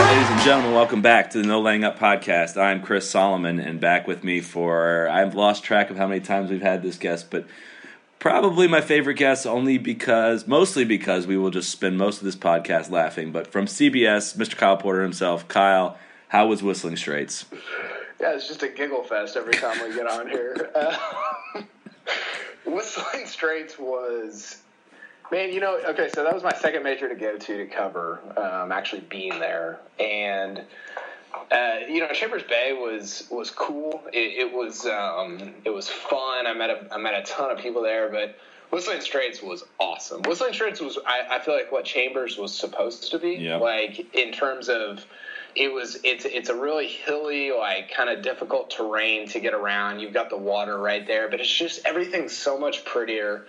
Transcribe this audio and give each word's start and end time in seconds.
Right, 0.00 0.12
ladies 0.12 0.28
and 0.28 0.40
gentlemen, 0.40 0.74
welcome 0.74 1.02
back 1.02 1.30
to 1.30 1.38
the 1.38 1.46
No 1.46 1.60
Laying 1.60 1.84
Up 1.84 1.96
podcast. 1.96 2.60
I'm 2.60 2.82
Chris 2.82 3.08
Solomon, 3.08 3.60
and 3.60 3.78
back 3.78 4.08
with 4.08 4.24
me 4.24 4.40
for 4.40 5.08
I've 5.08 5.36
lost 5.36 5.62
track 5.62 5.88
of 5.88 5.96
how 5.96 6.08
many 6.08 6.18
times 6.20 6.50
we've 6.50 6.60
had 6.60 6.82
this 6.82 6.98
guest, 6.98 7.30
but 7.30 7.46
probably 8.18 8.66
my 8.66 8.80
favorite 8.80 9.14
guest 9.14 9.46
only 9.46 9.78
because, 9.78 10.48
mostly 10.48 10.84
because 10.84 11.28
we 11.28 11.36
will 11.36 11.50
just 11.50 11.70
spend 11.70 11.96
most 11.96 12.18
of 12.18 12.24
this 12.24 12.34
podcast 12.34 12.90
laughing. 12.90 13.30
But 13.30 13.46
from 13.52 13.66
CBS, 13.66 14.36
Mr. 14.36 14.56
Kyle 14.56 14.76
Porter 14.76 15.02
himself, 15.02 15.46
Kyle, 15.46 15.96
how 16.26 16.48
was 16.48 16.60
Whistling 16.60 16.96
Straits? 16.96 17.44
Yeah, 18.20 18.34
it's 18.34 18.48
just 18.48 18.64
a 18.64 18.68
giggle 18.68 19.04
fest 19.04 19.36
every 19.36 19.54
time 19.54 19.78
we 19.80 19.94
get 19.94 20.08
on 20.08 20.28
here. 20.28 20.72
Uh, 20.74 20.96
Whistling 22.66 23.26
Straits 23.26 23.78
was, 23.78 24.63
man, 25.30 25.52
you 25.52 25.60
know, 25.60 25.80
okay, 25.88 26.08
so 26.14 26.24
that 26.24 26.34
was 26.34 26.42
my 26.42 26.54
second 26.54 26.82
major 26.82 27.08
to 27.08 27.14
go 27.14 27.36
to 27.36 27.56
to 27.56 27.66
cover, 27.66 28.20
um, 28.36 28.72
actually 28.72 29.02
being 29.02 29.38
there. 29.38 29.80
And, 29.98 30.62
uh, 31.50 31.76
you 31.88 32.00
know, 32.00 32.08
Chambers 32.12 32.42
Bay 32.42 32.72
was 32.72 33.26
was 33.30 33.50
cool. 33.50 34.02
It, 34.12 34.48
it 34.48 34.52
was 34.52 34.86
um, 34.86 35.54
it 35.64 35.70
was 35.70 35.88
fun. 35.88 36.46
I 36.46 36.54
met 36.54 36.70
a 36.70 36.88
I 36.92 36.98
met 36.98 37.14
a 37.14 37.22
ton 37.22 37.50
of 37.50 37.58
people 37.58 37.82
there, 37.82 38.08
but 38.08 38.36
Whistling 38.70 39.00
Straits 39.00 39.42
was 39.42 39.64
awesome. 39.78 40.22
Whistling 40.22 40.52
Straits 40.52 40.80
was 40.80 40.98
I, 41.06 41.36
I 41.36 41.38
feel 41.40 41.54
like 41.54 41.72
what 41.72 41.84
Chambers 41.84 42.38
was 42.38 42.56
supposed 42.56 43.10
to 43.10 43.18
be. 43.18 43.34
Yeah. 43.34 43.56
Like 43.56 44.14
in 44.14 44.32
terms 44.32 44.68
of 44.68 45.04
it 45.56 45.72
was 45.72 45.98
it's 46.02 46.24
it's 46.24 46.48
a 46.48 46.54
really 46.54 46.88
hilly 46.88 47.52
like 47.52 47.92
kind 47.92 48.10
of 48.10 48.22
difficult 48.22 48.70
terrain 48.70 49.28
to 49.28 49.38
get 49.38 49.54
around 49.54 50.00
you've 50.00 50.12
got 50.12 50.28
the 50.28 50.36
water 50.36 50.76
right 50.78 51.06
there 51.06 51.28
but 51.28 51.40
it's 51.40 51.52
just 51.52 51.80
everything's 51.84 52.36
so 52.36 52.58
much 52.58 52.84
prettier 52.84 53.46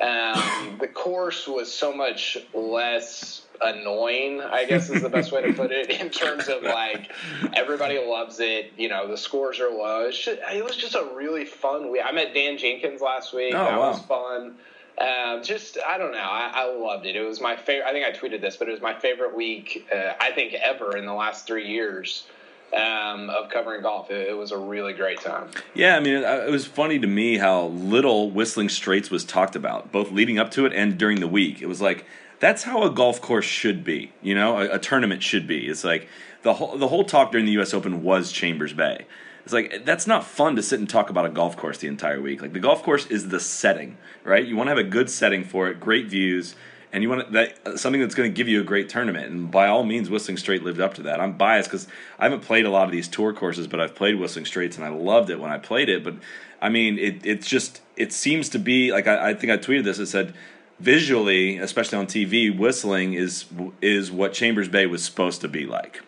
um, 0.00 0.76
the 0.80 0.88
course 0.88 1.46
was 1.48 1.72
so 1.72 1.92
much 1.92 2.38
less 2.54 3.42
annoying 3.60 4.40
i 4.40 4.64
guess 4.64 4.88
is 4.88 5.02
the 5.02 5.08
best 5.08 5.32
way 5.32 5.42
to 5.42 5.52
put 5.52 5.72
it 5.72 5.90
in 5.90 6.10
terms 6.10 6.46
of 6.46 6.62
like 6.62 7.10
everybody 7.54 7.98
loves 7.98 8.38
it 8.38 8.72
you 8.76 8.88
know 8.88 9.08
the 9.08 9.16
scores 9.16 9.58
are 9.58 9.70
low 9.70 10.06
it's 10.06 10.24
just, 10.24 10.38
it 10.54 10.64
was 10.64 10.76
just 10.76 10.94
a 10.94 11.08
really 11.16 11.44
fun 11.44 11.90
week 11.90 12.02
i 12.04 12.12
met 12.12 12.32
dan 12.32 12.56
jenkins 12.56 13.00
last 13.00 13.34
week 13.34 13.52
Oh, 13.54 13.64
that 13.64 13.78
wow. 13.78 13.90
was 13.90 14.00
fun 14.02 14.54
um, 15.00 15.44
just 15.44 15.78
I 15.86 15.96
don't 15.96 16.10
know. 16.10 16.18
I, 16.18 16.50
I 16.52 16.74
loved 16.74 17.06
it. 17.06 17.14
It 17.14 17.22
was 17.22 17.40
my 17.40 17.54
favorite. 17.54 17.86
I 17.88 17.92
think 17.92 18.04
I 18.04 18.10
tweeted 18.10 18.40
this, 18.40 18.56
but 18.56 18.66
it 18.68 18.72
was 18.72 18.80
my 18.80 18.98
favorite 18.98 19.36
week 19.36 19.86
uh, 19.94 20.14
I 20.20 20.32
think 20.32 20.54
ever 20.54 20.96
in 20.96 21.06
the 21.06 21.12
last 21.14 21.46
three 21.46 21.68
years 21.68 22.26
um, 22.74 23.30
of 23.30 23.50
covering 23.50 23.82
golf. 23.82 24.10
It, 24.10 24.28
it 24.28 24.36
was 24.36 24.52
a 24.52 24.58
really 24.58 24.92
great 24.92 25.20
time. 25.20 25.48
Yeah, 25.74 25.96
I 25.96 26.00
mean, 26.00 26.14
it, 26.14 26.22
it 26.22 26.50
was 26.50 26.66
funny 26.66 26.98
to 26.98 27.06
me 27.06 27.38
how 27.38 27.66
little 27.66 28.30
Whistling 28.30 28.68
Straits 28.68 29.10
was 29.10 29.24
talked 29.24 29.56
about, 29.56 29.92
both 29.92 30.10
leading 30.10 30.38
up 30.38 30.50
to 30.52 30.66
it 30.66 30.72
and 30.72 30.98
during 30.98 31.20
the 31.20 31.28
week. 31.28 31.62
It 31.62 31.66
was 31.66 31.80
like 31.80 32.04
that's 32.40 32.62
how 32.62 32.82
a 32.84 32.90
golf 32.90 33.20
course 33.20 33.46
should 33.46 33.84
be, 33.84 34.12
you 34.22 34.34
know, 34.34 34.58
a, 34.58 34.74
a 34.74 34.78
tournament 34.78 35.22
should 35.22 35.46
be. 35.46 35.68
It's 35.68 35.84
like 35.84 36.08
the 36.42 36.54
whole 36.54 36.76
the 36.78 36.88
whole 36.88 37.04
talk 37.04 37.32
during 37.32 37.46
the 37.46 37.52
U.S. 37.52 37.74
Open 37.74 38.02
was 38.02 38.32
Chambers 38.32 38.72
Bay. 38.72 39.06
It's 39.44 39.52
like 39.52 39.84
that's 39.84 40.06
not 40.06 40.24
fun 40.24 40.56
to 40.56 40.62
sit 40.62 40.78
and 40.78 40.88
talk 40.88 41.10
about 41.10 41.24
a 41.24 41.30
golf 41.30 41.56
course 41.56 41.78
the 41.78 41.88
entire 41.88 42.20
week. 42.20 42.42
Like 42.42 42.52
the 42.52 42.60
golf 42.60 42.82
course 42.82 43.06
is 43.06 43.28
the 43.28 43.40
setting, 43.40 43.96
right? 44.22 44.46
You 44.46 44.56
want 44.56 44.66
to 44.66 44.76
have 44.76 44.78
a 44.78 44.88
good 44.88 45.10
setting 45.10 45.42
for 45.42 45.68
it, 45.68 45.80
great 45.80 46.06
views, 46.06 46.54
and 46.92 47.02
you 47.02 47.08
want 47.08 47.32
that 47.32 47.78
something 47.78 48.00
that's 48.00 48.14
going 48.14 48.30
to 48.30 48.34
give 48.34 48.48
you 48.48 48.60
a 48.60 48.64
great 48.64 48.88
tournament. 48.88 49.30
And 49.30 49.50
by 49.50 49.68
all 49.68 49.84
means, 49.84 50.08
Whistling 50.08 50.38
Straits 50.38 50.64
lived 50.64 50.80
up 50.80 50.94
to 50.94 51.02
that. 51.02 51.20
I'm 51.20 51.36
biased 51.36 51.68
because 51.68 51.86
I 52.18 52.24
haven't 52.24 52.40
played 52.40 52.64
a 52.64 52.70
lot 52.70 52.84
of 52.84 52.92
these 52.92 53.08
tour 53.08 53.32
courses, 53.32 53.66
but 53.66 53.80
I've 53.80 53.94
played 53.94 54.18
Whistling 54.18 54.46
Straits 54.46 54.76
and 54.76 54.84
I 54.84 54.88
loved 54.88 55.30
it 55.30 55.38
when 55.38 55.50
I 55.50 55.58
played 55.58 55.88
it. 55.88 56.02
But 56.02 56.14
I 56.62 56.68
mean, 56.68 56.98
it 56.98 57.24
it's 57.24 57.46
just 57.46 57.82
it 57.96 58.12
seems 58.12 58.48
to 58.50 58.58
be 58.58 58.90
like 58.92 59.06
I, 59.06 59.30
I 59.30 59.34
think 59.34 59.52
I 59.52 59.58
tweeted 59.58 59.84
this. 59.84 59.98
It 59.98 60.06
said 60.06 60.34
visually, 60.80 61.58
especially 61.58 61.98
on 61.98 62.06
TV, 62.06 62.56
whistling 62.56 63.14
is 63.14 63.44
is 63.82 64.10
what 64.10 64.32
Chambers 64.32 64.68
Bay 64.68 64.86
was 64.86 65.04
supposed 65.04 65.42
to 65.42 65.48
be 65.48 65.66
like. 65.66 66.00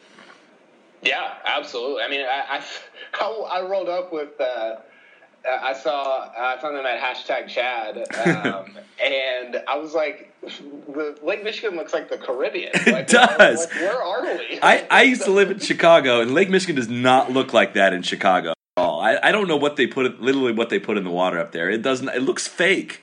Yeah, 1.02 1.34
absolutely. 1.44 2.02
I 2.02 2.08
mean, 2.08 2.22
I 2.22 2.62
I, 3.20 3.58
I 3.60 3.62
rolled 3.62 3.88
up 3.88 4.12
with. 4.12 4.40
Uh, 4.40 4.76
I 5.48 5.72
saw 5.72 6.30
I 6.38 6.58
found 6.60 6.76
them 6.76 6.86
at 6.86 7.00
hashtag 7.00 7.48
Chad, 7.48 7.96
um, 7.96 8.76
and 9.02 9.62
I 9.66 9.76
was 9.76 9.94
like, 9.94 10.34
Lake 11.22 11.42
Michigan 11.44 11.76
looks 11.76 11.92
like 11.92 12.10
the 12.10 12.18
Caribbean. 12.18 12.72
Like, 12.86 13.06
does. 13.08 13.66
Like, 13.66 13.74
where 13.74 14.02
are 14.02 14.22
we? 14.22 14.58
I, 14.62 14.86
I 14.90 15.02
used 15.02 15.24
to 15.24 15.30
live 15.30 15.50
in 15.50 15.58
Chicago, 15.58 16.20
and 16.20 16.34
Lake 16.34 16.50
Michigan 16.50 16.76
does 16.76 16.88
not 16.88 17.30
look 17.30 17.52
like 17.52 17.74
that 17.74 17.92
in 17.92 18.02
Chicago 18.02 18.50
at 18.50 18.56
all. 18.76 19.00
I, 19.00 19.18
I 19.22 19.32
don't 19.32 19.48
know 19.48 19.56
what 19.56 19.76
they 19.76 19.86
put, 19.86 20.20
literally 20.20 20.52
what 20.52 20.70
they 20.70 20.78
put 20.78 20.96
in 20.96 21.04
the 21.04 21.10
water 21.10 21.38
up 21.38 21.52
there. 21.52 21.70
It 21.70 21.82
doesn't. 21.82 22.08
It 22.08 22.22
looks 22.22 22.46
fake. 22.46 23.02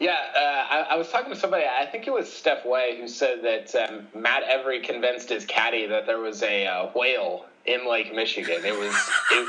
Yeah, 0.00 0.16
uh, 0.36 0.38
I, 0.38 0.86
I 0.90 0.96
was 0.96 1.08
talking 1.08 1.32
to 1.32 1.38
somebody. 1.38 1.64
I 1.64 1.86
think 1.86 2.06
it 2.06 2.12
was 2.12 2.30
Steph 2.30 2.66
Way 2.66 2.98
who 3.00 3.08
said 3.08 3.42
that 3.42 3.74
um, 3.88 4.06
Matt 4.14 4.42
Every 4.42 4.80
convinced 4.80 5.28
his 5.28 5.44
caddy 5.46 5.86
that 5.86 6.06
there 6.06 6.18
was 6.18 6.42
a 6.42 6.66
uh, 6.66 6.90
whale 6.94 7.46
in 7.64 7.88
Lake 7.88 8.14
Michigan. 8.14 8.64
It 8.64 8.78
was 8.78 9.10
it, 9.32 9.48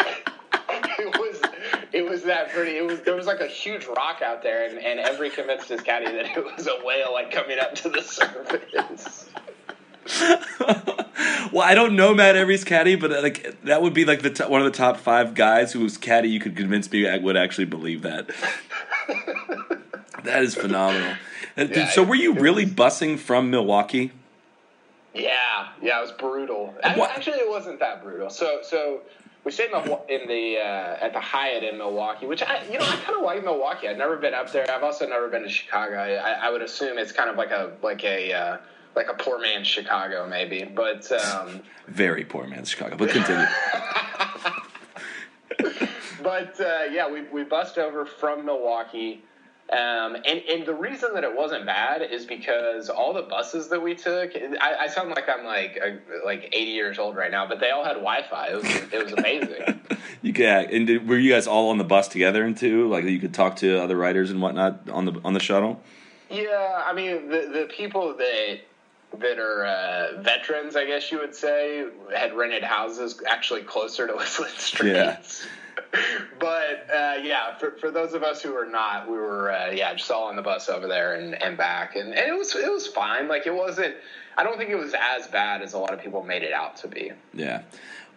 it 0.00 0.06
was 0.26 0.34
it 1.92 2.08
was 2.08 2.22
that 2.24 2.50
pretty. 2.50 2.76
It 2.76 2.84
was 2.86 3.00
there 3.00 3.14
was 3.14 3.26
like 3.26 3.40
a 3.40 3.46
huge 3.46 3.86
rock 3.86 4.22
out 4.22 4.42
there, 4.42 4.68
and, 4.68 4.78
and 4.78 5.00
Every 5.00 5.30
convinced 5.30 5.68
his 5.68 5.80
caddy 5.80 6.06
that 6.06 6.36
it 6.36 6.44
was 6.44 6.66
a 6.66 6.84
whale 6.84 7.12
like 7.12 7.30
coming 7.30 7.58
up 7.58 7.74
to 7.76 7.88
the 7.88 8.02
surface. 8.02 9.28
well, 11.52 11.62
I 11.62 11.74
don't 11.74 11.94
know 11.96 12.14
Matt 12.14 12.36
Every's 12.36 12.64
caddy, 12.64 12.96
but 12.96 13.12
uh, 13.12 13.22
like 13.22 13.60
that 13.64 13.82
would 13.82 13.94
be 13.94 14.04
like 14.04 14.22
the 14.22 14.30
top, 14.30 14.50
one 14.50 14.60
of 14.60 14.70
the 14.70 14.76
top 14.76 14.96
five 14.96 15.34
guys 15.34 15.72
whose 15.72 15.96
caddy 15.98 16.28
you 16.30 16.40
could 16.40 16.56
convince 16.56 16.90
me 16.90 17.08
I 17.08 17.18
would 17.18 17.36
actually 17.36 17.66
believe 17.66 18.02
that. 18.02 18.28
that 20.24 20.42
is 20.42 20.54
phenomenal. 20.54 21.12
Uh, 21.56 21.66
Yeah, 21.70 21.88
so 21.90 22.02
were 22.02 22.14
you 22.14 22.34
really 22.34 22.64
was- 22.64 22.74
bussing 22.74 23.18
from 23.18 23.50
Milwaukee? 23.50 24.12
Yeah, 25.14 25.68
yeah, 25.82 25.98
it 25.98 26.02
was 26.02 26.12
brutal. 26.12 26.74
What? 26.94 27.10
Actually, 27.10 27.38
it 27.38 27.48
wasn't 27.48 27.80
that 27.80 28.02
brutal. 28.04 28.30
So, 28.30 28.60
so 28.62 29.00
we 29.48 29.52
stayed 29.52 29.70
in 29.72 29.82
the 29.82 30.00
in 30.10 30.28
the 30.28 30.58
uh, 30.58 30.98
at 31.00 31.14
the 31.14 31.20
Hyatt 31.20 31.64
in 31.64 31.78
Milwaukee, 31.78 32.26
which 32.26 32.42
I 32.42 32.62
you 32.70 32.78
know 32.78 32.84
I 32.84 32.96
kind 32.96 33.16
of 33.16 33.24
like 33.24 33.42
Milwaukee. 33.42 33.88
I've 33.88 33.96
never 33.96 34.18
been 34.18 34.34
up 34.34 34.52
there. 34.52 34.70
I've 34.70 34.82
also 34.82 35.08
never 35.08 35.26
been 35.28 35.42
to 35.42 35.48
Chicago. 35.48 35.96
I, 35.96 36.32
I 36.32 36.50
would 36.50 36.60
assume 36.60 36.98
it's 36.98 37.12
kind 37.12 37.30
of 37.30 37.36
like 37.36 37.50
a 37.50 37.72
like 37.82 38.04
a 38.04 38.30
uh, 38.30 38.58
like 38.94 39.08
a 39.08 39.14
poor 39.14 39.40
man's 39.40 39.66
Chicago, 39.66 40.28
maybe. 40.28 40.64
But 40.64 41.10
um, 41.12 41.62
Very 41.88 42.26
poor 42.26 42.46
man's 42.46 42.68
Chicago, 42.68 42.98
but 42.98 43.08
continue. 43.08 43.46
but 46.22 46.60
uh, 46.60 46.82
yeah, 46.90 47.10
we 47.10 47.22
we 47.32 47.42
bussed 47.42 47.78
over 47.78 48.04
from 48.04 48.44
Milwaukee. 48.44 49.24
Um, 49.70 50.16
and, 50.24 50.40
and 50.48 50.64
the 50.64 50.74
reason 50.74 51.10
that 51.12 51.24
it 51.24 51.36
wasn't 51.36 51.66
bad 51.66 52.00
is 52.00 52.24
because 52.24 52.88
all 52.88 53.12
the 53.12 53.22
buses 53.22 53.68
that 53.68 53.82
we 53.82 53.94
took, 53.94 54.32
I, 54.34 54.76
I 54.80 54.88
sound 54.88 55.10
like 55.10 55.28
I'm 55.28 55.44
like 55.44 55.78
a, 55.82 55.98
like 56.24 56.48
80 56.54 56.70
years 56.70 56.98
old 56.98 57.16
right 57.16 57.30
now, 57.30 57.46
but 57.46 57.60
they 57.60 57.70
all 57.70 57.84
had 57.84 57.94
Wi-Fi. 57.94 58.48
It 58.48 58.54
was 58.54 58.92
it 58.92 59.04
was 59.04 59.12
amazing. 59.12 59.80
You 60.20 60.32
could, 60.32 60.42
yeah, 60.42 60.58
and 60.58 60.84
did, 60.84 61.08
were 61.08 61.16
you 61.16 61.30
guys 61.30 61.46
all 61.46 61.70
on 61.70 61.78
the 61.78 61.84
bus 61.84 62.08
together 62.08 62.44
and 62.44 62.56
too? 62.56 62.88
Like 62.88 63.04
you 63.04 63.20
could 63.20 63.32
talk 63.32 63.56
to 63.56 63.80
other 63.80 63.96
riders 63.96 64.32
and 64.32 64.42
whatnot 64.42 64.88
on 64.90 65.04
the 65.04 65.20
on 65.24 65.32
the 65.32 65.38
shuttle. 65.38 65.80
yeah, 66.28 66.82
I 66.84 66.92
mean 66.92 67.28
the 67.28 67.48
the 67.52 67.68
people 67.70 68.16
that 68.16 68.58
that 69.18 69.38
are 69.38 69.64
uh, 69.64 70.20
veterans, 70.20 70.74
I 70.74 70.86
guess 70.86 71.12
you 71.12 71.18
would 71.18 71.36
say, 71.36 71.86
had 72.14 72.34
rented 72.34 72.64
houses 72.64 73.22
actually 73.28 73.62
closer 73.62 74.08
to 74.08 74.12
Whistling 74.16 74.50
Straits. 74.56 75.46
but 76.38 76.88
uh, 76.94 77.14
yeah, 77.22 77.56
for, 77.58 77.72
for 77.72 77.90
those 77.90 78.14
of 78.14 78.22
us 78.22 78.42
who 78.42 78.52
were 78.52 78.66
not, 78.66 79.10
we 79.10 79.16
were 79.16 79.52
uh, 79.52 79.70
yeah 79.70 79.94
just 79.94 80.10
all 80.10 80.28
on 80.28 80.36
the 80.36 80.42
bus 80.42 80.68
over 80.68 80.86
there 80.86 81.14
and, 81.14 81.40
and 81.42 81.56
back, 81.56 81.96
and, 81.96 82.08
and 82.14 82.28
it 82.28 82.36
was 82.36 82.54
it 82.54 82.70
was 82.70 82.86
fine. 82.86 83.28
Like 83.28 83.46
it 83.46 83.54
wasn't. 83.54 83.94
I 84.36 84.44
don't 84.44 84.56
think 84.56 84.70
it 84.70 84.76
was 84.76 84.94
as 84.94 85.26
bad 85.26 85.62
as 85.62 85.72
a 85.72 85.78
lot 85.78 85.92
of 85.92 86.00
people 86.00 86.22
made 86.22 86.42
it 86.42 86.52
out 86.52 86.76
to 86.78 86.88
be. 86.88 87.10
Yeah. 87.34 87.62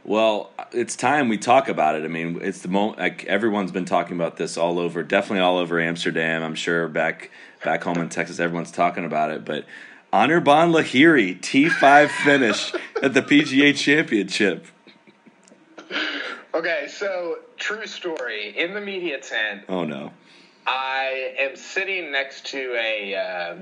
Well, 0.03 0.51
it's 0.71 0.95
time 0.95 1.29
we 1.29 1.37
talk 1.37 1.69
about 1.69 1.95
it. 1.95 2.03
I 2.03 2.07
mean, 2.07 2.39
it's 2.41 2.59
the 2.59 2.67
moment. 2.67 2.99
Like 2.99 3.25
everyone's 3.25 3.71
been 3.71 3.85
talking 3.85 4.15
about 4.15 4.37
this 4.37 4.57
all 4.57 4.79
over, 4.79 5.03
definitely 5.03 5.41
all 5.41 5.57
over 5.57 5.79
Amsterdam. 5.79 6.43
I'm 6.43 6.55
sure 6.55 6.87
back 6.87 7.31
back 7.63 7.83
home 7.83 7.97
in 7.97 8.09
Texas, 8.09 8.39
everyone's 8.39 8.71
talking 8.71 9.05
about 9.05 9.31
it. 9.31 9.45
But 9.45 9.65
Anirban 10.11 10.73
Lahiri 10.73 11.39
T5 11.39 12.09
finish 12.09 12.73
at 13.01 13.13
the 13.13 13.21
PGA 13.21 13.75
Championship. 13.75 14.65
Okay, 16.53 16.87
so 16.89 17.39
true 17.57 17.87
story. 17.87 18.57
In 18.57 18.73
the 18.73 18.81
media 18.81 19.19
tent, 19.19 19.63
Oh 19.69 19.85
no. 19.85 20.11
I 20.67 21.35
am 21.39 21.55
sitting 21.55 22.11
next 22.11 22.47
to 22.47 22.75
a 22.75 23.15
uh, 23.15 23.55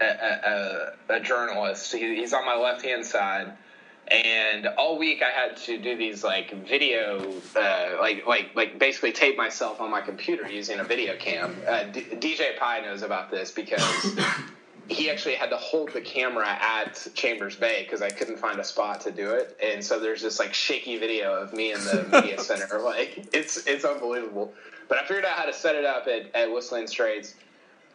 a, 0.00 0.04
a, 0.04 0.92
a, 1.10 1.16
a 1.16 1.20
journalist. 1.20 1.92
He, 1.92 2.16
he's 2.16 2.32
on 2.32 2.44
my 2.46 2.56
left 2.56 2.82
hand 2.84 3.04
side, 3.04 3.52
and 4.10 4.66
all 4.66 4.98
week 4.98 5.22
I 5.22 5.30
had 5.30 5.56
to 5.58 5.78
do 5.78 5.96
these 5.96 6.24
like 6.24 6.66
video, 6.66 7.32
uh, 7.54 7.98
like 8.00 8.26
like 8.26 8.54
like 8.56 8.78
basically 8.78 9.12
tape 9.12 9.36
myself 9.36 9.80
on 9.80 9.90
my 9.90 10.00
computer 10.00 10.48
using 10.50 10.80
a 10.80 10.84
video 10.84 11.16
cam. 11.16 11.54
Uh, 11.68 11.84
D- 11.84 12.00
DJ 12.00 12.56
Pie 12.58 12.80
knows 12.80 13.02
about 13.02 13.30
this 13.30 13.50
because 13.50 14.18
he 14.88 15.10
actually 15.10 15.34
had 15.34 15.50
to 15.50 15.56
hold 15.56 15.92
the 15.92 16.00
camera 16.00 16.46
at 16.48 17.06
Chambers 17.14 17.56
Bay 17.56 17.82
because 17.84 18.02
I 18.02 18.10
couldn't 18.10 18.38
find 18.38 18.58
a 18.58 18.64
spot 18.64 19.00
to 19.02 19.10
do 19.10 19.30
it, 19.30 19.58
and 19.62 19.84
so 19.84 19.98
there's 19.98 20.22
this 20.22 20.38
like 20.38 20.54
shaky 20.54 20.98
video 20.98 21.34
of 21.34 21.52
me 21.52 21.72
in 21.72 21.80
the 21.84 22.08
media 22.12 22.38
center. 22.42 22.80
Like 22.80 23.28
it's 23.32 23.66
it's 23.66 23.84
unbelievable. 23.84 24.52
But 24.88 24.98
I 24.98 25.02
figured 25.06 25.24
out 25.24 25.38
how 25.38 25.46
to 25.46 25.54
set 25.54 25.74
it 25.74 25.84
up 25.84 26.06
at, 26.06 26.34
at 26.34 26.52
Whistling 26.52 26.86
Straits 26.86 27.34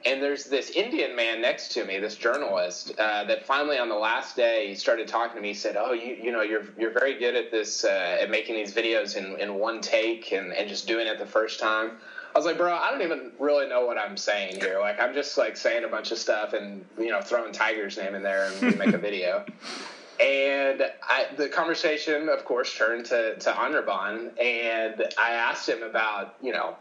and 0.06 0.22
there's 0.22 0.46
this 0.46 0.70
Indian 0.72 1.16
man 1.16 1.42
next 1.42 1.70
to 1.74 1.84
me, 1.84 2.00
this 2.00 2.16
journalist, 2.16 2.94
uh, 3.00 3.24
that 3.26 3.46
finally 3.46 3.78
on 3.78 3.90
the 3.90 3.96
last 3.96 4.36
day 4.36 4.68
he 4.68 4.76
started 4.76 5.08
talking 5.08 5.36
to 5.36 5.42
me. 5.42 5.50
He 5.50 5.54
said, 5.54 5.76
"Oh, 5.78 5.92
you 5.94 6.16
you 6.16 6.32
know 6.32 6.42
you're 6.42 6.66
you're 6.78 6.92
very 6.92 7.18
good 7.18 7.36
at 7.36 7.52
this 7.52 7.84
uh, 7.84 8.18
at 8.22 8.30
making 8.30 8.56
these 8.56 8.74
videos 8.74 9.16
in, 9.18 9.40
in 9.40 9.56
one 9.56 9.82
take 9.82 10.32
and, 10.32 10.54
and 10.54 10.70
just 10.70 10.88
doing 10.88 11.08
it 11.08 11.18
the 11.20 11.26
first 11.26 11.60
time." 11.60 11.92
I 12.38 12.40
was 12.40 12.46
like, 12.46 12.58
"Bro, 12.58 12.72
I 12.72 12.92
don't 12.92 13.02
even 13.02 13.32
really 13.40 13.68
know 13.68 13.88
what 13.88 13.98
I'm 13.98 14.16
saying 14.16 14.62
here. 14.62 14.80
Like 14.80 15.00
I'm 15.00 15.16
just 15.16 15.40
like 15.40 15.58
saying 15.58 15.84
a 15.86 15.88
bunch 15.88 16.12
of 16.12 16.20
stuff 16.20 16.54
and 16.54 16.86
you 16.96 17.10
know 17.10 17.20
throwing 17.20 17.52
Tiger's 17.52 17.98
name 17.98 18.14
in 18.14 18.22
there 18.22 18.52
and 18.52 18.62
we 18.62 18.78
make 18.78 18.94
a 18.94 19.00
video." 19.00 19.44
And 20.20 20.82
I, 21.04 21.28
the 21.38 21.48
conversation, 21.48 22.28
of 22.28 22.44
course, 22.44 22.76
turned 22.76 23.06
to 23.06 23.36
to 23.38 23.52
Anirban, 23.52 24.32
and 24.42 25.14
I 25.16 25.34
asked 25.34 25.70
him 25.70 25.84
about 25.84 26.36
you 26.42 26.52
know 26.52 26.76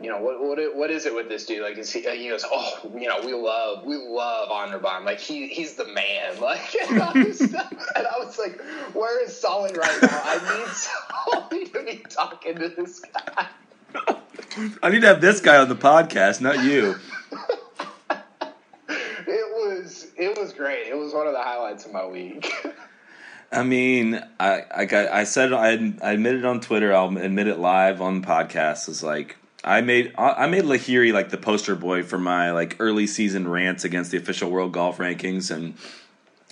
you 0.00 0.08
know 0.08 0.20
what 0.20 0.42
what 0.42 0.76
what 0.76 0.90
is 0.90 1.04
it 1.04 1.14
with 1.14 1.28
this 1.28 1.44
dude? 1.44 1.62
Like 1.62 1.76
is 1.76 1.92
he, 1.92 2.00
he 2.00 2.30
goes, 2.30 2.46
oh, 2.50 2.90
you 2.94 3.08
know, 3.08 3.20
we 3.24 3.34
love 3.34 3.84
we 3.84 3.96
love 3.96 4.48
Anirban. 4.48 5.04
Like 5.04 5.20
he 5.20 5.48
he's 5.48 5.74
the 5.74 5.86
man. 5.86 6.38
Like 6.40 6.74
and, 6.88 7.02
all 7.02 7.12
this 7.12 7.38
stuff. 7.38 7.72
and 7.94 8.06
I 8.06 8.18
was 8.18 8.38
like, 8.38 8.58
where 8.94 9.22
is 9.22 9.38
Solly 9.38 9.74
right 9.74 10.02
now? 10.02 10.22
I 10.24 10.58
need 10.58 11.66
Solly 11.66 11.66
to 11.66 11.82
be 11.84 12.04
talking 12.08 12.54
to 12.56 12.68
this 12.70 13.00
guy. 13.00 13.48
I 14.82 14.88
need 14.88 15.02
to 15.02 15.06
have 15.06 15.20
this 15.20 15.40
guy 15.40 15.58
on 15.58 15.68
the 15.68 15.76
podcast, 15.76 16.40
not 16.40 16.64
you. 16.64 16.96
it 18.88 19.52
was 19.54 20.08
it 20.16 20.38
was 20.38 20.52
great. 20.52 20.86
It 20.86 20.96
was 20.96 21.12
one 21.12 21.26
of 21.26 21.34
the 21.34 21.42
highlights 21.42 21.84
of 21.84 21.92
my 21.92 22.06
week. 22.06 22.50
I 23.52 23.62
mean, 23.62 24.22
I 24.40 24.64
I 24.74 24.84
got 24.86 25.12
I 25.12 25.24
said 25.24 25.52
I 25.52 25.72
I 26.02 26.12
admitted 26.12 26.44
on 26.44 26.60
Twitter. 26.60 26.94
I'll 26.94 27.16
admit 27.18 27.48
it 27.48 27.58
live 27.58 28.00
on 28.00 28.22
the 28.22 28.26
podcast. 28.26 28.88
Is 28.88 29.02
like 29.02 29.36
I 29.62 29.82
made 29.82 30.14
I 30.16 30.46
made 30.46 30.64
Lahiri 30.64 31.12
like 31.12 31.30
the 31.30 31.36
poster 31.36 31.74
boy 31.74 32.02
for 32.02 32.18
my 32.18 32.52
like 32.52 32.76
early 32.78 33.06
season 33.06 33.48
rants 33.48 33.84
against 33.84 34.10
the 34.10 34.16
official 34.16 34.50
world 34.50 34.72
golf 34.72 34.98
rankings 34.98 35.54
and 35.54 35.74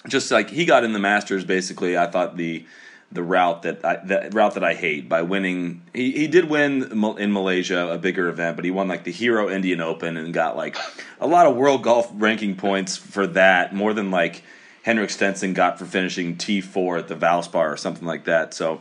just 0.09 0.31
like 0.31 0.51
he 0.51 0.67
got 0.67 0.85
in 0.85 0.93
the 0.93 0.99
Masters 0.99 1.45
basically 1.45 1.97
I 1.97 2.07
thought 2.07 2.37
the 2.37 2.67
the 3.15 3.23
route 3.23 3.63
that 3.63 3.85
I, 3.85 3.97
the 4.05 4.29
route 4.33 4.55
that 4.55 4.65
I 4.65 4.75
hate 4.75 5.09
by 5.09 5.23
winning. 5.23 5.83
He, 5.95 6.11
he 6.13 6.27
did 6.27 6.51
win 6.51 6.83
in 7.19 7.33
Malaysia 7.33 7.89
a 7.89 7.97
bigger 7.97 8.29
event 8.29 8.57
but 8.57 8.65
he 8.65 8.71
won 8.71 8.89
like 8.89 9.05
the 9.05 9.13
Hero 9.13 9.49
Indian 9.49 9.81
Open 9.81 10.17
and 10.17 10.35
got 10.35 10.57
like 10.57 10.77
a 11.21 11.27
lot 11.27 11.47
of 11.47 11.57
world 11.57 11.83
golf 11.83 12.11
ranking 12.15 12.57
points 12.57 12.97
for 12.97 13.27
that 13.29 13.75
more 13.75 13.95
than 13.95 14.11
like 14.11 14.43
Henrik 14.83 15.11
Stenson 15.11 15.55
got 15.55 15.79
for 15.79 15.87
finishing 15.87 16.37
T4 16.37 16.99
at 16.99 17.09
the 17.09 17.17
Valspar 17.17 17.73
or 17.73 17.77
something 17.77 18.07
like 18.07 18.25
that. 18.25 18.53
So 18.53 18.81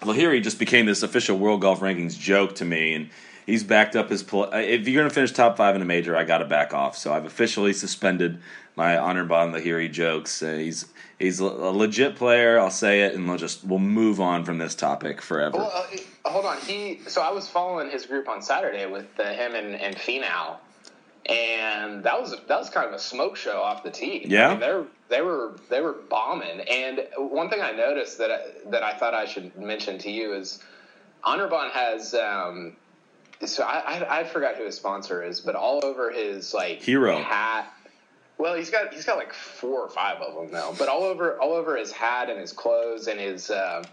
Lahiri 0.00 0.42
just 0.42 0.58
became 0.58 0.86
this 0.86 1.02
official 1.02 1.38
world 1.38 1.60
golf 1.60 1.80
rankings 1.80 2.18
joke 2.18 2.56
to 2.56 2.64
me 2.64 2.94
and 2.94 3.10
he's 3.46 3.64
backed 3.64 3.96
up 3.96 4.10
his. 4.10 4.22
play. 4.22 4.48
if 4.68 4.86
you're 4.88 5.00
going 5.00 5.08
to 5.08 5.14
finish 5.14 5.32
top 5.32 5.56
five 5.56 5.76
in 5.76 5.82
a 5.82 5.84
major, 5.84 6.16
I 6.16 6.24
got 6.24 6.38
to 6.38 6.44
back 6.44 6.72
off. 6.72 6.96
So 6.96 7.12
I've 7.12 7.24
officially 7.24 7.72
suspended 7.72 8.40
my 8.76 8.92
Anirban 8.92 9.54
Lahiri 9.54 9.90
jokes. 9.90 10.42
Uh, 10.42 10.54
he's 10.54 10.86
he's 11.18 11.40
a 11.40 11.44
legit 11.46 12.16
player. 12.16 12.58
I'll 12.58 12.70
say 12.70 13.02
it, 13.02 13.14
and 13.14 13.28
we'll 13.28 13.38
just 13.38 13.64
we'll 13.64 13.78
move 13.78 14.20
on 14.20 14.44
from 14.44 14.58
this 14.58 14.74
topic 14.74 15.20
forever. 15.20 15.58
Well, 15.58 15.72
uh, 15.74 16.30
hold 16.30 16.44
on. 16.44 16.58
He 16.60 17.00
so 17.06 17.22
I 17.22 17.30
was 17.30 17.48
following 17.48 17.90
his 17.90 18.06
group 18.06 18.28
on 18.28 18.42
Saturday 18.42 18.86
with 18.86 19.08
uh, 19.18 19.32
him 19.32 19.54
and 19.54 19.74
and 19.74 19.96
Finau, 19.96 20.56
and 21.26 22.02
that 22.04 22.20
was 22.20 22.32
that 22.32 22.58
was 22.58 22.70
kind 22.70 22.88
of 22.88 22.94
a 22.94 22.98
smoke 22.98 23.36
show 23.36 23.60
off 23.60 23.82
the 23.82 23.90
tee. 23.90 24.24
Yeah, 24.26 24.48
I 24.48 24.50
mean, 24.50 24.60
they 24.60 25.16
they 25.16 25.22
were 25.22 25.56
they 25.70 25.80
were 25.80 25.94
bombing. 26.08 26.60
And 26.60 27.06
one 27.16 27.50
thing 27.50 27.60
I 27.60 27.72
noticed 27.72 28.18
that 28.18 28.30
I, 28.30 28.70
that 28.70 28.82
I 28.82 28.94
thought 28.94 29.14
I 29.14 29.26
should 29.26 29.56
mention 29.56 29.98
to 29.98 30.10
you 30.10 30.34
is. 30.34 30.62
Anirban 31.26 31.70
has 31.70 32.12
um, 32.12 32.76
so 33.44 33.62
I, 33.64 33.78
I, 33.78 34.20
I 34.20 34.24
forgot 34.24 34.56
who 34.56 34.64
his 34.64 34.76
sponsor 34.76 35.22
is, 35.22 35.40
but 35.40 35.54
all 35.54 35.84
over 35.84 36.10
his 36.10 36.54
like 36.54 36.82
hero 36.82 37.18
hat. 37.18 37.72
Well, 38.38 38.54
he's 38.54 38.70
got 38.70 38.92
he's 38.92 39.04
got 39.04 39.16
like 39.16 39.32
four 39.32 39.80
or 39.80 39.88
five 39.88 40.18
of 40.18 40.34
them 40.34 40.50
now, 40.50 40.74
but 40.78 40.88
all 40.88 41.04
over 41.04 41.40
all 41.40 41.52
over 41.52 41.76
his 41.76 41.92
hat 41.92 42.30
and 42.30 42.38
his 42.38 42.52
clothes 42.52 43.06
and 43.06 43.20
his 43.20 43.50
uh, 43.50 43.84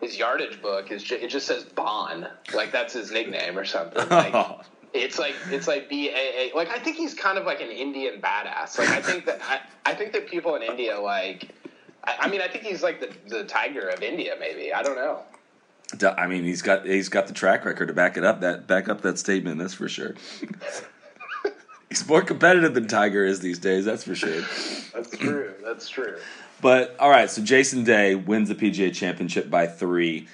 his 0.00 0.16
yardage 0.16 0.62
book 0.62 0.90
is 0.90 1.10
it 1.10 1.28
just 1.28 1.46
says 1.46 1.64
Bon, 1.64 2.26
like 2.54 2.72
that's 2.72 2.94
his 2.94 3.10
nickname 3.10 3.58
or 3.58 3.64
something. 3.64 4.06
Like, 4.10 4.64
it's 4.94 5.18
like 5.18 5.34
it's 5.50 5.68
like 5.68 5.88
B 5.88 6.08
A 6.08 6.50
A. 6.50 6.56
Like 6.56 6.70
I 6.70 6.78
think 6.78 6.96
he's 6.96 7.12
kind 7.14 7.36
of 7.36 7.44
like 7.44 7.60
an 7.60 7.70
Indian 7.70 8.22
badass. 8.22 8.78
Like 8.78 8.88
I 8.88 9.02
think 9.02 9.26
that 9.26 9.40
I, 9.42 9.60
I 9.84 9.94
think 9.94 10.12
that 10.12 10.28
people 10.28 10.54
in 10.56 10.62
India 10.62 10.98
like. 10.98 11.50
I, 12.04 12.16
I 12.20 12.28
mean, 12.28 12.40
I 12.40 12.48
think 12.48 12.64
he's 12.64 12.82
like 12.82 13.00
the 13.00 13.10
the 13.28 13.44
tiger 13.44 13.88
of 13.88 14.02
India. 14.02 14.34
Maybe 14.40 14.72
I 14.72 14.82
don't 14.82 14.96
know. 14.96 15.24
I 16.02 16.26
mean, 16.26 16.44
he's 16.44 16.62
got 16.62 16.86
he's 16.86 17.08
got 17.08 17.26
the 17.26 17.32
track 17.32 17.64
record 17.64 17.86
to 17.86 17.94
back 17.94 18.16
it 18.16 18.24
up 18.24 18.40
that 18.40 18.66
back 18.66 18.88
up 18.88 19.00
that 19.02 19.18
statement. 19.18 19.58
That's 19.58 19.74
for 19.74 19.88
sure. 19.88 20.14
he's 21.88 22.06
more 22.06 22.22
competitive 22.22 22.74
than 22.74 22.88
Tiger 22.88 23.24
is 23.24 23.40
these 23.40 23.58
days. 23.58 23.84
That's 23.84 24.04
for 24.04 24.14
sure. 24.14 24.42
That's 24.92 25.16
true. 25.16 25.54
That's 25.64 25.88
true. 25.88 26.18
But 26.60 26.96
all 26.98 27.08
right, 27.08 27.30
so 27.30 27.42
Jason 27.42 27.84
Day 27.84 28.14
wins 28.14 28.48
the 28.48 28.54
PGA 28.54 28.92
Championship 28.92 29.48
by 29.48 29.66
three. 29.66 30.28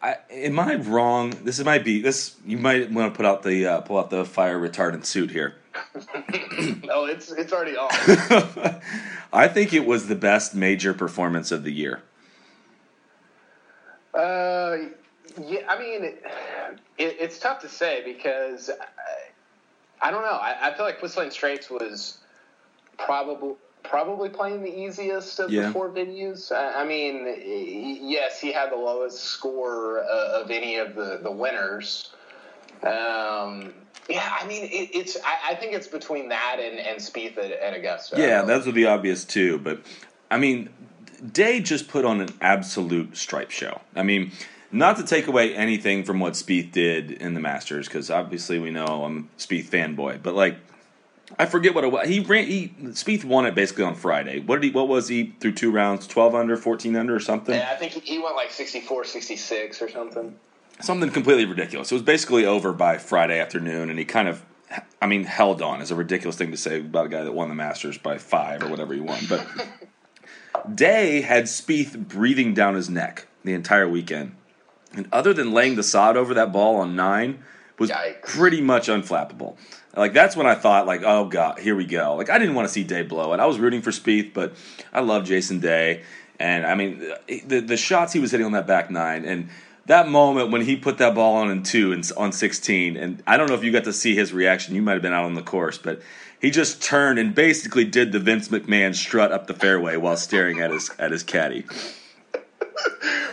I, 0.00 0.16
am 0.30 0.60
I 0.60 0.76
wrong? 0.76 1.30
This 1.42 1.62
might 1.64 1.84
be 1.84 2.00
this. 2.00 2.36
You 2.46 2.58
might 2.58 2.90
want 2.92 3.12
to 3.12 3.16
put 3.16 3.26
out 3.26 3.42
the 3.42 3.66
uh, 3.66 3.80
pull 3.80 3.98
out 3.98 4.10
the 4.10 4.24
fire 4.24 4.58
retardant 4.58 5.04
suit 5.04 5.30
here. 5.30 5.56
no, 6.84 7.06
it's 7.06 7.32
it's 7.32 7.52
already 7.52 7.76
on. 7.76 7.88
I 9.32 9.48
think 9.48 9.72
it 9.72 9.84
was 9.84 10.06
the 10.06 10.14
best 10.14 10.54
major 10.54 10.94
performance 10.94 11.50
of 11.50 11.64
the 11.64 11.72
year. 11.72 12.02
Uh, 14.18 14.88
yeah, 15.46 15.60
I 15.68 15.78
mean, 15.78 16.02
it, 16.04 16.24
it, 16.98 17.16
it's 17.20 17.38
tough 17.38 17.60
to 17.60 17.68
say 17.68 18.02
because 18.04 18.68
I, 18.70 20.08
I 20.08 20.10
don't 20.10 20.22
know. 20.22 20.32
I, 20.32 20.56
I, 20.60 20.74
feel 20.74 20.84
like 20.84 21.00
Whistling 21.00 21.30
Straits 21.30 21.70
was 21.70 22.18
probably 22.98 23.54
probably 23.84 24.28
playing 24.28 24.62
the 24.62 24.76
easiest 24.76 25.38
of 25.38 25.50
yeah. 25.50 25.66
the 25.66 25.72
four 25.72 25.90
venues. 25.90 26.50
I, 26.50 26.82
I, 26.82 26.84
mean, 26.84 27.26
yes, 28.02 28.40
he 28.40 28.52
had 28.52 28.72
the 28.72 28.76
lowest 28.76 29.20
score 29.20 30.00
uh, 30.00 30.42
of 30.42 30.50
any 30.50 30.76
of 30.76 30.96
the 30.96 31.20
the 31.22 31.30
winners. 31.30 32.10
Um, 32.82 33.72
yeah, 34.08 34.36
I 34.40 34.46
mean, 34.48 34.64
it, 34.64 34.90
it's. 34.94 35.16
I, 35.24 35.52
I, 35.52 35.54
think 35.54 35.74
it's 35.74 35.86
between 35.86 36.28
that 36.30 36.56
and 36.60 36.80
and 36.80 36.98
Spieth 36.98 37.38
at, 37.38 37.52
at 37.52 37.76
Augusta. 37.76 38.16
Yeah, 38.18 38.42
those 38.42 38.66
would 38.66 38.74
be 38.74 38.86
obvious 38.86 39.24
too. 39.24 39.58
But 39.58 39.82
I 40.28 40.38
mean, 40.38 40.70
Day 41.32 41.60
just 41.60 41.88
put 41.88 42.04
on 42.04 42.20
an 42.20 42.28
absolute 42.40 43.16
stripe 43.16 43.50
show. 43.50 43.80
I 43.94 44.02
mean, 44.02 44.32
not 44.70 44.96
to 44.98 45.04
take 45.04 45.26
away 45.26 45.54
anything 45.54 46.04
from 46.04 46.20
what 46.20 46.34
Spieth 46.34 46.72
did 46.72 47.10
in 47.10 47.34
the 47.34 47.40
Masters, 47.40 47.88
because 47.88 48.10
obviously 48.10 48.58
we 48.58 48.70
know 48.70 49.04
I'm 49.04 49.30
Spieth 49.38 49.66
fanboy, 49.66 50.22
but 50.22 50.34
like. 50.34 50.56
I 51.38 51.44
forget 51.44 51.74
what 51.74 51.84
it 51.84 51.92
was. 51.92 52.08
He 52.08 52.20
ran. 52.20 52.46
He 52.46 52.68
Spieth 52.84 53.22
won 53.22 53.44
it 53.44 53.54
basically 53.54 53.84
on 53.84 53.94
Friday. 53.94 54.40
What 54.40 54.62
did 54.62 54.68
he? 54.68 54.70
What 54.70 54.88
was 54.88 55.08
he 55.08 55.34
through 55.40 55.52
two 55.52 55.70
rounds? 55.70 56.06
Twelve 56.06 56.34
under, 56.34 56.56
fourteen 56.56 56.96
under, 56.96 57.14
or 57.14 57.20
something? 57.20 57.54
Yeah, 57.54 57.68
I 57.70 57.76
think 57.76 57.92
he 57.92 58.18
went 58.18 58.34
like 58.34 58.50
64, 58.50 59.04
66 59.04 59.82
or 59.82 59.90
something. 59.90 60.34
Something 60.80 61.10
completely 61.10 61.44
ridiculous. 61.44 61.92
It 61.92 61.94
was 61.96 62.02
basically 62.02 62.46
over 62.46 62.72
by 62.72 62.96
Friday 62.96 63.38
afternoon, 63.38 63.90
and 63.90 63.98
he 63.98 64.06
kind 64.06 64.26
of, 64.26 64.42
I 65.02 65.06
mean, 65.06 65.24
held 65.24 65.60
on. 65.60 65.82
Is 65.82 65.90
a 65.90 65.96
ridiculous 65.96 66.36
thing 66.36 66.50
to 66.50 66.56
say 66.56 66.80
about 66.80 67.06
a 67.06 67.08
guy 67.10 67.24
that 67.24 67.32
won 67.32 67.50
the 67.50 67.54
Masters 67.54 67.98
by 67.98 68.16
five 68.16 68.62
or 68.62 68.68
whatever 68.68 68.94
he 68.94 69.00
won, 69.00 69.20
but 69.28 69.46
Day 70.74 71.20
had 71.20 71.44
Spieth 71.44 72.08
breathing 72.08 72.54
down 72.54 72.74
his 72.74 72.88
neck 72.88 73.26
the 73.44 73.52
entire 73.52 73.88
weekend. 73.88 74.34
And 74.94 75.08
other 75.12 75.34
than 75.34 75.52
laying 75.52 75.76
the 75.76 75.82
sod 75.82 76.16
over 76.16 76.34
that 76.34 76.52
ball 76.52 76.76
on 76.76 76.96
nine, 76.96 77.42
was 77.78 77.90
Yikes. 77.90 78.22
pretty 78.22 78.60
much 78.60 78.88
unflappable. 78.88 79.56
Like 79.96 80.12
that's 80.12 80.36
when 80.36 80.46
I 80.46 80.54
thought, 80.54 80.86
like, 80.86 81.02
oh 81.04 81.26
god, 81.26 81.58
here 81.58 81.74
we 81.74 81.84
go. 81.84 82.14
Like 82.16 82.30
I 82.30 82.38
didn't 82.38 82.54
want 82.54 82.68
to 82.68 82.72
see 82.72 82.84
Day 82.84 83.02
blow 83.02 83.32
it. 83.32 83.40
I 83.40 83.46
was 83.46 83.58
rooting 83.58 83.82
for 83.82 83.90
Spieth, 83.90 84.32
but 84.32 84.54
I 84.92 85.00
love 85.00 85.24
Jason 85.24 85.60
Day, 85.60 86.02
and 86.38 86.66
I 86.66 86.74
mean 86.74 87.12
the 87.46 87.60
the 87.60 87.76
shots 87.76 88.12
he 88.12 88.20
was 88.20 88.30
hitting 88.30 88.46
on 88.46 88.52
that 88.52 88.66
back 88.66 88.90
nine, 88.90 89.24
and 89.24 89.48
that 89.86 90.08
moment 90.08 90.50
when 90.50 90.60
he 90.60 90.76
put 90.76 90.98
that 90.98 91.14
ball 91.14 91.36
on 91.36 91.50
in 91.50 91.62
two 91.62 91.92
and 91.92 92.08
on 92.16 92.32
sixteen, 92.32 92.96
and 92.96 93.22
I 93.26 93.36
don't 93.36 93.48
know 93.48 93.54
if 93.54 93.64
you 93.64 93.72
got 93.72 93.84
to 93.84 93.92
see 93.92 94.14
his 94.14 94.32
reaction. 94.32 94.74
You 94.74 94.82
might 94.82 94.92
have 94.92 95.02
been 95.02 95.12
out 95.12 95.24
on 95.24 95.34
the 95.34 95.42
course, 95.42 95.78
but 95.78 96.00
he 96.40 96.50
just 96.50 96.82
turned 96.82 97.18
and 97.18 97.34
basically 97.34 97.84
did 97.84 98.12
the 98.12 98.18
Vince 98.18 98.48
McMahon 98.48 98.94
strut 98.94 99.32
up 99.32 99.46
the 99.46 99.54
fairway 99.54 99.96
while 99.96 100.16
staring 100.16 100.60
at 100.60 100.70
his 100.70 100.90
at 100.98 101.10
his 101.10 101.22
caddy. 101.22 101.64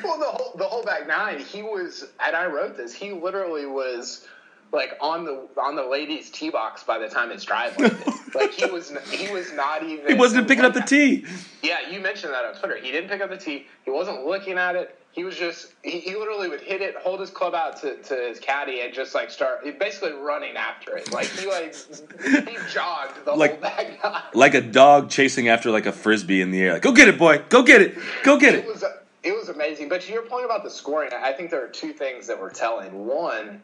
well, 0.03 0.19
the 0.19 0.25
whole 0.25 0.51
the 0.57 0.63
whole 0.65 0.83
back 0.83 1.07
nine, 1.07 1.39
he 1.39 1.61
was, 1.61 2.05
and 2.25 2.35
I 2.35 2.45
wrote 2.45 2.77
this. 2.77 2.93
He 2.93 3.11
literally 3.11 3.65
was 3.65 4.27
like 4.71 4.97
on 5.01 5.23
the 5.23 5.47
on 5.61 5.75
the 5.75 5.85
ladies' 5.85 6.29
tee 6.31 6.49
box 6.49 6.83
by 6.83 6.97
the 6.97 7.07
time 7.07 7.29
his 7.29 7.43
drive 7.43 7.77
landed. 7.79 8.01
like 8.33 8.51
he 8.51 8.65
was 8.65 8.91
he 9.11 9.31
was 9.31 9.53
not 9.53 9.83
even 9.83 10.07
He 10.07 10.13
wasn't 10.13 10.47
picking 10.47 10.65
up 10.65 10.73
the 10.73 10.81
tee. 10.87 11.25
Yeah, 11.61 11.89
you 11.89 11.99
mentioned 11.99 12.33
that 12.33 12.45
on 12.45 12.55
Twitter. 12.55 12.77
He 12.77 12.91
didn't 12.91 13.09
pick 13.09 13.21
up 13.21 13.29
the 13.29 13.37
tee. 13.37 13.67
He 13.83 13.91
wasn't 13.91 14.25
looking 14.25 14.57
at 14.57 14.75
it. 14.75 14.99
He 15.15 15.23
was 15.23 15.37
just 15.37 15.67
he, 15.81 16.01
he 16.01 16.13
literally 16.15 16.49
would 16.49 16.59
hit 16.59 16.81
it, 16.81 16.93
hold 16.97 17.21
his 17.21 17.29
club 17.29 17.55
out 17.55 17.77
to, 17.81 17.95
to 17.95 18.15
his 18.15 18.37
caddy, 18.39 18.81
and 18.81 18.93
just 18.93 19.15
like 19.15 19.31
start 19.31 19.63
basically 19.79 20.11
running 20.11 20.57
after 20.57 20.97
it. 20.97 21.09
Like 21.13 21.27
he 21.27 21.47
like 21.47 21.73
he 22.21 22.57
jogged 22.73 23.23
the 23.23 23.31
Like- 23.31 23.51
whole 23.53 23.61
back 23.61 24.03
nine. 24.03 24.21
Like 24.33 24.53
a 24.55 24.61
dog 24.61 25.09
chasing 25.09 25.47
after 25.47 25.71
like 25.71 25.85
a 25.85 25.93
frisbee 25.93 26.41
in 26.41 26.51
the 26.51 26.61
air. 26.61 26.73
Like, 26.73 26.81
go 26.81 26.91
get 26.91 27.07
it, 27.07 27.17
boy. 27.17 27.41
Go 27.47 27.63
get 27.63 27.81
it. 27.81 27.95
Go 28.23 28.37
get 28.37 28.55
It 28.55 28.65
it. 28.65 28.67
was 28.67 28.83
it 29.23 29.31
was 29.33 29.47
amazing. 29.47 29.87
But 29.87 30.01
to 30.01 30.11
your 30.11 30.23
point 30.23 30.43
about 30.43 30.63
the 30.65 30.69
scoring, 30.69 31.11
I 31.13 31.31
think 31.31 31.49
there 31.49 31.63
are 31.63 31.69
two 31.69 31.93
things 31.93 32.27
that 32.27 32.37
were 32.39 32.49
telling. 32.51 33.07
One 33.07 33.61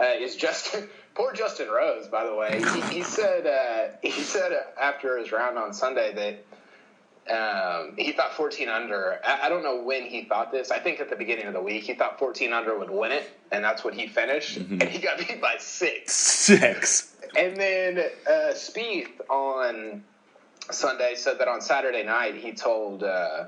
uh, 0.00 0.04
is 0.18 0.36
Justin. 0.36 0.88
Poor 1.14 1.32
Justin 1.34 1.68
Rose, 1.68 2.06
by 2.06 2.24
the 2.24 2.34
way. 2.34 2.62
He, 2.74 2.80
he 2.98 3.02
said 3.02 3.44
uh, 3.46 3.96
he 4.02 4.10
said 4.22 4.52
after 4.80 5.18
his 5.18 5.32
round 5.32 5.58
on 5.58 5.74
Sunday 5.74 6.14
that 6.14 6.44
um, 7.30 7.94
he 7.96 8.12
thought 8.12 8.34
14 8.34 8.68
under. 8.68 9.20
I, 9.24 9.46
I 9.46 9.48
don't 9.48 9.62
know 9.62 9.82
when 9.82 10.04
he 10.04 10.24
thought 10.24 10.50
this. 10.52 10.70
I 10.70 10.78
think 10.78 11.00
at 11.00 11.10
the 11.10 11.16
beginning 11.16 11.46
of 11.46 11.52
the 11.52 11.62
week 11.62 11.84
he 11.84 11.94
thought 11.94 12.18
14 12.18 12.52
under 12.52 12.78
would 12.78 12.90
win 12.90 13.12
it, 13.12 13.30
and 13.52 13.62
that's 13.62 13.84
what 13.84 13.94
he 13.94 14.06
finished. 14.06 14.56
And 14.56 14.82
he 14.82 14.98
got 14.98 15.18
beat 15.28 15.40
by 15.40 15.56
six. 15.58 16.14
Six. 16.14 17.14
And 17.36 17.56
then 17.56 17.98
uh, 17.98 18.52
Spieth 18.52 19.20
on 19.28 20.02
Sunday 20.70 21.14
said 21.16 21.38
that 21.38 21.48
on 21.48 21.60
Saturday 21.60 22.02
night 22.02 22.34
he 22.34 22.52
told 22.52 23.02
uh, 23.02 23.44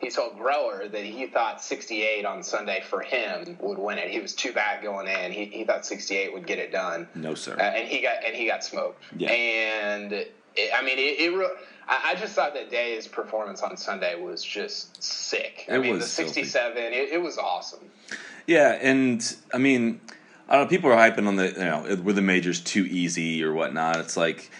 he 0.00 0.10
told 0.10 0.38
Greller 0.38 0.90
that 0.90 1.04
he 1.04 1.26
thought 1.26 1.62
68 1.62 2.24
on 2.24 2.42
Sunday 2.42 2.82
for 2.88 3.00
him 3.00 3.56
would 3.60 3.78
win 3.78 3.98
it. 3.98 4.10
He 4.10 4.20
was 4.20 4.32
too 4.32 4.52
bad 4.52 4.82
going 4.82 5.08
in. 5.08 5.32
He, 5.32 5.46
he 5.46 5.64
thought 5.64 5.84
68 5.84 6.32
would 6.32 6.46
get 6.46 6.58
it 6.58 6.70
done. 6.70 7.08
No, 7.16 7.34
sir. 7.34 7.56
Uh, 7.58 7.62
and 7.62 7.88
he 7.88 8.00
got 8.00 8.24
and 8.24 8.36
he 8.36 8.46
got 8.46 8.62
smoked. 8.64 9.02
Yeah. 9.16 9.30
And 9.30 10.12
it, 10.12 10.28
I 10.74 10.82
mean, 10.82 10.98
it. 10.98 11.20
it 11.20 11.36
re- 11.36 11.56
I, 11.88 12.10
I 12.10 12.14
just 12.14 12.34
thought 12.34 12.54
that 12.54 12.70
Day's 12.70 13.08
performance 13.08 13.62
on 13.62 13.76
Sunday 13.76 14.20
was 14.20 14.42
just 14.42 15.02
sick. 15.02 15.66
I 15.68 15.76
It 15.76 15.80
mean, 15.80 15.94
was 15.94 16.04
the 16.04 16.08
67, 16.08 16.76
it, 16.76 16.92
it 16.92 17.22
was 17.22 17.38
awesome. 17.38 17.80
Yeah, 18.46 18.78
and 18.80 19.36
I 19.52 19.58
mean, 19.58 20.00
I 20.48 20.56
don't 20.56 20.64
know. 20.64 20.68
People 20.68 20.90
are 20.90 20.96
hyping 20.96 21.26
on 21.26 21.36
the 21.36 21.48
you 21.48 21.58
know 21.58 22.02
were 22.02 22.14
the 22.14 22.22
majors 22.22 22.60
too 22.60 22.86
easy 22.86 23.44
or 23.44 23.52
whatnot. 23.52 23.96
It's 23.98 24.16
like 24.16 24.50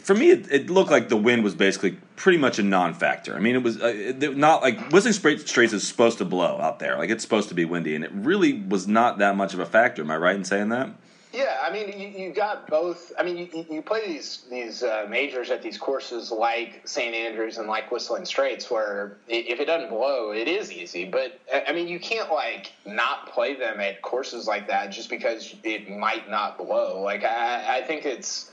for 0.00 0.14
me, 0.14 0.30
it, 0.30 0.50
it 0.50 0.70
looked 0.70 0.90
like 0.90 1.10
the 1.10 1.18
wind 1.18 1.44
was 1.44 1.54
basically 1.54 1.98
pretty 2.16 2.38
much 2.38 2.58
a 2.58 2.62
non-factor. 2.62 3.36
I 3.36 3.38
mean, 3.38 3.54
it 3.54 3.62
was 3.62 3.80
uh, 3.80 4.32
not 4.34 4.62
like 4.62 4.90
Whistling 4.90 5.12
Straits 5.12 5.72
is 5.74 5.86
supposed 5.86 6.16
to 6.18 6.24
blow 6.24 6.58
out 6.58 6.78
there. 6.78 6.96
Like 6.96 7.10
it's 7.10 7.22
supposed 7.22 7.50
to 7.50 7.54
be 7.54 7.66
windy, 7.66 7.94
and 7.94 8.02
it 8.02 8.10
really 8.14 8.54
was 8.54 8.88
not 8.88 9.18
that 9.18 9.36
much 9.36 9.52
of 9.52 9.60
a 9.60 9.66
factor. 9.66 10.00
Am 10.00 10.10
I 10.10 10.16
right 10.16 10.36
in 10.36 10.44
saying 10.44 10.70
that? 10.70 10.90
Yeah, 11.38 11.56
I 11.62 11.72
mean, 11.72 11.96
you, 11.96 12.08
you 12.08 12.32
got 12.32 12.66
both. 12.66 13.12
I 13.16 13.22
mean, 13.22 13.36
you, 13.36 13.64
you 13.70 13.80
play 13.80 14.04
these 14.08 14.42
these 14.50 14.82
uh, 14.82 15.06
majors 15.08 15.50
at 15.50 15.62
these 15.62 15.78
courses 15.78 16.32
like 16.32 16.82
St 16.84 17.14
Andrews 17.14 17.58
and 17.58 17.68
like 17.68 17.92
Whistling 17.92 18.24
Straits, 18.24 18.68
where 18.68 19.18
if 19.28 19.60
it 19.60 19.66
doesn't 19.66 19.90
blow, 19.90 20.32
it 20.32 20.48
is 20.48 20.72
easy. 20.72 21.04
But 21.04 21.38
I 21.68 21.72
mean, 21.72 21.86
you 21.86 22.00
can't 22.00 22.28
like 22.32 22.72
not 22.84 23.30
play 23.32 23.54
them 23.54 23.78
at 23.78 24.02
courses 24.02 24.48
like 24.48 24.66
that 24.66 24.88
just 24.90 25.10
because 25.10 25.54
it 25.62 25.88
might 25.88 26.28
not 26.28 26.58
blow. 26.58 27.02
Like 27.02 27.22
I, 27.22 27.78
I 27.78 27.82
think 27.82 28.04
it's. 28.04 28.50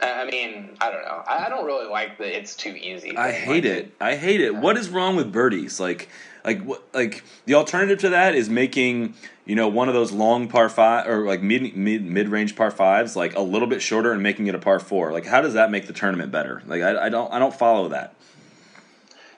I 0.00 0.24
mean, 0.24 0.78
I 0.80 0.90
don't 0.90 1.02
know. 1.02 1.22
I 1.26 1.44
I 1.44 1.48
don't 1.50 1.66
really 1.66 1.88
like 1.90 2.16
the 2.16 2.34
it's 2.34 2.56
too 2.56 2.70
easy. 2.70 3.14
I 3.18 3.32
hate 3.32 3.64
Like, 3.64 3.72
it. 3.78 3.94
I 4.00 4.16
hate 4.16 4.40
it. 4.40 4.54
What 4.54 4.78
is 4.78 4.88
wrong 4.88 5.14
with 5.16 5.30
birdies? 5.30 5.78
Like, 5.78 6.08
like 6.44 6.62
what? 6.62 6.82
Like 6.92 7.24
the 7.46 7.54
alternative 7.54 7.98
to 8.00 8.10
that 8.10 8.34
is 8.34 8.48
making 8.48 9.14
you 9.46 9.56
know 9.56 9.68
one 9.68 9.88
of 9.88 9.94
those 9.94 10.12
long 10.12 10.48
par 10.48 10.68
five 10.68 11.08
or 11.08 11.26
like 11.26 11.42
mid 11.42 11.76
mid 11.76 12.04
mid 12.04 12.28
range 12.28 12.54
par 12.56 12.70
fives 12.70 13.16
like 13.16 13.34
a 13.36 13.40
little 13.40 13.68
bit 13.68 13.82
shorter 13.82 14.12
and 14.12 14.22
making 14.22 14.46
it 14.46 14.54
a 14.54 14.58
par 14.58 14.78
four. 14.80 15.12
Like, 15.12 15.26
how 15.26 15.40
does 15.40 15.54
that 15.54 15.70
make 15.70 15.86
the 15.86 15.92
tournament 15.92 16.30
better? 16.30 16.62
Like, 16.66 16.82
I, 16.82 17.06
I 17.06 17.08
don't 17.08 17.32
I 17.32 17.38
don't 17.38 17.54
follow 17.54 17.88
that. 17.88 18.14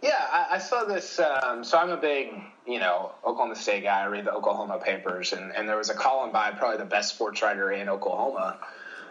Yeah, 0.02 0.24
I, 0.30 0.46
I 0.52 0.58
saw 0.58 0.84
this. 0.84 1.18
Um, 1.18 1.64
so 1.64 1.78
I'm 1.78 1.90
a 1.90 1.96
big, 1.96 2.32
you 2.66 2.78
know, 2.78 3.12
Oklahoma 3.24 3.56
State 3.56 3.84
guy. 3.84 4.02
I 4.02 4.06
read 4.06 4.24
the 4.24 4.32
Oklahoma 4.32 4.78
papers, 4.78 5.32
and, 5.32 5.52
and 5.56 5.68
there 5.68 5.76
was 5.76 5.90
a 5.90 5.94
column 5.94 6.32
by 6.32 6.50
probably 6.52 6.78
the 6.78 6.84
best 6.84 7.14
sports 7.14 7.42
writer 7.42 7.72
in 7.72 7.88
Oklahoma 7.88 8.58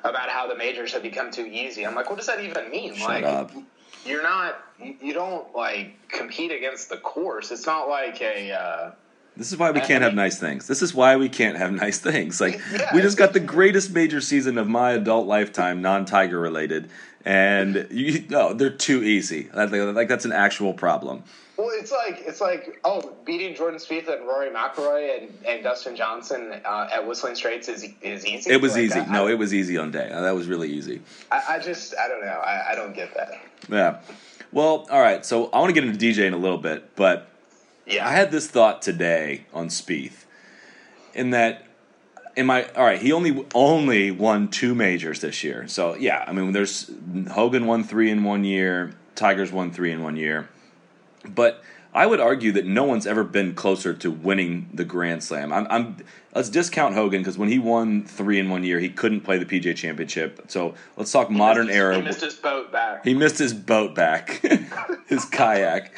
about 0.04 0.30
how 0.30 0.48
the 0.48 0.56
majors 0.56 0.94
have 0.94 1.02
become 1.02 1.32
too 1.32 1.46
easy. 1.46 1.86
I'm 1.86 1.96
like, 1.96 2.10
what 2.10 2.18
does 2.18 2.28
that 2.28 2.40
even 2.40 2.70
mean? 2.70 2.94
Shut 2.94 3.10
like, 3.10 3.24
up. 3.26 3.52
you're 4.06 4.24
not, 4.24 4.64
you 4.84 4.96
you 5.02 5.14
don't 5.14 5.54
like 5.56 6.08
compete 6.10 6.52
against 6.52 6.90
the 6.90 6.98
course. 6.98 7.52
It's 7.52 7.66
not 7.66 7.88
like 7.90 8.22
a. 8.22 8.52
Uh, 8.52 8.92
This 9.38 9.52
is 9.52 9.58
why 9.58 9.72
we 9.72 9.82
can't 9.82 10.02
have 10.04 10.14
nice 10.14 10.40
things. 10.40 10.66
This 10.68 10.82
is 10.82 10.94
why 10.94 11.18
we 11.18 11.28
can't 11.30 11.58
have 11.58 11.72
nice 11.86 12.00
things. 12.00 12.40
Like 12.40 12.60
Yeah, 12.72 12.94
we 12.94 13.02
just 13.02 13.18
got 13.18 13.34
the 13.34 13.40
greatest 13.40 13.92
major 13.92 14.22
season 14.22 14.58
of 14.58 14.68
my 14.68 14.92
adult 14.92 15.28
lifetime, 15.28 15.82
non-tiger 15.82 16.40
related, 16.40 16.90
and 17.26 17.88
you, 17.92 18.26
no, 18.30 18.54
they're 18.54 18.70
too 18.70 19.04
easy. 19.04 19.50
Like, 19.54 20.08
that's 20.08 20.26
an 20.26 20.32
actual 20.32 20.74
problem. 20.74 21.24
well, 21.58 21.70
it's 21.72 21.92
like 21.92 22.24
it's 22.26 22.40
like 22.40 22.80
oh, 22.86 23.14
beating 23.26 23.56
Jordan 23.56 23.80
Spieth 23.80 24.08
and 24.08 24.26
Rory 24.28 24.50
McIlroy 24.50 25.18
and, 25.18 25.46
and 25.46 25.64
Dustin 25.64 25.96
Johnson 25.96 26.62
uh, 26.66 26.90
at 26.94 27.06
Whistling 27.08 27.36
Straits 27.36 27.68
is 27.68 27.86
is 28.02 28.26
easy. 28.26 28.52
It 28.52 28.62
was 28.62 28.74
Like, 28.74 28.84
easy. 28.84 29.06
No, 29.06 29.28
it 29.28 29.38
was 29.38 29.54
easy 29.54 29.78
on 29.78 29.92
day. 29.92 30.08
That 30.12 30.36
was 30.36 30.48
really 30.48 30.70
easy. 30.70 31.02
I, 31.32 31.42
I 31.56 31.60
just 31.60 31.94
I 31.98 32.08
don't 32.08 32.24
know. 32.26 32.40
I, 32.40 32.72
I 32.72 32.76
don't 32.76 32.94
get 32.96 33.14
that. 33.16 33.32
Yeah. 33.70 34.00
Well, 34.52 34.88
all 34.90 35.02
right. 35.02 35.26
So 35.26 35.48
I 35.48 35.60
want 35.60 35.74
to 35.74 35.80
get 35.80 35.88
into 35.88 36.00
DJ 36.04 36.26
in 36.26 36.34
a 36.34 36.38
little 36.38 36.58
bit, 36.58 36.96
but 36.96 37.28
Yeah, 37.86 38.08
I 38.08 38.12
had 38.12 38.32
this 38.32 38.48
thought 38.48 38.82
today 38.82 39.46
on 39.54 39.68
Spieth, 39.68 40.26
in 41.14 41.30
that, 41.32 41.66
in 42.36 42.46
my 42.46 42.68
all 42.76 42.84
right, 42.84 43.00
he 43.00 43.12
only 43.12 43.46
only 43.54 44.12
won 44.12 44.48
two 44.50 44.76
majors 44.76 45.22
this 45.22 45.44
year. 45.44 45.68
So 45.68 45.96
yeah, 45.96 46.24
I 46.28 46.34
mean, 46.34 46.52
there's 46.52 46.90
Hogan 47.32 47.66
won 47.68 47.84
three 47.84 48.10
in 48.10 48.24
one 48.24 48.44
year, 48.44 48.94
Tigers 49.16 49.52
won 49.52 49.72
three 49.72 49.92
in 49.92 50.04
one 50.04 50.16
year, 50.18 50.50
but 51.28 51.64
I 51.96 52.06
would 52.06 52.20
argue 52.20 52.52
that 52.52 52.66
no 52.66 52.84
one's 52.84 53.08
ever 53.08 53.24
been 53.24 53.56
closer 53.56 53.94
to 53.94 54.12
winning 54.12 54.70
the 54.74 54.84
Grand 54.84 55.24
Slam. 55.24 55.54
I'm, 55.54 55.66
I'm 55.70 55.98
let's 56.36 56.50
discount 56.50 56.94
Hogan 56.94 57.22
because 57.22 57.38
when 57.38 57.48
he 57.48 57.58
won 57.58 58.04
three 58.04 58.38
in 58.38 58.50
one 58.50 58.66
year, 58.66 58.80
he 58.80 58.90
couldn't 58.90 59.22
play 59.22 59.38
the 59.38 59.46
PGA 59.46 59.74
Championship. 59.76 60.44
So 60.50 60.76
let's 60.98 61.12
talk 61.12 61.32
modern 61.32 61.70
He 61.70 61.74
era. 61.74 62.02
missed 62.02 62.20
his 62.20 62.34
boat 62.36 62.70
back. 62.72 63.06
He 63.06 63.14
missed 63.14 63.38
his 63.40 63.54
boat 63.54 63.96
back, 63.96 64.46
his 65.08 65.24
kayak. 65.24 65.94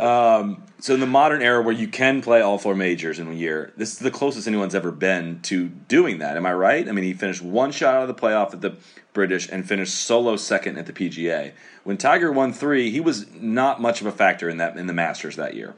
Um, 0.00 0.62
so 0.80 0.94
in 0.94 1.00
the 1.00 1.06
modern 1.06 1.42
era 1.42 1.60
where 1.62 1.74
you 1.74 1.86
can 1.86 2.22
play 2.22 2.40
all 2.40 2.56
four 2.56 2.74
majors 2.74 3.18
in 3.18 3.28
a 3.28 3.34
year, 3.34 3.72
this 3.76 3.92
is 3.92 3.98
the 3.98 4.10
closest 4.10 4.48
anyone's 4.48 4.74
ever 4.74 4.90
been 4.90 5.40
to 5.42 5.68
doing 5.68 6.18
that. 6.18 6.38
Am 6.38 6.46
I 6.46 6.54
right? 6.54 6.88
I 6.88 6.92
mean, 6.92 7.04
he 7.04 7.12
finished 7.12 7.42
one 7.42 7.72
shot 7.72 7.94
out 7.94 8.02
of 8.02 8.08
the 8.08 8.14
playoff 8.14 8.54
at 8.54 8.62
the 8.62 8.74
British 9.12 9.48
and 9.48 9.66
finished 9.68 9.94
solo 9.94 10.36
second 10.36 10.78
at 10.78 10.86
the 10.86 10.92
PGA. 10.92 11.52
When 11.84 11.96
Tiger 11.96 12.32
won 12.32 12.52
three, 12.52 12.90
he 12.90 13.00
was 13.00 13.26
not 13.34 13.80
much 13.80 14.00
of 14.00 14.06
a 14.06 14.12
factor 14.12 14.48
in 14.48 14.56
that 14.58 14.76
in 14.76 14.86
the 14.86 14.92
Masters 14.92 15.36
that 15.36 15.54
year. 15.54 15.74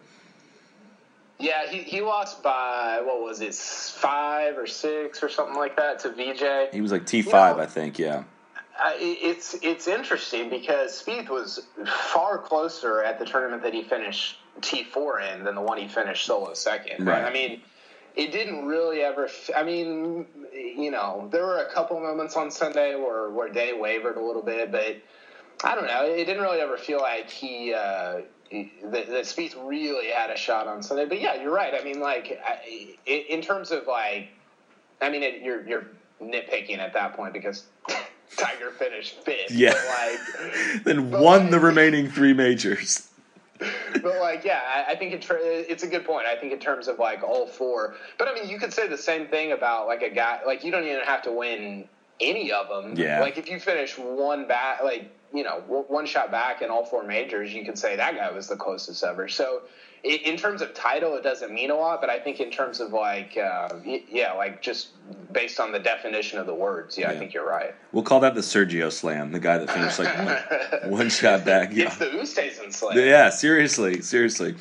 Yeah, 1.40 1.66
he, 1.68 1.78
he 1.78 2.00
lost 2.00 2.42
by 2.42 3.00
what 3.02 3.20
was 3.22 3.40
it, 3.40 3.54
five 3.54 4.56
or 4.56 4.66
six 4.68 5.22
or 5.22 5.28
something 5.28 5.56
like 5.56 5.76
that 5.76 5.98
to 6.00 6.10
Vijay. 6.10 6.72
He 6.72 6.80
was 6.80 6.92
like 6.92 7.06
T 7.06 7.22
five, 7.22 7.52
You 7.52 7.56
know- 7.58 7.62
I 7.64 7.66
think. 7.66 7.98
Yeah, 7.98 8.22
Uh, 8.78 8.92
it's 8.96 9.56
it's 9.62 9.88
interesting 9.88 10.48
because 10.48 11.02
Spieth 11.02 11.28
was 11.28 11.66
far 11.86 12.38
closer 12.38 13.02
at 13.02 13.18
the 13.18 13.24
tournament 13.24 13.62
that 13.64 13.74
he 13.74 13.82
finished 13.82 14.38
T 14.62 14.84
four 14.84 15.20
in 15.20 15.42
than 15.42 15.56
the 15.56 15.60
one 15.60 15.78
he 15.78 15.88
finished 15.88 16.24
solo 16.24 16.54
second. 16.54 17.04
Right. 17.04 17.24
I 17.24 17.32
mean, 17.32 17.62
it 18.16 18.32
didn't 18.32 18.66
really 18.66 19.00
ever. 19.00 19.28
I 19.56 19.62
mean, 19.64 20.26
you 20.52 20.90
know, 20.90 21.28
there 21.32 21.44
were 21.44 21.58
a 21.58 21.72
couple 21.72 21.98
moments 22.00 22.36
on 22.36 22.50
Sunday 22.50 22.94
where 22.94 23.30
where 23.30 23.48
Day 23.48 23.72
wavered 23.72 24.16
a 24.16 24.24
little 24.24 24.42
bit, 24.42 24.70
but 24.70 24.96
I 25.64 25.74
don't 25.74 25.86
know. 25.86 26.04
It 26.04 26.24
didn't 26.24 26.42
really 26.42 26.60
ever 26.60 26.76
feel 26.76 27.00
like 27.00 27.28
he. 27.28 27.72
Uh, 27.74 28.22
that, 28.52 29.08
that 29.08 29.24
Spieth 29.24 29.56
really 29.66 30.08
had 30.08 30.30
a 30.30 30.36
shot 30.36 30.68
on 30.68 30.82
Sunday, 30.82 31.06
but 31.06 31.20
yeah, 31.20 31.42
you're 31.42 31.50
right. 31.52 31.74
I 31.74 31.82
mean, 31.82 31.98
like, 31.98 32.40
I, 32.44 32.96
in 33.06 33.40
terms 33.40 33.72
of 33.72 33.86
like, 33.88 34.28
I 35.00 35.10
mean, 35.10 35.24
it, 35.24 35.42
you're 35.42 35.66
you're 35.66 35.86
nitpicking 36.22 36.78
at 36.78 36.92
that 36.92 37.16
point 37.16 37.32
because 37.32 37.64
Tiger 38.36 38.70
finished 38.70 39.24
fifth. 39.24 39.50
Yeah. 39.50 39.72
like, 39.72 40.82
then 40.84 41.10
won 41.10 41.42
like- 41.42 41.50
the 41.50 41.58
remaining 41.58 42.08
three 42.08 42.32
majors. 42.32 43.08
But 44.02 44.20
like, 44.20 44.44
yeah, 44.44 44.60
I, 44.66 44.92
I 44.92 44.96
think 44.96 45.12
it, 45.12 45.22
tr- 45.22 45.36
it's 45.38 45.82
a 45.82 45.86
good 45.86 46.04
point. 46.04 46.26
I 46.26 46.36
think 46.36 46.52
in 46.52 46.58
terms 46.58 46.88
of 46.88 46.98
like 46.98 47.22
all 47.22 47.46
four, 47.46 47.94
but 48.18 48.28
I 48.28 48.34
mean, 48.34 48.48
you 48.48 48.58
could 48.58 48.72
say 48.72 48.88
the 48.88 48.98
same 48.98 49.28
thing 49.28 49.52
about 49.52 49.86
like 49.86 50.02
a 50.02 50.10
guy. 50.10 50.40
Like, 50.46 50.64
you 50.64 50.70
don't 50.70 50.84
even 50.84 51.00
have 51.00 51.22
to 51.22 51.32
win 51.32 51.88
any 52.20 52.52
of 52.52 52.68
them. 52.68 52.96
Yeah. 52.96 53.20
Like, 53.20 53.38
if 53.38 53.48
you 53.48 53.58
finish 53.58 53.96
one 53.98 54.46
back, 54.46 54.82
like 54.82 55.10
you 55.32 55.42
know, 55.42 55.60
w- 55.62 55.84
one 55.88 56.06
shot 56.06 56.30
back 56.30 56.62
in 56.62 56.70
all 56.70 56.84
four 56.84 57.02
majors, 57.02 57.52
you 57.52 57.64
could 57.64 57.78
say 57.78 57.96
that 57.96 58.14
guy 58.16 58.30
was 58.30 58.48
the 58.48 58.56
closest 58.56 59.02
ever. 59.02 59.28
So. 59.28 59.62
In 60.04 60.36
terms 60.36 60.60
of 60.60 60.74
title, 60.74 61.16
it 61.16 61.22
doesn't 61.22 61.50
mean 61.50 61.70
a 61.70 61.74
lot, 61.74 62.02
but 62.02 62.10
I 62.10 62.18
think 62.18 62.38
in 62.38 62.50
terms 62.50 62.78
of 62.78 62.92
like, 62.92 63.38
uh, 63.38 63.70
yeah, 63.84 64.34
like 64.34 64.60
just 64.60 64.88
based 65.32 65.58
on 65.58 65.72
the 65.72 65.78
definition 65.78 66.38
of 66.38 66.46
the 66.46 66.54
words, 66.54 66.98
yeah, 66.98 67.10
I 67.10 67.16
think 67.16 67.32
you're 67.32 67.48
right. 67.48 67.74
We'll 67.90 68.04
call 68.04 68.20
that 68.20 68.34
the 68.34 68.42
Sergio 68.42 68.92
Slam, 68.92 69.32
the 69.32 69.40
guy 69.40 69.56
that 69.56 69.70
finished 69.70 69.98
like 69.98 70.14
one, 70.82 70.90
one 70.98 71.08
shot 71.08 71.46
back. 71.46 71.70
Yeah. 71.72 71.86
It's 71.86 71.96
the 71.96 72.06
Oosthuizen 72.06 72.72
slam. 72.72 72.98
Yeah, 72.98 73.30
seriously, 73.30 74.02
seriously. 74.02 74.56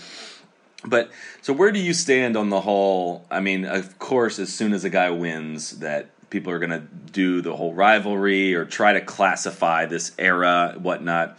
But 0.86 1.12
so 1.42 1.52
where 1.52 1.72
do 1.72 1.80
you 1.80 1.94
stand 1.94 2.38
on 2.38 2.50
the 2.50 2.62
whole? 2.62 3.26
I 3.30 3.42
mean, 3.42 3.66
of 3.66 4.00
course, 4.00 4.40
as 4.40 4.54
soon 4.54 4.74
as 4.74 4.86
a 4.86 4.90
guy 4.90 5.10
wins, 5.10 5.80
that 5.80 6.10
people 6.30 6.52
are 6.52 6.60
going 6.60 6.72
to 6.72 6.80
do 7.12 7.42
the 7.42 7.56
whole 7.56 7.74
rivalry 7.74 8.56
or 8.56 8.66
try 8.66 8.94
to 8.94 9.02
classify 9.02 9.86
this 9.86 10.12
era, 10.18 10.76
whatnot. 10.78 11.38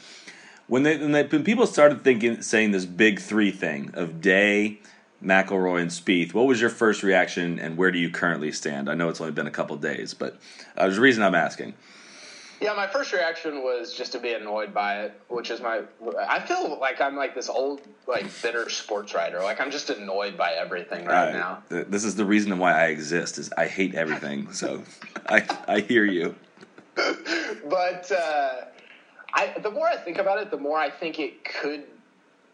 When 0.66 0.82
they, 0.82 0.96
when, 0.96 1.12
they, 1.12 1.24
when 1.24 1.44
people 1.44 1.66
started 1.66 2.04
thinking, 2.04 2.42
saying 2.42 2.70
this 2.70 2.86
big 2.86 3.20
three 3.20 3.50
thing 3.50 3.90
of 3.94 4.20
Day, 4.20 4.80
McIlroy, 5.22 5.82
and 5.82 5.90
Spieth, 5.90 6.32
what 6.32 6.46
was 6.46 6.60
your 6.60 6.70
first 6.70 7.02
reaction, 7.02 7.58
and 7.58 7.76
where 7.76 7.90
do 7.90 7.98
you 7.98 8.10
currently 8.10 8.52
stand? 8.52 8.88
I 8.88 8.94
know 8.94 9.08
it's 9.08 9.20
only 9.20 9.32
been 9.32 9.46
a 9.46 9.52
couple 9.52 9.76
days, 9.76 10.14
but 10.14 10.38
uh, 10.76 10.84
there's 10.84 10.98
a 10.98 11.02
reason 11.02 11.22
I'm 11.22 11.34
asking. 11.34 11.74
Yeah, 12.60 12.72
my 12.72 12.86
first 12.86 13.12
reaction 13.12 13.62
was 13.62 13.92
just 13.92 14.12
to 14.12 14.18
be 14.18 14.32
annoyed 14.32 14.72
by 14.72 15.02
it, 15.02 15.20
which 15.28 15.50
is 15.50 15.60
my. 15.60 15.82
I 16.18 16.40
feel 16.40 16.78
like 16.80 17.00
I'm 17.00 17.16
like 17.16 17.34
this 17.34 17.50
old, 17.50 17.82
like 18.06 18.26
bitter 18.42 18.70
sports 18.70 19.12
writer. 19.12 19.42
Like 19.42 19.60
I'm 19.60 19.70
just 19.70 19.90
annoyed 19.90 20.38
by 20.38 20.52
everything 20.52 21.04
right, 21.04 21.26
right. 21.26 21.34
now. 21.34 21.62
This 21.68 22.04
is 22.04 22.14
the 22.14 22.24
reason 22.24 22.56
why 22.58 22.72
I 22.72 22.86
exist. 22.86 23.36
Is 23.36 23.52
I 23.58 23.66
hate 23.66 23.94
everything. 23.94 24.52
so 24.52 24.82
I 25.28 25.44
I 25.68 25.80
hear 25.80 26.04
you. 26.04 26.36
but 26.94 28.10
uh, 28.12 28.54
I 29.34 29.58
the 29.58 29.70
more 29.70 29.86
I 29.86 29.96
think 29.96 30.18
about 30.18 30.40
it, 30.40 30.50
the 30.50 30.58
more 30.58 30.78
I 30.78 30.90
think 30.90 31.18
it 31.18 31.44
could 31.44 31.84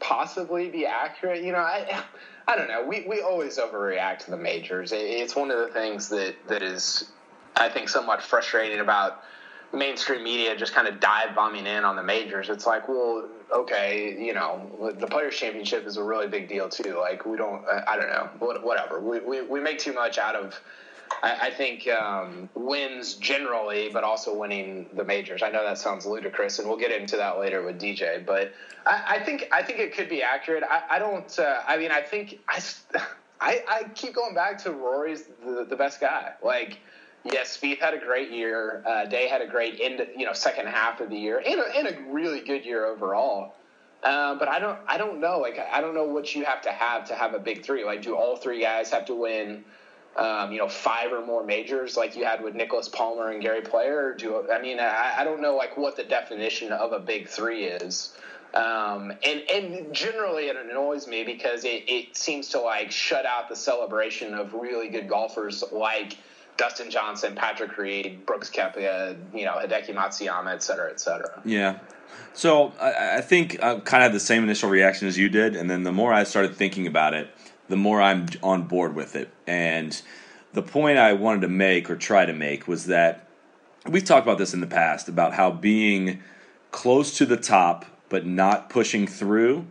possibly 0.01 0.71
be 0.71 0.87
accurate. 0.87 1.45
You 1.45 1.53
know, 1.53 1.59
I 1.59 2.03
I 2.49 2.57
don't 2.57 2.69
know. 2.69 2.85
We 2.87 3.07
we 3.07 3.21
always 3.21 3.59
overreact 3.59 4.21
to 4.25 4.31
the 4.31 4.39
majors. 4.39 4.93
It's 4.93 5.37
one 5.37 5.51
of 5.51 5.59
the 5.59 5.69
things 5.69 6.09
that 6.09 6.35
that 6.49 6.63
is 6.63 7.11
I 7.57 7.69
think 7.69 7.89
somewhat 7.89 8.23
frustrating 8.23 8.81
about 8.81 9.23
mainstream 9.73 10.25
media 10.25 10.57
just 10.57 10.73
kind 10.75 10.89
of 10.89 11.01
dive 11.01 11.35
bombing 11.35 11.67
in 11.67 11.85
on 11.85 11.97
the 11.97 12.03
majors. 12.03 12.49
It's 12.49 12.67
like, 12.67 12.89
well, 12.89 13.29
okay, 13.53 14.17
you 14.19 14.35
know, 14.35 14.95
the 14.99 15.07
Players 15.07 15.37
Championship 15.37 15.87
is 15.87 15.97
a 15.97 16.03
really 16.03 16.27
big 16.27 16.49
deal 16.49 16.69
too. 16.69 16.97
Like, 16.99 17.25
we 17.25 17.37
don't, 17.37 17.65
I 17.87 17.97
don't 17.97 18.09
know, 18.09 18.59
whatever. 18.63 19.01
We, 19.01 19.21
we, 19.21 19.43
we 19.43 19.61
make 19.61 19.79
too 19.79 19.93
much 19.93 20.19
out 20.19 20.35
of, 20.35 20.61
I, 21.23 21.49
I 21.49 21.51
think, 21.51 21.89
um, 21.89 22.49
wins 22.55 23.15
generally, 23.15 23.91
but 23.93 24.05
also 24.05 24.37
winning 24.37 24.89
the 24.95 25.05
majors. 25.05 25.43
I 25.43 25.51
know 25.51 25.65
that 25.65 25.79
sounds 25.79 26.07
ludicrous, 26.07 26.59
and 26.59 26.69
we'll 26.69 26.79
get 26.79 26.93
into 26.93 27.17
that 27.17 27.39
later 27.39 27.63
with 27.63 27.81
DJ. 27.81 28.25
But 28.25 28.53
I, 28.87 29.17
I 29.17 29.25
think 29.25 29.49
I 29.53 29.63
think 29.63 29.79
it 29.79 29.95
could 29.95 30.09
be 30.09 30.23
accurate. 30.23 30.63
I, 30.63 30.83
I 30.91 30.99
don't. 30.99 31.39
Uh, 31.39 31.63
I 31.67 31.77
mean, 31.77 31.91
I 31.91 32.01
think 32.01 32.41
I, 32.49 32.61
I, 33.41 33.65
I 33.69 33.85
keep 33.95 34.15
going 34.15 34.35
back 34.35 34.63
to 34.65 34.73
Rory's 34.73 35.25
the, 35.45 35.67
the 35.69 35.77
best 35.77 36.01
guy. 36.01 36.35
Like 36.43 36.79
Yes, 37.25 37.57
Spieth 37.57 37.81
had 37.81 37.93
a 37.93 37.99
great 37.99 38.31
year. 38.31 38.83
Uh, 38.87 39.05
Day 39.05 39.29
had 39.29 39.43
a 39.43 39.47
great 39.47 39.79
end, 39.81 40.01
you 40.17 40.25
know, 40.25 40.33
second 40.33 40.69
half 40.69 41.01
of 41.01 41.11
the 41.11 41.19
year, 41.19 41.43
and 41.45 41.61
a, 41.61 41.77
and 41.77 41.89
a 41.89 42.13
really 42.13 42.41
good 42.41 42.65
year 42.65 42.87
overall. 42.87 43.55
Uh, 44.03 44.35
but 44.37 44.49
I 44.49 44.59
don't, 44.59 44.79
I 44.87 44.97
don't 44.97 45.21
know. 45.21 45.39
Like, 45.39 45.59
I 45.59 45.83
don't 45.83 45.95
know 45.95 46.05
what 46.05 46.35
you 46.35 46.47
have 46.47 46.63
to 46.63 46.73
have 46.73 47.09
to 47.09 47.15
have 47.15 47.35
a 47.35 47.39
big 47.39 47.63
three. 47.63 47.85
Like, 47.85 48.01
do 48.01 48.17
all 48.17 48.37
three 48.37 48.63
guys 48.63 48.91
have 48.91 49.05
to 49.07 49.15
win, 49.15 49.65
um, 50.17 50.53
you 50.53 50.59
know, 50.59 50.69
five 50.69 51.13
or 51.13 51.25
more 51.25 51.45
majors 51.45 51.97
like 51.97 52.17
you 52.17 52.25
had 52.25 52.43
with 52.43 52.55
Nicklaus 52.55 52.89
Palmer 52.89 53.31
and 53.31 53.41
Gary 53.41 53.63
Player? 53.63 54.15
Do 54.19 54.51
I 54.51 54.61
mean, 54.61 54.79
I, 54.81 55.15
I 55.19 55.25
don't 55.25 55.41
know 55.41 55.57
like 55.57 55.77
what 55.77 55.97
the 55.97 56.05
definition 56.05 56.73
of 56.73 56.93
a 56.93 56.99
big 56.99 57.29
three 57.29 57.65
is. 57.65 58.15
Um, 58.53 59.13
and 59.25 59.43
and 59.49 59.95
generally 59.95 60.47
it 60.47 60.57
annoys 60.57 61.07
me 61.07 61.23
because 61.23 61.65
it, 61.65 61.85
it 61.87 62.17
seems 62.17 62.49
to 62.49 62.61
like 62.61 62.91
shut 62.91 63.25
out 63.25 63.49
the 63.49 63.55
celebration 63.55 64.35
of 64.35 64.55
really 64.55 64.89
good 64.89 65.09
golfers 65.09 65.63
like 65.71 66.17
Dustin 66.57 66.91
Johnson, 66.91 67.37
Patrick 67.37 67.79
Reed, 67.79 68.27
Brooks 68.27 68.51
Koepka, 68.51 69.17
you 69.33 69.45
know, 69.45 69.53
Hideki 69.53 69.95
Matsuyama, 69.95 70.53
et 70.53 70.65
cetera, 70.65 70.91
et 70.91 71.01
cetera. 71.01 71.41
Yeah. 71.45 71.79
So 72.35 72.73
I, 72.81 73.19
I 73.19 73.21
think 73.21 73.63
I 73.63 73.79
kind 73.79 74.03
of 74.03 74.11
had 74.11 74.13
the 74.13 74.21
same 74.21 74.43
initial 74.43 74.69
reaction 74.69 75.07
as 75.07 75.17
you 75.17 75.29
did, 75.29 75.55
and 75.55 75.71
then 75.71 75.85
the 75.85 75.93
more 75.93 76.13
I 76.13 76.25
started 76.25 76.57
thinking 76.57 76.89
about 76.89 77.15
it, 77.15 77.29
the 77.71 77.77
more 77.77 78.03
I'm 78.03 78.27
on 78.43 78.65
board 78.65 78.95
with 78.95 79.17
it. 79.17 79.33
And 79.47 80.01
the 80.53 80.63
point 80.63 80.99
I 80.99 81.15
wanted 81.15 81.41
to 81.43 81.49
make 81.49 81.89
or 81.89 81.97
try 81.97 82.27
to 82.27 82.33
make 82.33 82.69
was 82.69 82.87
that 82.87 83.27
we've 83.89 84.05
talked 84.05 84.27
about 84.27 84.39
this 84.39 84.53
in 84.53 84.61
the 84.61 84.67
past 84.67 85.09
about 85.09 85.33
how 85.35 85.51
being 85.51 86.23
close 86.71 87.17
to 87.19 87.27
the 87.27 87.37
top 87.37 87.87
but 88.09 88.27
not 88.27 88.69
pushing 88.69 89.07
through 89.07 89.67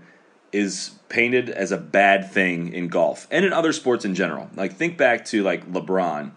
is 0.51 0.91
painted 1.09 1.49
as 1.49 1.71
a 1.71 1.77
bad 1.77 2.31
thing 2.31 2.73
in 2.73 2.87
golf 2.87 3.27
and 3.29 3.45
in 3.45 3.53
other 3.53 3.73
sports 3.73 4.05
in 4.05 4.15
general. 4.15 4.49
Like 4.55 4.73
think 4.73 4.97
back 4.97 5.25
to 5.25 5.43
like 5.43 5.71
LeBron 5.71 6.31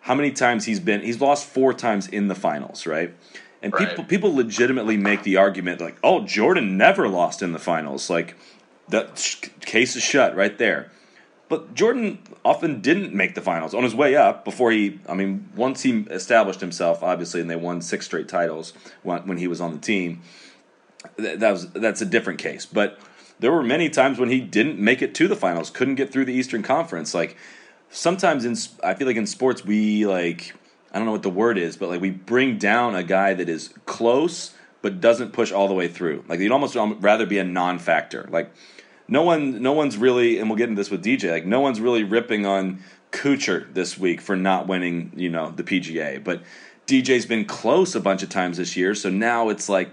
how 0.00 0.14
many 0.14 0.30
times 0.30 0.64
he's 0.64 0.78
been 0.78 1.02
he's 1.02 1.20
lost 1.20 1.46
four 1.46 1.74
times 1.74 2.06
in 2.06 2.28
the 2.28 2.34
finals, 2.34 2.86
right? 2.86 3.12
And 3.60 3.72
right. 3.72 3.88
people 3.88 4.04
people 4.04 4.34
legitimately 4.34 4.96
make 4.96 5.24
the 5.24 5.36
argument 5.36 5.80
like, 5.80 5.96
"Oh, 6.02 6.24
Jordan 6.24 6.76
never 6.76 7.08
lost 7.08 7.42
in 7.42 7.52
the 7.52 7.58
finals." 7.58 8.08
Like 8.08 8.36
that 8.88 9.16
case 9.60 9.96
is 9.96 10.02
shut 10.02 10.36
right 10.36 10.56
there. 10.58 10.90
But 11.48 11.74
Jordan 11.74 12.18
often 12.44 12.80
didn't 12.80 13.14
make 13.14 13.34
the 13.34 13.40
finals 13.40 13.72
on 13.72 13.84
his 13.84 13.94
way 13.94 14.16
up 14.16 14.44
before 14.44 14.72
he 14.72 15.00
I 15.08 15.14
mean, 15.14 15.48
once 15.54 15.82
he 15.82 16.00
established 16.10 16.60
himself 16.60 17.02
obviously 17.02 17.40
and 17.40 17.48
they 17.48 17.56
won 17.56 17.80
six 17.80 18.06
straight 18.06 18.28
titles 18.28 18.72
when, 19.02 19.26
when 19.26 19.38
he 19.38 19.46
was 19.46 19.60
on 19.60 19.72
the 19.72 19.78
team. 19.78 20.22
That 21.16 21.52
was 21.52 21.70
that's 21.70 22.00
a 22.00 22.06
different 22.06 22.40
case. 22.40 22.66
But 22.66 22.98
there 23.38 23.52
were 23.52 23.62
many 23.62 23.88
times 23.90 24.18
when 24.18 24.30
he 24.30 24.40
didn't 24.40 24.78
make 24.78 25.02
it 25.02 25.14
to 25.16 25.28
the 25.28 25.36
finals, 25.36 25.70
couldn't 25.70 25.94
get 25.96 26.12
through 26.12 26.24
the 26.24 26.32
Eastern 26.32 26.62
Conference. 26.62 27.14
Like 27.14 27.36
sometimes 27.90 28.44
in 28.44 28.56
I 28.82 28.94
feel 28.94 29.06
like 29.06 29.16
in 29.16 29.26
sports 29.26 29.64
we 29.64 30.04
like 30.04 30.52
I 30.92 30.98
don't 30.98 31.06
know 31.06 31.12
what 31.12 31.22
the 31.22 31.30
word 31.30 31.58
is, 31.58 31.76
but 31.76 31.88
like 31.90 32.00
we 32.00 32.10
bring 32.10 32.58
down 32.58 32.96
a 32.96 33.04
guy 33.04 33.34
that 33.34 33.48
is 33.48 33.72
close 33.84 34.55
but 34.86 35.00
doesn't 35.00 35.32
push 35.32 35.50
all 35.50 35.66
the 35.66 35.74
way 35.74 35.88
through. 35.88 36.24
Like 36.28 36.38
you'd 36.38 36.52
almost 36.52 36.76
um, 36.76 37.00
rather 37.00 37.26
be 37.26 37.38
a 37.38 37.44
non-factor. 37.44 38.28
Like 38.30 38.52
no 39.08 39.22
one, 39.22 39.60
no 39.60 39.72
one's 39.72 39.96
really, 39.96 40.38
and 40.38 40.48
we'll 40.48 40.56
get 40.56 40.68
into 40.68 40.78
this 40.78 40.92
with 40.92 41.04
DJ. 41.04 41.28
Like 41.32 41.44
no 41.44 41.58
one's 41.58 41.80
really 41.80 42.04
ripping 42.04 42.46
on 42.46 42.84
Kuchar 43.10 43.74
this 43.74 43.98
week 43.98 44.20
for 44.20 44.36
not 44.36 44.68
winning, 44.68 45.10
you 45.16 45.28
know, 45.28 45.50
the 45.50 45.64
PGA. 45.64 46.22
But 46.22 46.44
DJ's 46.86 47.26
been 47.26 47.46
close 47.46 47.96
a 47.96 48.00
bunch 48.00 48.22
of 48.22 48.28
times 48.28 48.58
this 48.58 48.76
year, 48.76 48.94
so 48.94 49.10
now 49.10 49.48
it's 49.48 49.68
like 49.68 49.90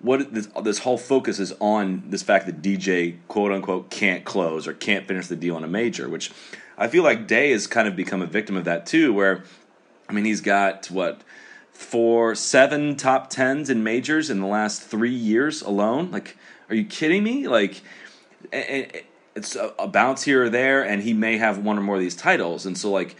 what 0.00 0.32
this, 0.32 0.48
this 0.64 0.78
whole 0.78 0.96
focus 0.96 1.38
is 1.38 1.52
on 1.60 2.04
this 2.06 2.22
fact 2.22 2.46
that 2.46 2.62
DJ 2.62 3.18
quote 3.28 3.52
unquote 3.52 3.90
can't 3.90 4.24
close 4.24 4.66
or 4.66 4.72
can't 4.72 5.06
finish 5.06 5.26
the 5.26 5.36
deal 5.36 5.58
in 5.58 5.64
a 5.64 5.68
major, 5.68 6.08
which 6.08 6.30
I 6.78 6.88
feel 6.88 7.02
like 7.02 7.26
Day 7.26 7.50
has 7.50 7.66
kind 7.66 7.86
of 7.86 7.94
become 7.94 8.22
a 8.22 8.26
victim 8.26 8.56
of 8.56 8.64
that 8.64 8.86
too, 8.86 9.12
where 9.12 9.44
I 10.08 10.14
mean 10.14 10.24
he's 10.24 10.40
got 10.40 10.86
what 10.86 11.20
four 11.80 12.34
seven 12.34 12.94
top 12.94 13.30
tens 13.30 13.70
in 13.70 13.82
majors 13.82 14.28
in 14.28 14.38
the 14.40 14.46
last 14.46 14.82
three 14.82 15.14
years 15.14 15.62
alone. 15.62 16.10
Like, 16.10 16.36
are 16.68 16.74
you 16.74 16.84
kidding 16.84 17.24
me? 17.24 17.48
Like, 17.48 17.80
it's 18.52 19.56
a 19.56 19.88
bounce 19.88 20.22
here 20.22 20.44
or 20.44 20.50
there, 20.50 20.84
and 20.84 21.02
he 21.02 21.14
may 21.14 21.38
have 21.38 21.58
one 21.58 21.78
or 21.78 21.80
more 21.80 21.96
of 21.96 22.00
these 22.00 22.14
titles, 22.14 22.66
and 22.66 22.76
so 22.76 22.90
like 22.90 23.16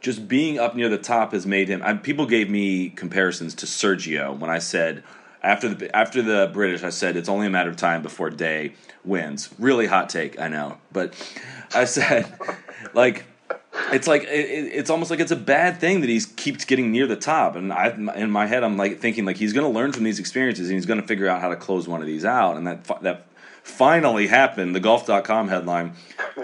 just 0.00 0.26
being 0.26 0.58
up 0.58 0.74
near 0.74 0.88
the 0.88 0.98
top 0.98 1.32
has 1.32 1.46
made 1.46 1.68
him. 1.68 1.80
I, 1.84 1.94
people 1.94 2.26
gave 2.26 2.50
me 2.50 2.90
comparisons 2.90 3.54
to 3.56 3.66
Sergio 3.66 4.36
when 4.36 4.50
I 4.50 4.58
said 4.58 5.04
after 5.40 5.68
the 5.72 5.96
after 5.96 6.22
the 6.22 6.50
British, 6.52 6.82
I 6.82 6.90
said 6.90 7.16
it's 7.16 7.28
only 7.28 7.46
a 7.46 7.50
matter 7.50 7.70
of 7.70 7.76
time 7.76 8.02
before 8.02 8.30
Day 8.30 8.74
wins. 9.04 9.48
Really 9.60 9.86
hot 9.86 10.08
take, 10.08 10.40
I 10.40 10.48
know, 10.48 10.78
but 10.90 11.14
I 11.72 11.84
said 11.84 12.32
like 12.94 13.26
it's 13.92 14.06
like 14.06 14.22
it, 14.24 14.26
it's 14.26 14.90
almost 14.90 15.10
like 15.10 15.20
it's 15.20 15.30
a 15.30 15.36
bad 15.36 15.80
thing 15.80 16.00
that 16.00 16.10
he's 16.10 16.26
keeps 16.26 16.64
getting 16.64 16.92
near 16.92 17.06
the 17.06 17.16
top. 17.16 17.56
And 17.56 17.72
I, 17.72 17.88
in 17.88 18.30
my 18.30 18.46
head, 18.46 18.64
I'm 18.64 18.76
like 18.76 18.98
thinking 18.98 19.24
like 19.24 19.36
he's 19.36 19.52
going 19.52 19.70
to 19.70 19.72
learn 19.72 19.92
from 19.92 20.04
these 20.04 20.18
experiences 20.18 20.68
and 20.68 20.76
he's 20.76 20.86
going 20.86 21.00
to 21.00 21.06
figure 21.06 21.28
out 21.28 21.40
how 21.40 21.48
to 21.48 21.56
close 21.56 21.88
one 21.88 22.00
of 22.00 22.06
these 22.06 22.24
out. 22.24 22.56
And 22.56 22.66
that 22.66 22.84
that 23.02 23.26
finally 23.62 24.26
happened. 24.26 24.74
The 24.74 24.80
golf.com 24.80 25.48
headline: 25.48 25.94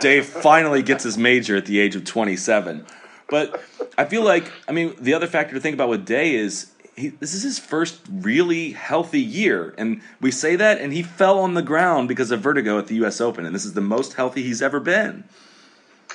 Day 0.01 0.21
finally 0.21 0.83
gets 0.83 1.05
his 1.05 1.19
major 1.19 1.57
at 1.57 1.67
the 1.67 1.81
age 1.81 1.97
of 1.97 2.05
27. 2.05 2.87
But 3.29 3.63
I 3.99 4.07
feel 4.07 4.23
like 4.23 4.51
I 4.67 4.73
mean 4.73 4.95
the 4.99 5.15
other 5.15 5.27
factor 5.27 5.55
to 5.55 5.61
think 5.61 5.75
about 5.75 5.91
with 5.91 6.07
Day 6.07 6.35
is 6.35 6.73
he, 6.97 7.09
this 7.09 7.35
is 7.35 7.43
his 7.43 7.59
first 7.59 8.01
really 8.11 8.73
healthy 8.73 9.21
year, 9.21 9.75
and 9.79 10.01
we 10.21 10.31
say 10.31 10.57
that, 10.57 10.81
and 10.81 10.93
he 10.93 11.03
fell 11.03 11.39
on 11.39 11.55
the 11.55 11.63
ground 11.63 12.09
because 12.09 12.31
of 12.31 12.41
vertigo 12.41 12.79
at 12.79 12.89
the 12.89 12.97
U.S. 12.97 13.21
Open, 13.21 13.47
and 13.47 13.55
this 13.55 13.65
is 13.65 13.75
the 13.75 13.81
most 13.81 14.15
healthy 14.15 14.43
he's 14.43 14.61
ever 14.61 14.81
been. 14.81 15.25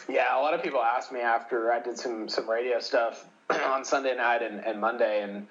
Yeah, 0.09 0.37
a 0.37 0.41
lot 0.41 0.53
of 0.53 0.61
people 0.61 0.81
asked 0.81 1.11
me 1.11 1.21
after 1.21 1.71
I 1.71 1.79
did 1.79 1.97
some 1.97 2.27
some 2.27 2.49
radio 2.49 2.79
stuff 2.79 3.25
on 3.49 3.85
Sunday 3.85 4.15
night 4.15 4.41
and, 4.41 4.59
and 4.59 4.79
Monday, 4.79 5.21
and 5.21 5.47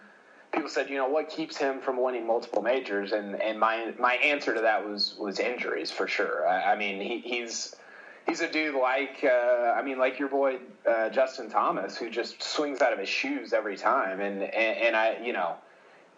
people 0.53 0.69
said, 0.69 0.91
you 0.91 0.97
know, 0.97 1.09
what 1.09 1.29
keeps 1.31 1.57
him 1.57 1.81
from 1.81 2.01
winning 2.01 2.27
multiple 2.27 2.63
majors? 2.63 3.13
And 3.13 3.41
and 3.41 3.59
my 3.59 3.95
my 3.99 4.15
answer 4.15 4.55
to 4.55 4.61
that 4.61 4.87
was 4.87 5.15
was 5.19 5.39
injuries 5.39 5.91
for 5.91 6.07
sure. 6.07 6.47
I, 6.47 6.73
I 6.73 6.77
mean, 6.77 7.01
he, 7.01 7.19
he's 7.21 7.75
he's 8.27 8.41
a 8.41 8.49
dude 8.51 8.75
like 8.75 9.25
uh, 9.25 9.75
I 9.77 9.83
mean 9.83 9.99
like 9.99 10.19
your 10.19 10.29
boy 10.29 10.59
uh, 10.87 11.09
Justin 11.11 11.51
Thomas 11.51 11.97
who 11.97 12.11
just 12.11 12.43
swings 12.43 12.81
out 12.83 12.93
of 12.93 12.99
his 12.99 13.09
shoes 13.09 13.53
every 13.53 13.77
time 13.77 14.21
and, 14.21 14.43
and 14.43 14.79
and, 14.79 14.97
I 14.97 15.19
you 15.23 15.33
know 15.33 15.57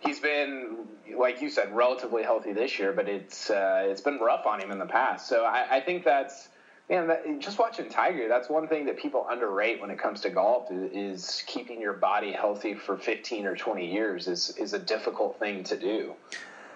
he's 0.01 0.21
been 0.21 0.87
like 1.17 1.41
you 1.41 1.51
said 1.51 1.75
relatively 1.75 2.23
healthy 2.23 2.53
this 2.53 2.79
year 2.79 2.93
but 2.93 3.09
it's 3.09 3.51
uh, 3.51 3.87
it's 3.89 4.01
been 4.01 4.19
rough 4.19 4.47
on 4.47 4.61
him 4.61 4.71
in 4.71 4.79
the 4.79 4.87
past 4.87 5.29
so 5.29 5.45
I, 5.45 5.77
I 5.77 5.81
think 5.81 6.05
that's 6.05 6.49
man 6.89 7.09
that, 7.09 7.41
just 7.41 7.59
watching 7.59 7.89
Tiger 7.89 8.29
that's 8.29 8.49
one 8.49 8.69
thing 8.69 8.87
that 8.87 8.99
people 8.99 9.27
underrate 9.31 9.81
when 9.81 9.91
it 9.91 9.99
comes 9.99 10.21
to 10.23 10.31
golf 10.31 10.71
is, 10.71 10.93
is 10.93 11.45
keeping 11.47 11.81
your 11.81 11.95
body 11.95 12.33
healthy 12.33 12.75
for 12.75 12.97
15 12.97 13.47
or 13.47 13.57
20 13.57 13.93
years 13.93 14.29
is 14.29 14.51
is 14.59 14.73
a 14.75 14.79
difficult 14.79 15.39
thing 15.39 15.65
to 15.65 15.77
do 15.77 16.13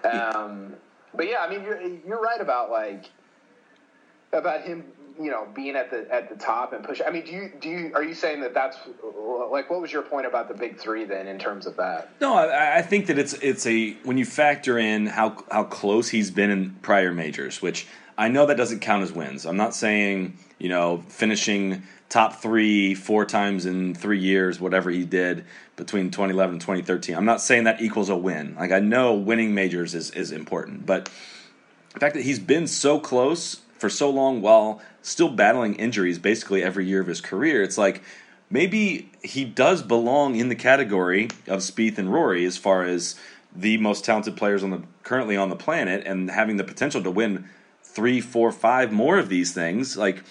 um, 0.05 0.75
but 1.15 1.29
yeah 1.29 1.39
I 1.41 1.51
mean 1.51 1.63
you're 1.63 1.83
you're 2.07 2.21
right 2.21 2.41
about 2.41 2.71
like 2.71 3.11
about 4.33 4.63
him 4.63 4.85
you 5.21 5.31
know 5.31 5.47
being 5.55 5.77
at 5.77 5.91
the 5.91 6.07
at 6.13 6.29
the 6.29 6.37
top 6.37 6.73
and 6.73 6.85
push. 6.85 7.01
I 7.05 7.11
mean, 7.11 7.25
do 7.25 7.33
you 7.33 7.53
do 7.61 7.69
you 7.69 7.93
are 7.95 8.03
you 8.03 8.15
saying 8.15 8.41
that 8.43 8.55
that's 8.55 8.77
like 9.51 9.69
what 9.71 9.81
was 9.81 9.93
your 9.93 10.03
point 10.03 10.27
about 10.27 10.49
the 10.49 10.55
big 10.55 10.79
three 10.79 11.05
then 11.05 11.27
in 11.27 11.39
terms 11.39 11.67
of 11.67 11.77
that? 11.77 12.11
No, 12.21 12.35
I, 12.35 12.79
I 12.79 12.83
think 12.83 13.07
that 13.07 13.19
it's 13.19 13.33
it's 13.35 13.67
a 13.67 13.95
when 14.05 14.19
you 14.19 14.25
factor 14.25 14.79
in 14.79 15.07
how 15.07 15.45
how 15.51 15.65
close 15.65 16.09
he's 16.09 16.31
been 16.31 16.51
in 16.51 16.71
prior 16.83 17.13
majors, 17.13 17.61
which 17.61 17.87
I 18.19 18.27
know 18.27 18.47
that 18.47 18.57
doesn't 18.57 18.81
count 18.81 19.05
as 19.05 19.13
wins. 19.13 19.47
I'm 19.47 19.57
not 19.57 19.75
saying 19.75 20.37
you 20.59 20.69
know 20.69 21.05
finishing 21.09 21.85
top 22.09 22.43
three 22.43 22.95
four 22.95 23.25
times 23.25 23.65
in 23.65 23.95
three 23.95 24.19
years, 24.19 24.61
whatever 24.61 24.91
he 24.91 25.05
did 25.05 25.45
between 25.77 26.11
2011 26.11 26.55
and 26.55 26.61
2013. 26.61 27.15
I'm 27.15 27.25
not 27.25 27.41
saying 27.41 27.65
that 27.65 27.81
equals 27.81 28.09
a 28.09 28.17
win. 28.17 28.57
Like 28.57 28.73
I 28.73 28.81
know 28.81 29.15
winning 29.15 29.55
majors 29.55 29.95
is 29.95 30.11
is 30.11 30.33
important, 30.33 30.85
but 30.85 31.09
the 31.95 32.01
fact 32.01 32.15
that 32.17 32.25
he's 32.25 32.41
been 32.41 32.67
so 32.67 32.99
close 32.99 33.61
for 33.79 33.89
so 33.89 34.11
long 34.11 34.43
while 34.43 34.83
still 35.03 35.29
battling 35.29 35.77
injuries 35.77 36.19
basically 36.19 36.63
every 36.63 36.87
year 36.87 37.01
of 37.01 37.07
his 37.07 37.21
career, 37.21 37.63
it's 37.63 37.79
like 37.79 38.03
maybe 38.51 39.11
he 39.23 39.45
does 39.45 39.83
belong 39.83 40.35
in 40.35 40.49
the 40.49 40.57
category 40.57 41.27
of 41.47 41.61
Spieth 41.61 41.99
and 41.99 42.13
Rory 42.13 42.45
as 42.45 42.57
far 42.57 42.83
as 42.83 43.15
the 43.55 43.77
most 43.79 44.05
talented 44.05 44.37
players 44.37 44.65
on 44.65 44.71
the 44.71 44.83
currently 45.05 45.37
on 45.37 45.51
the 45.51 45.57
planet 45.57 46.05
and 46.05 46.31
having 46.31 46.57
the 46.57 46.65
potential 46.65 47.03
to 47.03 47.11
win 47.11 47.49
three, 47.99 48.21
four, 48.21 48.53
five 48.53 48.93
more 48.93 49.19
of 49.19 49.29
these 49.29 49.53
things. 49.53 49.97
Like 49.97 50.23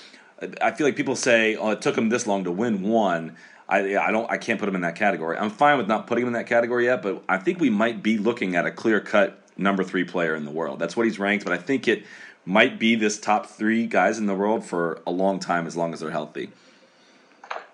I 0.61 0.71
feel 0.71 0.87
like 0.87 0.95
people 0.95 1.17
say, 1.17 1.57
"Oh, 1.57 1.71
it 1.71 1.81
took 1.81 1.97
him 1.97 2.07
this 2.07 2.25
long 2.25 2.45
to 2.45 2.51
win 2.51 2.81
one." 2.81 3.35
I, 3.67 3.97
I 3.97 4.11
don't 4.11 4.31
I 4.31 4.37
can't 4.37 4.57
put 4.57 4.69
him 4.69 4.75
in 4.75 4.81
that 4.81 4.95
category. 4.95 5.37
I'm 5.37 5.49
fine 5.49 5.77
with 5.77 5.89
not 5.89 6.07
putting 6.07 6.21
him 6.21 6.29
in 6.29 6.33
that 6.35 6.47
category 6.47 6.85
yet, 6.85 7.01
but 7.01 7.21
I 7.27 7.37
think 7.37 7.59
we 7.59 7.69
might 7.69 8.01
be 8.01 8.17
looking 8.17 8.55
at 8.55 8.65
a 8.65 8.71
clear 8.71 9.01
cut 9.01 9.41
number 9.57 9.83
three 9.83 10.05
player 10.05 10.33
in 10.33 10.45
the 10.45 10.51
world. 10.51 10.79
That's 10.79 10.95
what 10.95 11.07
he's 11.07 11.19
ranked, 11.19 11.43
but 11.43 11.51
I 11.51 11.57
think 11.57 11.89
it 11.89 12.05
might 12.45 12.79
be 12.79 12.95
this 12.95 13.19
top 13.19 13.47
three 13.47 13.85
guys 13.85 14.17
in 14.17 14.27
the 14.27 14.35
world 14.35 14.63
for 14.63 15.01
a 15.05 15.11
long 15.11 15.41
time 15.41 15.67
as 15.67 15.75
long 15.75 15.91
as 15.91 15.99
they're 15.99 16.09
healthy. 16.09 16.49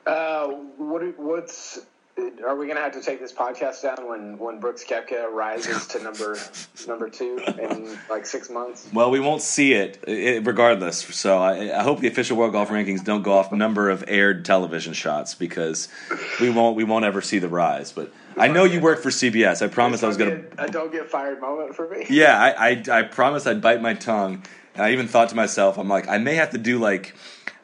Uh, 0.08 0.48
what 0.78 1.04
what's 1.20 1.86
are 2.18 2.56
we 2.56 2.66
going 2.66 2.78
to 2.78 2.84
have 2.84 2.94
to 2.94 3.02
take 3.02 3.20
this 3.20 3.32
podcast 3.32 3.82
down 3.82 4.08
when 4.08 4.38
when 4.38 4.60
Brooks 4.60 4.84
Koepka 4.84 5.32
rises 5.32 5.88
to 5.88 6.04
number 6.04 6.38
number 6.88 7.10
two 7.10 7.40
in 7.60 7.98
like 8.10 8.26
six 8.26 8.50
months? 8.50 8.88
Well, 8.94 9.10
we 9.10 9.20
won't 9.20 9.42
see 9.42 9.74
it, 9.74 10.04
it 10.08 10.46
regardless. 10.46 11.00
So 11.00 11.40
I, 11.40 11.78
I, 11.78 11.84
hope 11.84 12.00
the 12.00 12.08
official 12.08 12.38
World 12.38 12.54
Golf 12.54 12.70
Rankings 12.70 13.04
don't 13.04 13.24
go 13.24 13.34
off 13.34 13.52
number 13.52 13.90
of 13.90 14.04
aired 14.08 14.46
television 14.46 14.94
shots 14.94 15.34
because 15.34 15.90
we 16.40 16.50
won't 16.50 16.76
we 16.76 16.84
won't 16.84 17.06
ever 17.06 17.22
see 17.22 17.40
the 17.40 17.50
rise. 17.50 17.92
But 17.92 18.14
I 18.38 18.48
know 18.48 18.64
you 18.64 18.80
work 18.80 19.02
for 19.02 19.10
CBS. 19.10 19.64
I 19.64 19.68
promised 19.68 20.04
I 20.04 20.08
was 20.08 20.18
going 20.18 20.44
to. 20.44 20.64
A 20.64 20.70
don't 20.70 20.92
get 20.92 21.10
fired 21.10 21.42
moment 21.42 21.76
for 21.76 21.90
me. 21.90 22.06
Yeah, 22.10 22.40
I, 22.40 22.70
I 22.70 23.00
I 23.00 23.02
promised 23.04 23.48
I'd 23.48 23.62
bite 23.62 23.82
my 23.82 23.94
tongue. 23.94 24.44
And 24.76 24.84
I 24.84 24.92
even 24.92 25.08
thought 25.08 25.30
to 25.30 25.36
myself, 25.36 25.78
I'm 25.78 25.88
like, 25.88 26.08
I 26.08 26.18
may 26.18 26.34
have 26.34 26.50
to 26.52 26.58
do 26.58 26.80
like 26.80 27.16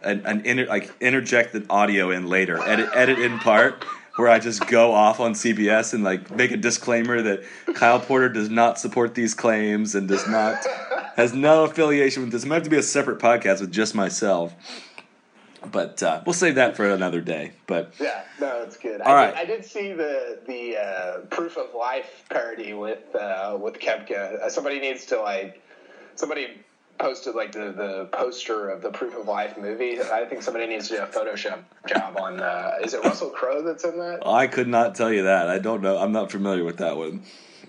an, 0.03 0.25
an 0.27 0.45
inter, 0.45 0.67
like 0.67 0.91
interject 1.01 1.53
the 1.53 1.65
audio 1.69 2.11
in 2.11 2.27
later, 2.27 2.61
edit 2.61 2.89
edit 2.93 3.19
in 3.19 3.39
part 3.39 3.83
where 4.19 4.27
I 4.27 4.39
just 4.39 4.67
go 4.67 4.91
off 4.91 5.19
on 5.19 5.33
CBS 5.33 5.93
and 5.93 6.03
like 6.03 6.29
make 6.29 6.51
a 6.51 6.57
disclaimer 6.57 7.21
that 7.21 7.43
Kyle 7.73 7.99
Porter 7.99 8.29
does 8.29 8.49
not 8.49 8.77
support 8.77 9.15
these 9.15 9.33
claims 9.33 9.95
and 9.95 10.07
does 10.07 10.27
not 10.27 10.57
has 11.15 11.33
no 11.33 11.63
affiliation 11.63 12.23
with 12.23 12.31
this. 12.31 12.43
It 12.43 12.47
might 12.47 12.55
have 12.55 12.63
to 12.65 12.69
be 12.69 12.77
a 12.77 12.83
separate 12.83 13.19
podcast 13.19 13.61
with 13.61 13.71
just 13.71 13.95
myself. 13.95 14.53
But 15.71 16.01
uh, 16.01 16.21
we'll 16.25 16.33
save 16.33 16.55
that 16.55 16.77
for 16.77 16.89
another 16.89 17.19
day. 17.21 17.51
But 17.67 17.93
yeah, 17.99 18.23
no, 18.39 18.61
it's 18.61 18.77
good. 18.77 19.01
All 19.01 19.11
I 19.11 19.25
right. 19.25 19.35
did, 19.35 19.39
I 19.39 19.45
did 19.45 19.65
see 19.65 19.93
the 19.93 20.39
the 20.47 20.77
uh, 20.77 21.17
proof 21.29 21.57
of 21.57 21.73
life 21.75 22.25
parody 22.29 22.73
with 22.73 23.13
uh, 23.15 23.57
with 23.59 23.75
Koepka. 23.79 24.41
Uh, 24.41 24.49
somebody 24.49 24.79
needs 24.79 25.05
to 25.07 25.21
like 25.21 25.61
somebody 26.15 26.47
posted 26.99 27.33
like 27.33 27.53
the, 27.53 27.71
the 27.71 28.09
poster 28.11 28.69
of 28.69 28.81
the 28.81 28.91
Proof 28.91 29.15
of 29.17 29.27
Life 29.27 29.57
movie. 29.57 29.99
I 30.01 30.25
think 30.25 30.43
somebody 30.43 30.67
needs 30.67 30.89
to 30.89 30.97
do 30.97 31.01
a 31.01 31.07
Photoshop 31.07 31.63
job 31.87 32.17
on. 32.19 32.39
Uh, 32.39 32.73
is 32.83 32.93
it 32.93 33.03
Russell 33.03 33.29
Crowe 33.29 33.63
that's 33.63 33.85
in 33.85 33.97
that? 33.97 34.19
I 34.25 34.47
could 34.47 34.67
not 34.67 34.95
tell 34.95 35.11
you 35.11 35.23
that. 35.23 35.49
I 35.49 35.57
don't 35.59 35.81
know. 35.81 35.97
I'm 35.97 36.11
not 36.11 36.31
familiar 36.31 36.63
with 36.63 36.77
that 36.77 36.97
one. 36.97 37.23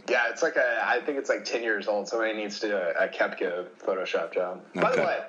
Yeah, 0.08 0.24
it's 0.30 0.42
like 0.42 0.56
a. 0.56 0.82
I 0.84 1.00
think 1.00 1.18
it's 1.18 1.28
like 1.28 1.44
ten 1.44 1.62
years 1.62 1.86
old. 1.86 2.08
Somebody 2.08 2.34
needs 2.34 2.58
to 2.60 2.68
do 2.68 2.76
a, 2.76 3.04
a 3.04 3.08
Koepka 3.08 3.66
Photoshop 3.84 4.34
job. 4.34 4.60
Okay. 4.76 4.80
By 4.80 4.96
the 4.96 5.02
way, 5.02 5.20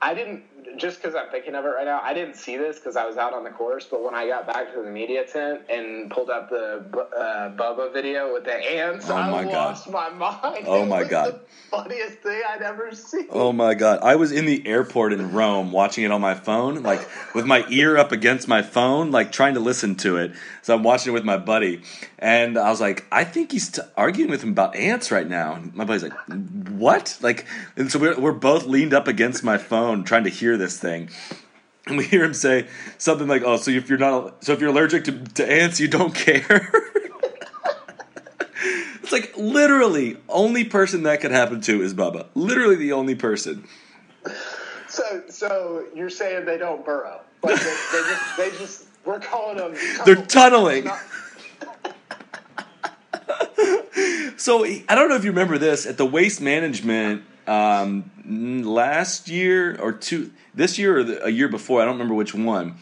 I 0.00 0.14
didn't 0.14 0.44
just 0.76 1.00
because 1.00 1.14
I'm 1.14 1.28
thinking 1.30 1.54
of 1.54 1.64
it 1.64 1.68
right 1.68 1.84
now. 1.84 2.00
I 2.02 2.14
didn't 2.14 2.34
see 2.36 2.56
this 2.56 2.76
because 2.78 2.96
I 2.96 3.06
was 3.06 3.16
out 3.16 3.32
on 3.32 3.44
the 3.44 3.50
course. 3.50 3.86
But 3.90 4.02
when 4.02 4.14
I 4.14 4.26
got 4.26 4.46
back 4.46 4.72
to 4.74 4.82
the 4.82 4.90
media 4.90 5.24
tent 5.24 5.62
and 5.68 6.10
pulled 6.10 6.30
up 6.30 6.50
the 6.50 6.84
uh, 7.16 7.50
Bubba 7.56 7.92
video 7.92 8.32
with 8.32 8.44
the 8.44 8.54
ants, 8.54 9.08
oh 9.08 9.14
my 9.14 9.38
I 9.38 9.44
god. 9.44 9.52
lost 9.52 9.90
my 9.90 10.10
mind. 10.10 10.64
Oh 10.66 10.82
it 10.82 10.86
my 10.86 11.04
god! 11.04 11.40
funniest 11.70 12.18
thing 12.18 12.42
I'd 12.48 12.62
ever 12.62 12.94
seen. 12.94 13.26
Oh 13.30 13.52
my 13.52 13.74
god! 13.74 14.00
I 14.02 14.16
was 14.16 14.32
in 14.32 14.46
the 14.46 14.66
airport 14.66 15.12
in 15.12 15.32
Rome 15.32 15.72
watching 15.72 16.04
it 16.04 16.10
on 16.10 16.20
my 16.20 16.34
phone, 16.34 16.82
like 16.82 17.00
with 17.34 17.46
my 17.46 17.64
ear 17.68 17.96
up 17.96 18.12
against 18.12 18.48
my 18.48 18.62
phone, 18.62 19.10
like 19.10 19.32
trying 19.32 19.54
to 19.54 19.60
listen 19.60 19.94
to 19.96 20.16
it. 20.16 20.32
So 20.62 20.74
I'm 20.74 20.82
watching 20.82 21.12
it 21.12 21.14
with 21.14 21.24
my 21.24 21.38
buddy, 21.38 21.82
and 22.18 22.58
I 22.58 22.70
was 22.70 22.80
like, 22.80 23.04
I 23.10 23.24
think 23.24 23.52
he's 23.52 23.70
t- 23.70 23.82
arguing 23.96 24.30
with 24.30 24.42
him 24.42 24.50
about 24.50 24.76
ants 24.76 25.10
right 25.10 25.28
now. 25.28 25.54
And 25.54 25.74
my 25.74 25.84
buddy's 25.84 26.04
like, 26.04 26.12
What? 26.68 27.18
Like, 27.20 27.46
and 27.76 27.90
so 27.90 27.98
we're 27.98 28.18
we're 28.18 28.32
both 28.32 28.66
leaned 28.66 28.94
up 28.94 29.08
against 29.08 29.42
my 29.42 29.58
phone 29.58 30.04
trying 30.04 30.24
to 30.24 30.30
hear 30.30 30.51
this 30.56 30.78
thing. 30.78 31.10
And 31.86 31.98
we 31.98 32.04
hear 32.04 32.24
him 32.24 32.34
say 32.34 32.68
something 32.98 33.26
like, 33.26 33.42
"Oh, 33.44 33.56
so 33.56 33.70
if 33.70 33.88
you're 33.88 33.98
not, 33.98 34.44
so 34.44 34.52
if 34.52 34.60
you're 34.60 34.70
allergic 34.70 35.04
to, 35.04 35.12
to 35.12 35.50
ants, 35.50 35.80
you 35.80 35.88
don't 35.88 36.14
care." 36.14 36.70
it's 39.02 39.12
like 39.12 39.36
literally 39.36 40.16
only 40.28 40.64
person 40.64 41.02
that 41.04 41.20
could 41.20 41.32
happen 41.32 41.60
to 41.62 41.82
is 41.82 41.92
Bubba. 41.92 42.26
Literally 42.34 42.76
the 42.76 42.92
only 42.92 43.14
person. 43.14 43.66
So, 44.88 45.22
so 45.28 45.86
you're 45.94 46.10
saying 46.10 46.44
they 46.44 46.58
don't 46.58 46.84
burrow? 46.84 47.22
Like 47.42 47.58
they, 47.58 47.64
they 47.64 48.02
just, 48.02 48.36
they 48.36 48.50
just, 48.50 48.86
we're 49.04 49.20
calling 49.20 49.56
them. 49.56 49.74
They're 50.04 50.16
tunneling. 50.16 50.84
so 54.36 54.64
I 54.64 54.94
don't 54.94 55.08
know 55.08 55.16
if 55.16 55.24
you 55.24 55.30
remember 55.30 55.56
this 55.58 55.86
at 55.86 55.96
the 55.96 56.06
waste 56.06 56.40
management 56.40 57.24
um, 57.46 58.10
last 58.64 59.28
year 59.28 59.76
or 59.80 59.92
two, 59.92 60.32
this 60.54 60.78
year 60.78 60.98
or 60.98 61.04
the, 61.04 61.24
a 61.24 61.30
year 61.30 61.48
before. 61.48 61.80
I 61.80 61.84
don't 61.84 61.94
remember 61.94 62.14
which 62.14 62.34
one. 62.34 62.76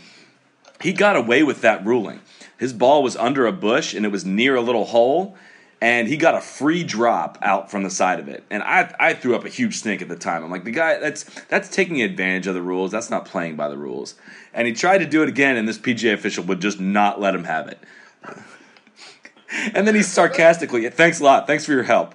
He 0.81 0.93
got 0.93 1.17
away 1.17 1.43
with 1.43 1.61
that 1.61 1.85
ruling. 1.85 2.21
His 2.59 2.73
ball 2.73 3.03
was 3.03 3.17
under 3.17 3.47
a 3.47 3.53
bush 3.53 3.95
and 3.95 4.05
it 4.05 4.11
was 4.11 4.25
near 4.25 4.57
a 4.57 4.61
little 4.61 4.85
hole, 4.85 5.37
and 5.81 6.09
he 6.09 6.17
got 6.17 6.35
a 6.35 6.41
free 6.41 6.85
drop 6.85 7.39
out 7.41 7.71
from 7.71 7.83
the 7.83 7.91
side 7.91 8.21
of 8.21 8.29
it. 8.29 8.45
And 8.51 8.63
I, 8.63 8.95
I 9.01 9.15
threw 9.15 9.35
up 9.35 9.45
a 9.45 9.49
huge 9.49 9.77
stink 9.77 10.03
at 10.03 10.09
the 10.09 10.17
time. 10.17 10.45
I'm 10.45 10.51
like, 10.51 10.65
the 10.65 10.71
guy, 10.71 10.99
that's 10.99 11.25
that's 11.45 11.69
taking 11.69 12.03
advantage 12.03 12.47
of 12.47 12.55
the 12.55 12.63
rules. 12.63 12.91
That's 12.91 13.11
not 13.11 13.25
playing 13.25 13.57
by 13.57 13.69
the 13.69 13.79
rules. 13.79 14.15
And 14.53 14.67
he 14.67 14.75
tried 14.75 14.99
to 14.99 15.07
do 15.07 15.23
it 15.23 15.29
again, 15.29 15.57
and 15.57 15.67
this 15.67 15.79
PGA 15.79 16.13
official 16.13 16.45
would 16.45 16.61
just 16.61 16.81
not 16.81 17.21
let 17.21 17.35
him 17.35 17.45
have 17.45 17.69
it. 17.69 17.79
and 19.75 19.87
then 19.87 19.95
he's 19.95 20.09
sarcastically, 20.09 20.89
"Thanks 20.91 21.21
a 21.21 21.25
lot. 21.25 21.47
Thanks 21.47 21.65
for 21.65 21.73
your 21.73 21.85
help." 21.85 22.15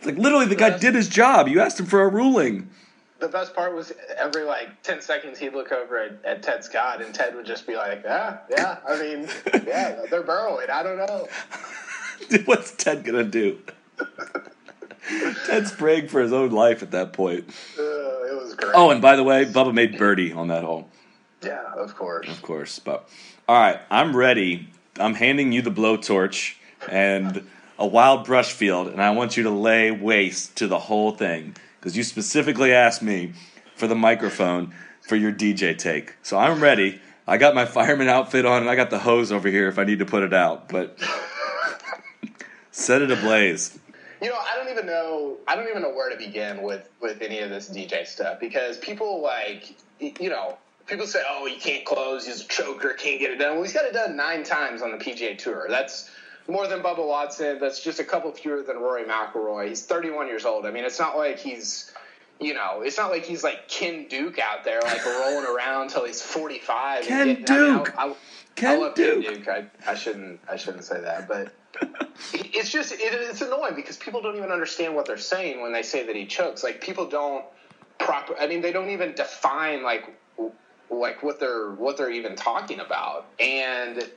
It's 0.00 0.06
like 0.06 0.16
literally, 0.16 0.46
the 0.46 0.56
guy 0.56 0.78
did 0.78 0.94
his 0.94 1.10
job. 1.10 1.46
You 1.46 1.60
asked 1.60 1.78
him 1.78 1.84
for 1.84 2.00
a 2.00 2.08
ruling. 2.08 2.70
The 3.18 3.28
best 3.28 3.54
part 3.54 3.74
was 3.74 3.92
every 4.16 4.44
like 4.44 4.82
ten 4.82 5.02
seconds 5.02 5.38
he'd 5.38 5.52
look 5.52 5.72
over 5.72 5.98
at, 5.98 6.24
at 6.24 6.42
Ted 6.42 6.64
Scott, 6.64 7.02
and 7.02 7.14
Ted 7.14 7.36
would 7.36 7.44
just 7.44 7.66
be 7.66 7.76
like, 7.76 8.00
"Yeah, 8.02 8.38
yeah. 8.50 8.78
I 8.88 8.98
mean, 8.98 9.28
yeah, 9.66 10.00
they're 10.10 10.22
burrowing. 10.22 10.70
I 10.70 10.82
don't 10.82 10.96
know." 10.96 11.28
What's 12.46 12.72
Ted 12.72 13.04
gonna 13.04 13.24
do? 13.24 13.58
Ted's 15.46 15.70
praying 15.72 16.08
for 16.08 16.22
his 16.22 16.32
own 16.32 16.48
life 16.48 16.82
at 16.82 16.92
that 16.92 17.12
point. 17.12 17.44
Uh, 17.78 17.82
it 17.82 18.42
was 18.42 18.54
great. 18.54 18.72
Oh, 18.74 18.88
and 18.88 19.02
by 19.02 19.16
the 19.16 19.22
way, 19.22 19.44
Bubba 19.44 19.74
made 19.74 19.98
birdie 19.98 20.32
on 20.32 20.48
that 20.48 20.64
hole. 20.64 20.88
Yeah, 21.44 21.62
of 21.76 21.94
course. 21.96 22.26
Of 22.26 22.40
course. 22.40 22.78
But 22.78 23.06
all 23.46 23.60
right, 23.60 23.80
I'm 23.90 24.16
ready. 24.16 24.70
I'm 24.98 25.12
handing 25.12 25.52
you 25.52 25.60
the 25.60 25.70
blowtorch 25.70 26.54
and 26.88 27.46
a 27.80 27.86
wild 27.86 28.26
brush 28.26 28.52
field, 28.52 28.88
and 28.88 29.02
I 29.02 29.10
want 29.10 29.38
you 29.38 29.44
to 29.44 29.50
lay 29.50 29.90
waste 29.90 30.56
to 30.56 30.66
the 30.66 30.78
whole 30.78 31.12
thing 31.12 31.56
because 31.78 31.96
you 31.96 32.02
specifically 32.02 32.72
asked 32.72 33.02
me 33.02 33.32
for 33.74 33.86
the 33.86 33.94
microphone 33.94 34.74
for 35.00 35.16
your 35.16 35.32
DJ 35.32 35.76
take. 35.76 36.14
So 36.22 36.38
I'm 36.38 36.62
ready. 36.62 37.00
I 37.26 37.38
got 37.38 37.54
my 37.54 37.64
fireman 37.64 38.08
outfit 38.08 38.44
on, 38.44 38.60
and 38.60 38.70
I 38.70 38.76
got 38.76 38.90
the 38.90 38.98
hose 38.98 39.32
over 39.32 39.48
here 39.48 39.66
if 39.66 39.78
I 39.78 39.84
need 39.84 40.00
to 40.00 40.04
put 40.04 40.22
it 40.22 40.34
out. 40.34 40.68
But 40.68 41.00
set 42.70 43.00
it 43.00 43.10
ablaze. 43.10 43.78
You 44.20 44.28
know, 44.28 44.36
I 44.36 44.56
don't 44.58 44.68
even 44.68 44.84
know. 44.84 45.38
I 45.48 45.56
don't 45.56 45.68
even 45.68 45.80
know 45.80 45.94
where 45.94 46.10
to 46.10 46.16
begin 46.16 46.60
with 46.62 46.86
with 47.00 47.22
any 47.22 47.38
of 47.40 47.48
this 47.48 47.70
DJ 47.70 48.06
stuff 48.06 48.38
because 48.40 48.76
people 48.76 49.22
like, 49.22 49.74
you 49.98 50.28
know, 50.28 50.58
people 50.86 51.06
say, 51.06 51.22
"Oh, 51.26 51.46
he 51.46 51.56
can't 51.56 51.86
close. 51.86 52.26
He's 52.26 52.42
a 52.42 52.48
choker. 52.48 52.92
Can't 52.92 53.18
get 53.18 53.30
it 53.30 53.38
done." 53.38 53.54
Well, 53.54 53.62
he's 53.62 53.72
got 53.72 53.86
it 53.86 53.94
done 53.94 54.16
nine 54.16 54.44
times 54.44 54.82
on 54.82 54.90
the 54.90 54.98
PGA 54.98 55.38
Tour. 55.38 55.64
That's 55.70 56.10
more 56.50 56.66
than 56.66 56.82
Bubba 56.82 57.06
Watson. 57.06 57.58
That's 57.60 57.82
just 57.82 58.00
a 58.00 58.04
couple 58.04 58.30
fewer 58.32 58.62
than 58.62 58.78
Rory 58.78 59.04
McIlroy. 59.04 59.68
He's 59.68 59.84
31 59.84 60.26
years 60.26 60.44
old. 60.44 60.66
I 60.66 60.70
mean, 60.70 60.84
it's 60.84 60.98
not 60.98 61.16
like 61.16 61.38
he's, 61.38 61.92
you 62.40 62.54
know, 62.54 62.82
it's 62.82 62.98
not 62.98 63.10
like 63.10 63.24
he's 63.24 63.44
like 63.44 63.68
Ken 63.68 64.06
Duke 64.08 64.38
out 64.38 64.64
there, 64.64 64.80
like 64.82 65.04
rolling 65.04 65.46
around 65.46 65.82
until 65.82 66.04
he's 66.04 66.20
45. 66.20 67.04
Ken 67.04 67.28
and 67.28 67.44
Duke. 67.44 67.48
I, 67.48 67.66
mean, 67.68 67.86
I, 67.96 68.04
I, 68.12 68.14
Ken 68.56 68.76
I 68.76 68.76
love 68.78 68.94
Duke. 68.94 69.24
Ken 69.24 69.34
Duke. 69.34 69.48
I, 69.48 69.66
I 69.86 69.94
shouldn't. 69.94 70.40
I 70.50 70.56
shouldn't 70.56 70.84
say 70.84 71.00
that, 71.00 71.28
but 71.28 71.52
it's 72.32 72.70
just 72.70 72.92
it, 72.92 72.98
it's 73.00 73.40
annoying 73.40 73.74
because 73.74 73.96
people 73.96 74.20
don't 74.20 74.36
even 74.36 74.50
understand 74.50 74.94
what 74.94 75.06
they're 75.06 75.18
saying 75.18 75.62
when 75.62 75.72
they 75.72 75.82
say 75.82 76.06
that 76.06 76.16
he 76.16 76.26
chokes. 76.26 76.62
Like 76.62 76.80
people 76.80 77.06
don't 77.06 77.44
proper. 77.98 78.36
I 78.38 78.46
mean, 78.46 78.60
they 78.60 78.72
don't 78.72 78.90
even 78.90 79.14
define 79.14 79.82
like 79.82 80.16
like 80.90 81.22
what 81.22 81.38
they're 81.38 81.70
what 81.70 81.96
they're 81.96 82.10
even 82.10 82.34
talking 82.36 82.80
about, 82.80 83.26
and 83.38 84.10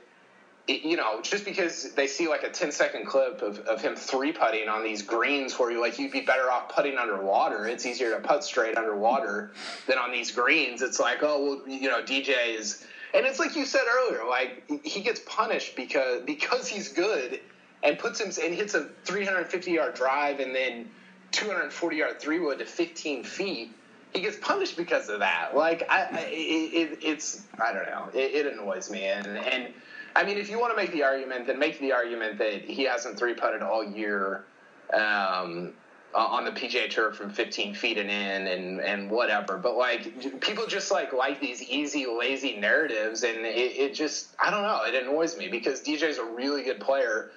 you 0.66 0.96
know, 0.96 1.20
just 1.20 1.44
because 1.44 1.92
they 1.92 2.06
see 2.06 2.26
like 2.26 2.42
a 2.42 2.48
10 2.48 2.72
second 2.72 3.06
clip 3.06 3.42
of, 3.42 3.58
of 3.60 3.82
him 3.82 3.96
three 3.96 4.32
putting 4.32 4.68
on 4.68 4.82
these 4.82 5.02
greens 5.02 5.58
where 5.58 5.70
you 5.70 5.80
like 5.80 5.98
you'd 5.98 6.12
be 6.12 6.22
better 6.22 6.50
off 6.50 6.74
putting 6.74 6.96
underwater. 6.96 7.66
It's 7.66 7.84
easier 7.84 8.10
to 8.12 8.20
putt 8.20 8.44
straight 8.44 8.76
underwater 8.78 9.52
than 9.86 9.98
on 9.98 10.10
these 10.10 10.30
greens. 10.32 10.80
It's 10.80 10.98
like, 10.98 11.22
oh 11.22 11.44
well, 11.44 11.68
you 11.68 11.90
know, 11.90 12.02
DJ 12.02 12.56
is 12.56 12.84
and 13.12 13.26
it's 13.26 13.38
like 13.38 13.54
you 13.56 13.66
said 13.66 13.84
earlier, 13.88 14.24
like 14.26 14.64
he 14.84 15.02
gets 15.02 15.20
punished 15.26 15.76
because 15.76 16.22
because 16.22 16.66
he's 16.66 16.88
good 16.88 17.40
and 17.82 17.98
puts 17.98 18.18
him 18.18 18.32
and 18.42 18.54
hits 18.54 18.74
a 18.74 18.88
350 19.04 19.70
yard 19.70 19.94
drive 19.94 20.40
and 20.40 20.54
then 20.54 20.90
240 21.32 21.96
yard 21.96 22.20
three 22.20 22.40
wood 22.40 22.58
to 22.58 22.64
15 22.64 23.22
feet. 23.22 23.70
He 24.14 24.20
gets 24.20 24.38
punished 24.38 24.76
because 24.76 25.08
of 25.10 25.18
that. 25.18 25.54
Like 25.54 25.86
I, 25.90 26.08
I 26.10 26.20
it, 26.30 26.72
it, 26.92 26.98
it's 27.02 27.42
I 27.62 27.72
don't 27.72 27.86
know. 27.86 28.08
It, 28.14 28.46
it 28.46 28.52
annoys 28.52 28.90
me 28.90 29.04
and 29.04 29.26
and 29.26 29.74
I 30.16 30.24
mean, 30.24 30.38
if 30.38 30.48
you 30.48 30.60
want 30.60 30.72
to 30.72 30.76
make 30.76 30.92
the 30.92 31.02
argument, 31.02 31.46
then 31.46 31.58
make 31.58 31.80
the 31.80 31.92
argument 31.92 32.38
that 32.38 32.62
he 32.62 32.84
hasn't 32.84 33.18
three 33.18 33.34
putted 33.34 33.62
all 33.62 33.84
year. 33.84 34.44
Um, 34.92 35.74
on 36.14 36.44
the 36.44 36.52
PGA 36.52 36.88
Tour 36.88 37.12
from 37.12 37.30
15 37.30 37.74
feet 37.74 37.98
and 37.98 38.10
in 38.10 38.46
and 38.46 38.80
and 38.80 39.10
whatever. 39.10 39.58
But 39.58 39.76
like 39.76 40.40
people 40.40 40.66
just 40.66 40.90
like 40.90 41.12
like 41.12 41.40
these 41.40 41.62
easy, 41.62 42.06
lazy 42.06 42.56
narratives, 42.56 43.24
and 43.24 43.44
it, 43.44 43.76
it 43.76 43.94
just 43.94 44.28
I 44.42 44.50
don't 44.50 44.62
know. 44.62 44.80
It 44.84 44.94
annoys 44.94 45.36
me 45.36 45.48
because 45.48 45.82
DJ's 45.82 46.18
a 46.18 46.24
really 46.24 46.62
good 46.62 46.80
player, 46.80 47.30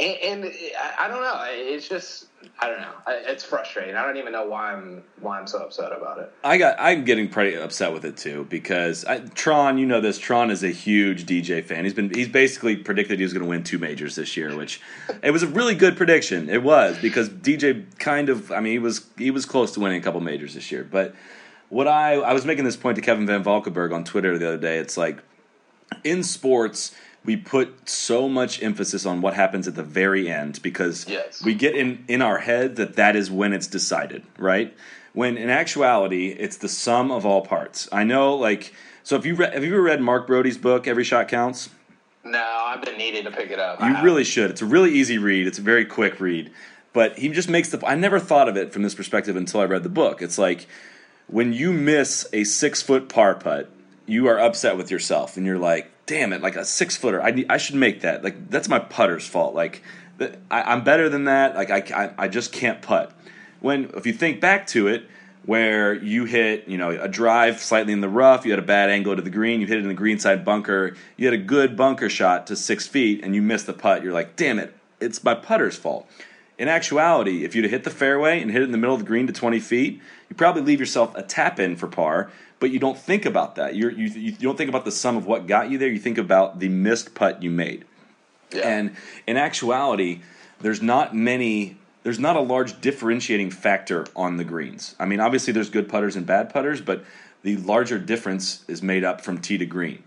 and, 0.00 0.44
and 0.44 0.52
I 0.98 1.08
don't 1.08 1.20
know. 1.20 1.44
It's 1.48 1.88
just 1.88 2.26
I 2.58 2.68
don't 2.68 2.80
know. 2.80 2.92
It's 3.08 3.44
frustrating. 3.44 3.94
I 3.94 4.04
don't 4.04 4.16
even 4.16 4.32
know 4.32 4.46
why 4.46 4.72
I'm 4.72 5.02
why 5.20 5.38
I'm 5.38 5.46
so 5.46 5.58
upset 5.58 5.92
about 5.92 6.18
it. 6.18 6.32
I 6.42 6.58
got 6.58 6.76
I'm 6.78 7.04
getting 7.04 7.28
pretty 7.28 7.56
upset 7.56 7.92
with 7.92 8.04
it 8.04 8.16
too 8.16 8.46
because 8.48 9.04
I, 9.04 9.18
Tron, 9.18 9.78
you 9.78 9.86
know 9.86 10.00
this. 10.00 10.18
Tron 10.18 10.50
is 10.50 10.62
a 10.62 10.70
huge 10.70 11.26
DJ 11.26 11.64
fan. 11.64 11.84
He's 11.84 11.94
been 11.94 12.12
he's 12.12 12.28
basically 12.28 12.76
predicted 12.76 13.18
he 13.18 13.24
was 13.24 13.32
going 13.32 13.44
to 13.44 13.48
win 13.48 13.64
two 13.64 13.78
majors 13.78 14.16
this 14.16 14.36
year, 14.36 14.56
which 14.56 14.80
it 15.22 15.30
was 15.30 15.42
a 15.42 15.48
really 15.48 15.74
good 15.74 15.96
prediction. 15.96 16.48
It 16.48 16.62
was 16.62 16.98
because 16.98 17.28
DJ 17.28 17.84
kind 17.98 18.28
of 18.28 18.50
I 18.50 18.60
mean 18.60 18.72
he 18.72 18.78
was 18.78 19.06
he 19.18 19.30
was 19.30 19.46
close 19.46 19.72
to 19.72 19.80
winning 19.80 20.00
a 20.00 20.04
couple 20.04 20.20
majors 20.20 20.54
this 20.54 20.72
year. 20.72 20.84
But 20.84 21.14
what 21.68 21.86
I 21.86 22.14
I 22.14 22.32
was 22.32 22.44
making 22.44 22.64
this 22.64 22.76
point 22.76 22.96
to 22.96 23.02
Kevin 23.02 23.26
Van 23.26 23.42
Valkenburg 23.42 23.92
on 23.92 24.04
Twitter 24.04 24.38
the 24.38 24.48
other 24.48 24.58
day. 24.58 24.78
It's 24.78 24.96
like 24.96 25.22
in 26.04 26.22
sports 26.22 26.94
we 27.24 27.36
put 27.36 27.88
so 27.88 28.28
much 28.28 28.62
emphasis 28.62 29.06
on 29.06 29.20
what 29.20 29.34
happens 29.34 29.68
at 29.68 29.74
the 29.74 29.82
very 29.82 30.28
end 30.28 30.60
because 30.62 31.08
yes. 31.08 31.42
we 31.44 31.54
get 31.54 31.76
in 31.76 32.04
in 32.08 32.22
our 32.22 32.38
head 32.38 32.76
that 32.76 32.96
that 32.96 33.16
is 33.16 33.30
when 33.30 33.52
it's 33.52 33.66
decided, 33.66 34.24
right? 34.36 34.74
When 35.12 35.36
in 35.36 35.50
actuality, 35.50 36.28
it's 36.28 36.56
the 36.56 36.68
sum 36.68 37.10
of 37.10 37.26
all 37.26 37.42
parts. 37.42 37.88
I 37.92 38.04
know, 38.04 38.34
like, 38.34 38.74
so 39.02 39.16
if 39.16 39.26
you 39.26 39.34
re- 39.34 39.50
have 39.52 39.62
you 39.62 39.72
ever 39.74 39.82
read 39.82 40.00
Mark 40.00 40.26
Broadie's 40.26 40.58
book, 40.58 40.86
Every 40.86 41.04
Shot 41.04 41.28
Counts? 41.28 41.68
No, 42.24 42.62
I've 42.64 42.82
been 42.82 42.96
needing 42.96 43.24
to 43.24 43.30
pick 43.30 43.50
it 43.50 43.58
up. 43.58 43.80
You 43.80 44.02
really 44.02 44.24
should. 44.24 44.50
It's 44.50 44.62
a 44.62 44.66
really 44.66 44.92
easy 44.92 45.18
read. 45.18 45.46
It's 45.46 45.58
a 45.58 45.62
very 45.62 45.84
quick 45.84 46.20
read, 46.20 46.52
but 46.92 47.18
he 47.18 47.28
just 47.28 47.48
makes 47.48 47.68
the. 47.70 47.84
I 47.86 47.94
never 47.94 48.18
thought 48.18 48.48
of 48.48 48.56
it 48.56 48.72
from 48.72 48.82
this 48.82 48.94
perspective 48.94 49.36
until 49.36 49.60
I 49.60 49.64
read 49.64 49.82
the 49.82 49.88
book. 49.88 50.22
It's 50.22 50.38
like 50.38 50.66
when 51.26 51.52
you 51.52 51.72
miss 51.72 52.26
a 52.32 52.44
six 52.44 52.80
foot 52.80 53.08
par 53.08 53.34
putt, 53.34 53.70
you 54.12 54.28
are 54.28 54.38
upset 54.38 54.76
with 54.76 54.90
yourself, 54.90 55.36
and 55.36 55.46
you're 55.46 55.58
like, 55.58 55.90
damn 56.06 56.32
it, 56.32 56.42
like 56.42 56.56
a 56.56 56.64
six 56.64 56.96
footer. 56.96 57.22
I 57.22 57.44
I 57.48 57.56
should 57.56 57.76
make 57.76 58.02
that. 58.02 58.22
Like 58.22 58.50
that's 58.50 58.68
my 58.68 58.78
putter's 58.78 59.26
fault. 59.26 59.54
Like 59.54 59.82
I, 60.50 60.72
am 60.72 60.84
better 60.84 61.08
than 61.08 61.24
that. 61.24 61.54
Like 61.54 61.70
I, 61.70 62.04
I 62.04 62.24
I 62.24 62.28
just 62.28 62.52
can't 62.52 62.82
putt. 62.82 63.12
When 63.60 63.90
if 63.96 64.06
you 64.06 64.12
think 64.12 64.40
back 64.40 64.66
to 64.68 64.88
it, 64.88 65.08
where 65.46 65.94
you 65.94 66.26
hit 66.26 66.68
you 66.68 66.76
know 66.76 66.90
a 66.90 67.08
drive 67.08 67.60
slightly 67.60 67.92
in 67.92 68.02
the 68.02 68.08
rough, 68.08 68.44
you 68.44 68.52
had 68.52 68.58
a 68.58 68.62
bad 68.66 68.90
angle 68.90 69.16
to 69.16 69.22
the 69.22 69.30
green, 69.30 69.60
you 69.60 69.66
hit 69.66 69.78
it 69.78 69.82
in 69.82 69.88
the 69.88 69.94
green 69.94 70.18
side 70.18 70.44
bunker, 70.44 70.94
you 71.16 71.26
had 71.26 71.34
a 71.34 71.42
good 71.42 71.76
bunker 71.76 72.10
shot 72.10 72.46
to 72.48 72.56
six 72.56 72.86
feet, 72.86 73.24
and 73.24 73.34
you 73.34 73.40
missed 73.40 73.66
the 73.66 73.72
putt. 73.72 74.02
You're 74.02 74.12
like, 74.12 74.36
damn 74.36 74.58
it, 74.58 74.76
it's 75.00 75.24
my 75.24 75.34
putter's 75.34 75.76
fault. 75.76 76.06
In 76.62 76.68
actuality, 76.68 77.44
if 77.44 77.56
you'd 77.56 77.64
have 77.64 77.72
hit 77.72 77.82
the 77.82 77.90
fairway 77.90 78.40
and 78.40 78.48
hit 78.50 78.62
it 78.62 78.66
in 78.66 78.72
the 78.72 78.78
middle 78.78 78.94
of 78.94 79.00
the 79.00 79.06
green 79.06 79.26
to 79.26 79.32
20 79.32 79.58
feet, 79.58 80.00
you 80.30 80.36
probably 80.36 80.62
leave 80.62 80.78
yourself 80.78 81.12
a 81.16 81.22
tap 81.22 81.58
in 81.58 81.74
for 81.74 81.88
par 81.88 82.30
but 82.62 82.70
you 82.70 82.78
don't 82.78 82.96
think 82.96 83.26
about 83.26 83.56
that. 83.56 83.74
You're, 83.74 83.90
you 83.90 84.06
you 84.06 84.30
don't 84.30 84.56
think 84.56 84.68
about 84.68 84.84
the 84.84 84.92
sum 84.92 85.16
of 85.16 85.26
what 85.26 85.48
got 85.48 85.68
you 85.68 85.78
there. 85.78 85.88
You 85.88 85.98
think 85.98 86.16
about 86.16 86.60
the 86.60 86.68
missed 86.68 87.12
putt 87.12 87.42
you 87.42 87.50
made. 87.50 87.84
Yeah. 88.52 88.60
And 88.60 88.96
in 89.26 89.36
actuality, 89.36 90.20
there's 90.60 90.80
not 90.80 91.12
many. 91.12 91.76
There's 92.04 92.20
not 92.20 92.36
a 92.36 92.40
large 92.40 92.80
differentiating 92.80 93.50
factor 93.50 94.06
on 94.14 94.36
the 94.36 94.44
greens. 94.44 94.94
I 95.00 95.06
mean, 95.06 95.18
obviously 95.18 95.52
there's 95.52 95.70
good 95.70 95.88
putters 95.88 96.14
and 96.14 96.24
bad 96.24 96.50
putters, 96.50 96.80
but 96.80 97.04
the 97.42 97.56
larger 97.56 97.98
difference 97.98 98.64
is 98.68 98.80
made 98.80 99.02
up 99.02 99.22
from 99.22 99.38
tee 99.38 99.58
to 99.58 99.66
green. 99.66 100.04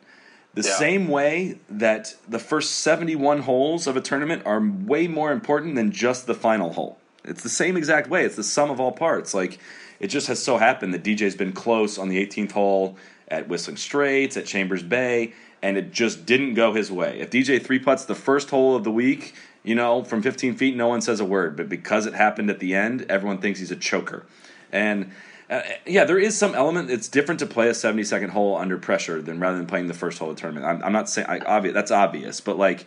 The 0.56 0.64
yeah. 0.64 0.76
same 0.78 1.08
way 1.10 1.60
that 1.70 2.16
the 2.28 2.40
first 2.40 2.80
71 2.80 3.42
holes 3.42 3.88
of 3.88 3.98
a 3.98 4.02
tournament 4.02 4.44
are 4.46 4.62
way 4.62 5.08
more 5.08 5.32
important 5.32 5.76
than 5.76 5.92
just 5.92 6.28
the 6.28 6.34
final 6.34 6.74
hole. 6.74 6.98
It's 7.26 7.44
the 7.44 7.50
same 7.50 7.76
exact 7.76 8.10
way. 8.10 8.24
It's 8.24 8.38
the 8.38 8.44
sum 8.44 8.72
of 8.72 8.80
all 8.80 8.94
parts. 8.94 9.34
Like 9.34 9.60
it 10.00 10.08
just 10.08 10.28
has 10.28 10.42
so 10.42 10.58
happened 10.58 10.94
that 10.94 11.04
DJ's 11.04 11.36
been 11.36 11.52
close 11.52 11.98
on 11.98 12.08
the 12.08 12.26
18th 12.26 12.54
hole 12.54 12.98
at 13.28 13.50
Whistling 13.50 13.78
Straits, 13.78 14.38
at 14.38 14.46
Chambers 14.46 14.84
Bay, 14.84 15.34
and 15.62 15.78
it 15.78 15.92
just 15.92 16.26
didn't 16.26 16.54
go 16.54 16.74
his 16.74 16.92
way. 16.92 17.20
If 17.20 17.32
DJ 17.32 17.62
three 17.62 17.80
putts 17.80 18.06
the 18.06 18.16
first 18.16 18.50
hole 18.50 18.76
of 18.76 18.84
the 18.84 18.92
week, 18.92 19.36
you 19.64 19.76
know, 19.76 20.04
from 20.04 20.22
15 20.22 20.56
feet, 20.56 20.76
no 20.76 20.88
one 20.88 21.02
says 21.02 21.20
a 21.20 21.26
word. 21.26 21.58
But 21.58 21.68
because 21.68 22.06
it 22.06 22.14
happened 22.14 22.50
at 22.50 22.60
the 22.60 22.76
end, 22.76 23.06
everyone 23.10 23.40
thinks 23.40 23.60
he's 23.60 23.72
a 23.72 23.76
choker. 23.76 24.26
And 24.72 25.12
uh, 25.50 25.62
yeah, 25.86 26.06
there 26.06 26.18
is 26.18 26.38
some 26.38 26.56
element. 26.56 26.90
It's 26.90 27.08
different 27.08 27.40
to 27.40 27.46
play 27.46 27.70
a 27.70 27.74
70 27.74 28.04
second 28.04 28.30
hole 28.30 28.56
under 28.58 28.78
pressure 28.78 29.22
than 29.22 29.40
rather 29.40 29.58
than 29.58 29.68
playing 29.68 29.88
the 29.88 29.94
first 29.94 30.18
hole 30.18 30.32
of 30.32 30.36
the 30.36 30.42
tournament. 30.42 30.66
I'm, 30.66 30.84
I'm 30.84 30.94
not 30.94 31.10
saying 31.10 31.28
I, 31.30 31.40
obvious. 31.40 31.74
That's 31.74 31.92
obvious, 31.92 32.42
but 32.42 32.58
like 32.58 32.86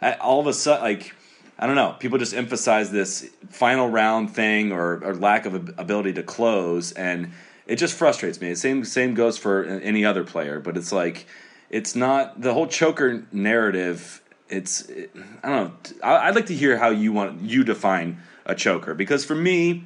I, 0.00 0.14
all 0.14 0.40
of 0.40 0.46
a 0.46 0.52
sudden, 0.52 0.82
like 0.82 1.14
I 1.58 1.66
don't 1.66 1.76
know. 1.76 1.94
People 1.98 2.18
just 2.18 2.34
emphasize 2.34 2.90
this 2.90 3.28
final 3.50 3.88
round 3.88 4.34
thing 4.34 4.72
or, 4.72 5.04
or 5.04 5.14
lack 5.14 5.46
of 5.46 5.54
ability 5.78 6.14
to 6.14 6.22
close, 6.22 6.92
and 6.92 7.30
it 7.66 7.76
just 7.76 7.94
frustrates 7.94 8.40
me. 8.40 8.54
Same 8.54 8.84
same 8.84 9.14
goes 9.14 9.38
for 9.38 9.64
any 9.64 10.04
other 10.04 10.24
player, 10.24 10.58
but 10.58 10.76
it's 10.76 10.90
like 10.90 11.26
it's 11.68 11.94
not 11.94 12.40
the 12.40 12.52
whole 12.54 12.66
choker 12.66 13.24
narrative. 13.30 14.20
It's 14.48 14.82
it, 14.88 15.14
I 15.44 15.48
don't 15.48 15.94
know. 16.00 16.00
I, 16.02 16.26
would 16.26 16.34
like 16.34 16.46
to 16.46 16.54
hear 16.56 16.76
how 16.76 16.90
you 16.90 17.12
want 17.12 17.42
you 17.42 17.62
define 17.62 18.20
a 18.46 18.56
choker 18.56 18.94
because 18.94 19.24
for 19.24 19.36
me, 19.36 19.84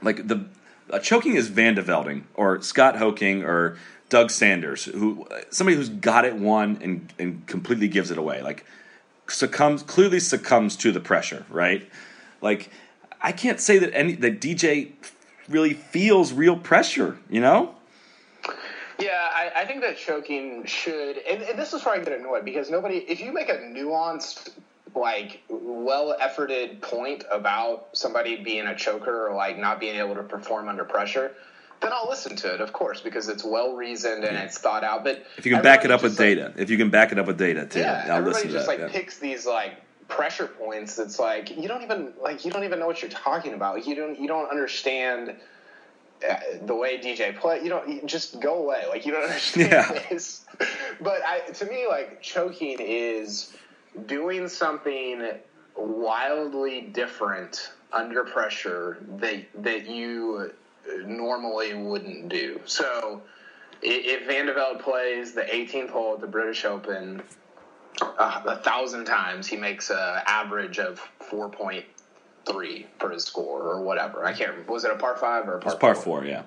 like 0.00 0.26
the 0.26 0.46
Uh, 0.90 0.98
choking 0.98 1.34
is 1.34 1.48
Van 1.48 1.74
de 1.74 1.82
Velding 1.82 2.24
or 2.34 2.60
Scott 2.62 2.96
Hoking 2.96 3.44
or 3.44 3.76
Doug 4.08 4.30
Sanders, 4.30 4.84
who 4.84 5.24
uh, 5.30 5.40
somebody 5.50 5.76
who's 5.76 5.88
got 5.88 6.24
it 6.24 6.36
won 6.36 6.78
and 6.82 7.12
and 7.18 7.46
completely 7.46 7.88
gives 7.88 8.10
it 8.10 8.18
away. 8.18 8.42
Like 8.42 8.64
succumbs 9.28 9.82
clearly 9.82 10.20
succumbs 10.20 10.76
to 10.76 10.92
the 10.92 11.00
pressure, 11.00 11.46
right? 11.48 11.88
Like 12.40 12.70
I 13.20 13.32
can't 13.32 13.60
say 13.60 13.78
that 13.78 13.94
any 13.94 14.14
that 14.16 14.40
DJ 14.40 14.92
really 15.48 15.74
feels 15.74 16.32
real 16.32 16.56
pressure, 16.56 17.18
you 17.28 17.40
know? 17.40 17.74
Yeah, 18.98 19.28
I, 19.32 19.50
I 19.56 19.64
think 19.64 19.80
that 19.80 19.96
choking 19.96 20.64
should, 20.66 21.18
and, 21.18 21.42
and 21.42 21.58
this 21.58 21.72
is 21.72 21.84
where 21.84 21.94
I 21.94 22.04
get 22.04 22.18
annoyed 22.18 22.44
because 22.44 22.70
nobody, 22.70 22.98
if 22.98 23.18
you 23.20 23.32
make 23.32 23.48
a 23.48 23.54
nuanced, 23.56 24.50
like, 24.94 25.42
well 25.48 26.16
efforted 26.20 26.80
point 26.80 27.24
about 27.30 27.88
somebody 27.92 28.36
being 28.36 28.66
a 28.66 28.76
choker 28.76 29.28
or 29.28 29.34
like 29.34 29.58
not 29.58 29.80
being 29.80 29.96
able 29.96 30.14
to 30.14 30.22
perform 30.22 30.68
under 30.68 30.84
pressure, 30.84 31.32
then 31.80 31.92
I'll 31.92 32.08
listen 32.08 32.36
to 32.36 32.54
it, 32.54 32.60
of 32.60 32.72
course, 32.72 33.00
because 33.00 33.28
it's 33.28 33.44
well 33.44 33.74
reasoned 33.74 34.24
and 34.24 34.36
it's 34.36 34.58
thought 34.58 34.84
out. 34.84 35.02
But 35.02 35.24
if 35.38 35.46
you 35.46 35.52
can 35.52 35.62
back 35.62 35.84
it 35.84 35.90
up 35.90 36.02
with 36.02 36.16
data, 36.16 36.52
if 36.56 36.68
you 36.68 36.76
can 36.76 36.90
back 36.90 37.12
it 37.12 37.18
up 37.18 37.26
with 37.26 37.38
data, 37.38 37.66
too, 37.66 37.80
yeah, 37.80 38.04
I'll 38.06 38.18
everybody 38.18 38.34
listen 38.34 38.50
just 38.50 38.66
to 38.68 38.76
that, 38.76 38.80
like 38.80 38.92
yeah. 38.92 38.98
picks 39.00 39.18
these 39.18 39.46
like 39.46 39.80
pressure 40.08 40.46
points. 40.46 40.98
It's 40.98 41.18
like 41.18 41.56
you 41.56 41.68
don't 41.68 41.82
even 41.82 42.12
like 42.20 42.44
you 42.44 42.50
don't 42.50 42.64
even 42.64 42.78
know 42.78 42.86
what 42.86 43.00
you're 43.00 43.10
talking 43.10 43.54
about. 43.54 43.86
You 43.86 43.94
don't 43.94 44.20
you 44.20 44.28
don't 44.28 44.50
understand 44.50 45.36
uh, 46.28 46.36
the 46.62 46.74
way 46.74 46.98
DJ 46.98 47.34
play. 47.38 47.62
You 47.62 47.70
don't 47.70 47.88
you 47.88 48.02
just 48.04 48.40
go 48.40 48.62
away. 48.62 48.84
Like 48.88 49.06
you 49.06 49.12
don't 49.12 49.24
understand 49.30 49.72
yeah. 49.72 50.02
this. 50.10 50.44
But 51.00 51.22
I, 51.26 51.40
to 51.52 51.64
me, 51.64 51.86
like 51.88 52.20
choking 52.20 52.76
is 52.78 53.54
doing 54.06 54.48
something 54.48 55.28
wildly 55.76 56.82
different 56.82 57.72
under 57.92 58.24
pressure 58.24 58.98
that 59.18 59.44
that 59.62 59.86
you 59.86 60.52
normally 61.04 61.74
wouldn't 61.74 62.28
do. 62.28 62.60
So 62.64 63.22
if 63.82 64.26
Van 64.26 64.46
de 64.46 64.54
Velde 64.54 64.80
plays 64.80 65.32
the 65.32 65.42
18th 65.42 65.90
hole 65.90 66.14
at 66.14 66.20
the 66.20 66.26
British 66.26 66.64
Open 66.64 67.22
uh, 68.00 68.42
a 68.46 68.56
thousand 68.58 69.04
times, 69.04 69.46
he 69.46 69.56
makes 69.56 69.90
an 69.90 70.22
average 70.26 70.78
of 70.78 71.00
4.3 71.30 72.86
for 72.98 73.10
his 73.10 73.24
score 73.24 73.62
or 73.62 73.82
whatever. 73.82 74.24
I 74.24 74.32
can't. 74.32 74.50
Remember 74.50 74.72
was 74.72 74.84
it 74.84 74.90
a 74.90 74.96
par 74.96 75.16
five 75.16 75.48
or 75.48 75.56
a 75.56 75.60
par? 75.60 75.72
It's 75.72 75.80
par 75.80 75.94
four, 75.94 76.20
four 76.20 76.24
yeah. 76.24 76.42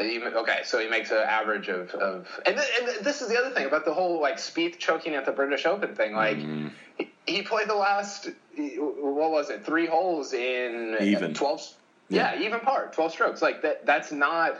Okay, 0.00 0.60
so 0.64 0.78
he 0.78 0.88
makes 0.88 1.10
an 1.10 1.18
average 1.18 1.68
of, 1.68 1.90
of 1.90 2.40
and, 2.46 2.56
th- 2.56 2.68
and 2.80 3.04
this 3.04 3.22
is 3.22 3.28
the 3.28 3.38
other 3.38 3.50
thing 3.50 3.66
about 3.66 3.84
the 3.84 3.94
whole 3.94 4.20
like 4.20 4.36
Spieth 4.36 4.78
choking 4.78 5.14
at 5.14 5.24
the 5.24 5.32
British 5.32 5.66
Open 5.66 5.94
thing. 5.94 6.14
Like 6.14 6.38
mm. 6.38 6.70
he, 6.98 7.10
he, 7.26 7.42
played 7.42 7.68
the 7.68 7.74
last 7.74 8.28
what 8.56 9.30
was 9.30 9.50
it 9.50 9.64
three 9.64 9.86
holes 9.86 10.32
in 10.32 10.96
even 11.00 11.34
twelve 11.34 11.62
yeah, 12.08 12.34
yeah 12.34 12.46
even 12.46 12.60
par, 12.60 12.90
twelve 12.92 13.12
strokes. 13.12 13.42
Like 13.42 13.62
that. 13.62 13.86
That's 13.86 14.12
not. 14.12 14.58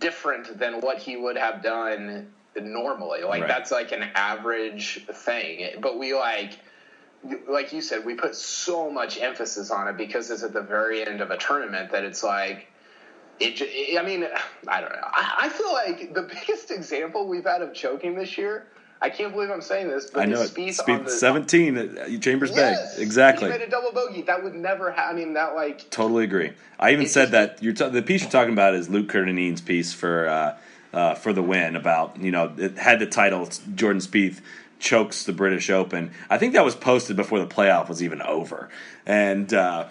different 0.00 0.58
than 0.58 0.80
what 0.80 0.98
he 0.98 1.16
would 1.16 1.36
have 1.36 1.62
done 1.62 2.32
normally. 2.60 3.22
Like 3.22 3.42
Right. 3.42 3.48
that's 3.48 3.70
like 3.70 3.92
an 3.92 4.02
average 4.14 5.06
thing. 5.06 5.80
But 5.80 5.98
we 5.98 6.14
like 6.14 6.58
like 7.48 7.72
you 7.72 7.80
said, 7.80 8.04
we 8.04 8.14
put 8.14 8.34
so 8.34 8.90
much 8.90 9.20
emphasis 9.20 9.70
on 9.70 9.88
it 9.88 9.96
because 9.96 10.30
it's 10.30 10.42
at 10.42 10.52
the 10.52 10.62
very 10.62 11.06
end 11.06 11.20
of 11.20 11.30
a 11.30 11.36
tournament 11.36 11.90
that 11.92 12.04
it's 12.04 12.22
like 12.22 12.70
it. 13.40 13.56
ju- 13.56 13.98
I 13.98 14.02
mean, 14.02 14.26
I 14.68 14.80
don't 14.80 14.92
know. 14.92 14.98
I, 15.02 15.34
I 15.44 15.48
feel 15.48 15.72
like 15.72 16.14
the 16.14 16.22
biggest 16.46 16.70
example 16.70 17.26
we've 17.28 17.44
had 17.44 17.62
of 17.62 17.74
choking 17.74 18.14
this 18.14 18.36
year. 18.38 18.66
I 19.00 19.10
can't 19.10 19.32
believe 19.32 19.48
I'm 19.48 19.60
saying 19.62 19.86
this, 19.88 20.10
but 20.10 20.22
I 20.22 20.24
know 20.26 20.40
is 20.40 20.50
it. 20.50 20.56
Spieth 20.56 20.66
on 20.66 20.72
Speed 20.72 21.04
the 21.06 21.10
17 21.10 21.76
at 21.76 22.20
Chambers 22.20 22.50
Yes, 22.52 22.96
Bay. 22.96 23.02
Exactly. 23.02 23.46
He 23.46 23.56
made 23.56 23.62
a 23.64 23.70
double 23.70 23.92
bogey. 23.92 24.22
That 24.22 24.42
would 24.42 24.56
never 24.56 24.90
happen. 24.90 25.16
I 25.16 25.20
mean, 25.20 25.34
that 25.34 25.54
like 25.54 25.88
Totally 25.90 26.24
agree. 26.24 26.50
I 26.80 26.90
even 26.92 27.06
said 27.06 27.30
just- 27.30 27.32
that 27.32 27.62
you're 27.62 27.74
t- 27.74 27.88
the 27.90 28.02
piece 28.02 28.22
you're 28.22 28.30
talking 28.30 28.52
about 28.52 28.74
is 28.74 28.88
Luke 28.88 29.08
Kerr-Dineen's 29.08 29.60
piece 29.60 29.92
for 29.92 30.26
uh, 30.28 30.56
uh, 30.92 31.14
for 31.14 31.32
the 31.32 31.42
win 31.44 31.76
about 31.76 32.18
you 32.20 32.32
know 32.32 32.52
it 32.58 32.76
had 32.76 32.98
the 32.98 33.06
title 33.06 33.48
Jordan 33.76 34.00
Spieth 34.02 34.40
chokes 34.80 35.22
the 35.22 35.32
British 35.32 35.70
Open. 35.70 36.10
I 36.28 36.38
think 36.38 36.54
that 36.54 36.64
was 36.64 36.74
posted 36.74 37.14
before 37.14 37.38
the 37.38 37.46
playoff 37.46 37.88
was 37.88 38.02
even 38.02 38.20
over, 38.20 38.68
and. 39.06 39.54
Uh, 39.54 39.88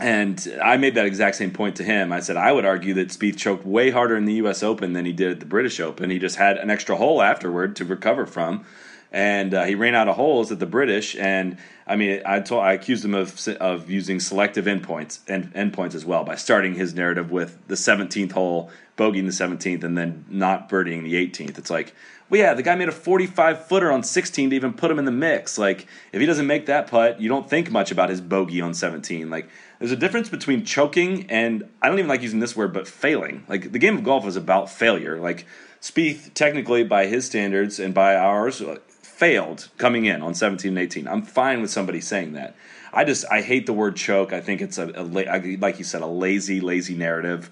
and 0.00 0.58
I 0.62 0.76
made 0.76 0.94
that 0.94 1.06
exact 1.06 1.36
same 1.36 1.50
point 1.50 1.76
to 1.76 1.84
him. 1.84 2.12
I 2.12 2.20
said 2.20 2.36
I 2.36 2.52
would 2.52 2.64
argue 2.64 2.94
that 2.94 3.08
Spieth 3.08 3.36
choked 3.36 3.64
way 3.64 3.90
harder 3.90 4.16
in 4.16 4.24
the 4.24 4.34
U.S. 4.34 4.62
Open 4.62 4.92
than 4.92 5.04
he 5.04 5.12
did 5.12 5.30
at 5.30 5.40
the 5.40 5.46
British 5.46 5.80
Open. 5.80 6.10
He 6.10 6.18
just 6.18 6.36
had 6.36 6.56
an 6.56 6.70
extra 6.70 6.96
hole 6.96 7.22
afterward 7.22 7.76
to 7.76 7.84
recover 7.84 8.26
from, 8.26 8.64
and 9.12 9.54
uh, 9.54 9.64
he 9.64 9.74
ran 9.74 9.94
out 9.94 10.08
of 10.08 10.16
holes 10.16 10.50
at 10.50 10.58
the 10.58 10.66
British. 10.66 11.16
And 11.16 11.58
I 11.86 11.96
mean, 11.96 12.22
I 12.24 12.40
told 12.40 12.64
I 12.64 12.72
accused 12.72 13.04
him 13.04 13.14
of 13.14 13.46
of 13.60 13.90
using 13.90 14.20
selective 14.20 14.64
endpoints 14.64 15.20
and 15.28 15.52
endpoints 15.54 15.94
as 15.94 16.04
well 16.04 16.24
by 16.24 16.36
starting 16.36 16.74
his 16.74 16.94
narrative 16.94 17.30
with 17.30 17.58
the 17.68 17.74
17th 17.74 18.32
hole, 18.32 18.70
bogeying 18.96 19.26
the 19.26 19.44
17th, 19.44 19.84
and 19.84 19.96
then 19.98 20.24
not 20.28 20.68
birdieing 20.68 21.02
the 21.02 21.14
18th. 21.14 21.58
It's 21.58 21.70
like, 21.70 21.94
well, 22.30 22.40
yeah, 22.40 22.54
the 22.54 22.62
guy 22.62 22.76
made 22.76 22.88
a 22.88 22.92
45 22.92 23.66
footer 23.66 23.90
on 23.90 24.04
16 24.04 24.50
to 24.50 24.56
even 24.56 24.72
put 24.72 24.90
him 24.90 25.00
in 25.00 25.04
the 25.04 25.10
mix. 25.10 25.58
Like, 25.58 25.88
if 26.12 26.20
he 26.20 26.26
doesn't 26.26 26.46
make 26.46 26.66
that 26.66 26.86
putt, 26.86 27.20
you 27.20 27.28
don't 27.28 27.50
think 27.50 27.72
much 27.72 27.90
about 27.90 28.08
his 28.08 28.20
bogey 28.20 28.60
on 28.60 28.72
17. 28.72 29.28
Like, 29.28 29.48
there's 29.80 29.90
a 29.90 29.96
difference 29.96 30.28
between 30.28 30.64
choking 30.64 31.28
and 31.30 31.68
I 31.82 31.88
don't 31.88 31.98
even 31.98 32.08
like 32.08 32.22
using 32.22 32.38
this 32.38 32.54
word, 32.54 32.72
but 32.72 32.86
failing. 32.86 33.44
Like, 33.48 33.72
the 33.72 33.78
game 33.78 33.96
of 33.96 34.04
golf 34.04 34.26
is 34.26 34.36
about 34.36 34.70
failure. 34.70 35.18
Like, 35.18 35.46
Spieth, 35.80 36.34
technically, 36.34 36.84
by 36.84 37.06
his 37.06 37.24
standards 37.24 37.80
and 37.80 37.94
by 37.94 38.14
ours, 38.14 38.60
uh, 38.60 38.76
failed 38.88 39.68
coming 39.78 40.04
in 40.04 40.22
on 40.22 40.34
17 40.34 40.68
and 40.68 40.78
18. 40.78 41.08
I'm 41.08 41.22
fine 41.22 41.62
with 41.62 41.70
somebody 41.70 42.00
saying 42.00 42.34
that. 42.34 42.54
I 42.92 43.04
just 43.04 43.24
I 43.30 43.40
hate 43.40 43.66
the 43.66 43.72
word 43.72 43.96
choke. 43.96 44.32
I 44.32 44.40
think 44.40 44.60
it's 44.60 44.76
a, 44.78 44.90
a 44.94 45.04
like 45.04 45.78
you 45.78 45.84
said 45.84 46.02
a 46.02 46.06
lazy 46.06 46.60
lazy 46.60 46.96
narrative. 46.96 47.50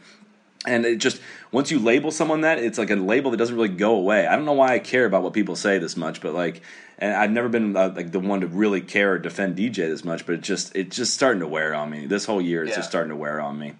And 0.68 0.85
it 0.85 0.96
just 0.98 1.20
once 1.50 1.70
you 1.70 1.78
label 1.78 2.11
someone 2.11 2.42
that, 2.42 2.59
it's 2.59 2.78
like 2.78 2.90
a 2.90 2.96
label 2.96 3.31
that 3.31 3.38
doesn't 3.38 3.54
really 3.57 3.68
go 3.68 3.94
away. 3.96 4.26
I 4.26 4.37
don't 4.37 4.44
know 4.44 4.52
why 4.52 4.74
I 4.74 4.78
care 4.78 5.07
about 5.07 5.22
what 5.22 5.33
people 5.33 5.57
say 5.57 5.78
this 5.78 5.96
much, 5.96 6.20
but 6.20 6.35
like, 6.35 6.62
and 6.98 7.14
I've 7.14 7.31
never 7.31 7.48
been 7.48 7.76
uh, 7.76 7.92
like 7.96 8.12
the 8.12 8.20
one 8.20 8.40
to 8.42 8.46
really 8.46 8.81
care 8.83 9.12
or 9.12 9.18
defend 9.18 9.57
DJ 9.57 9.88
this 9.88 10.04
much, 10.04 10.26
but 10.26 10.35
it 10.35 10.40
just 10.42 10.76
it's 10.76 10.96
just 10.96 11.14
starting 11.14 11.40
to 11.40 11.48
wear 11.48 11.74
on 11.74 11.88
me. 11.90 12.07
This 12.07 12.24
whole 12.26 12.40
year, 12.40 12.62
it's 12.64 12.70
Yeah. 12.70 12.76
just 12.76 12.90
starting 12.90 13.11
to 13.11 13.16
wear 13.16 13.40
on 13.40 13.59
me. 13.59 13.74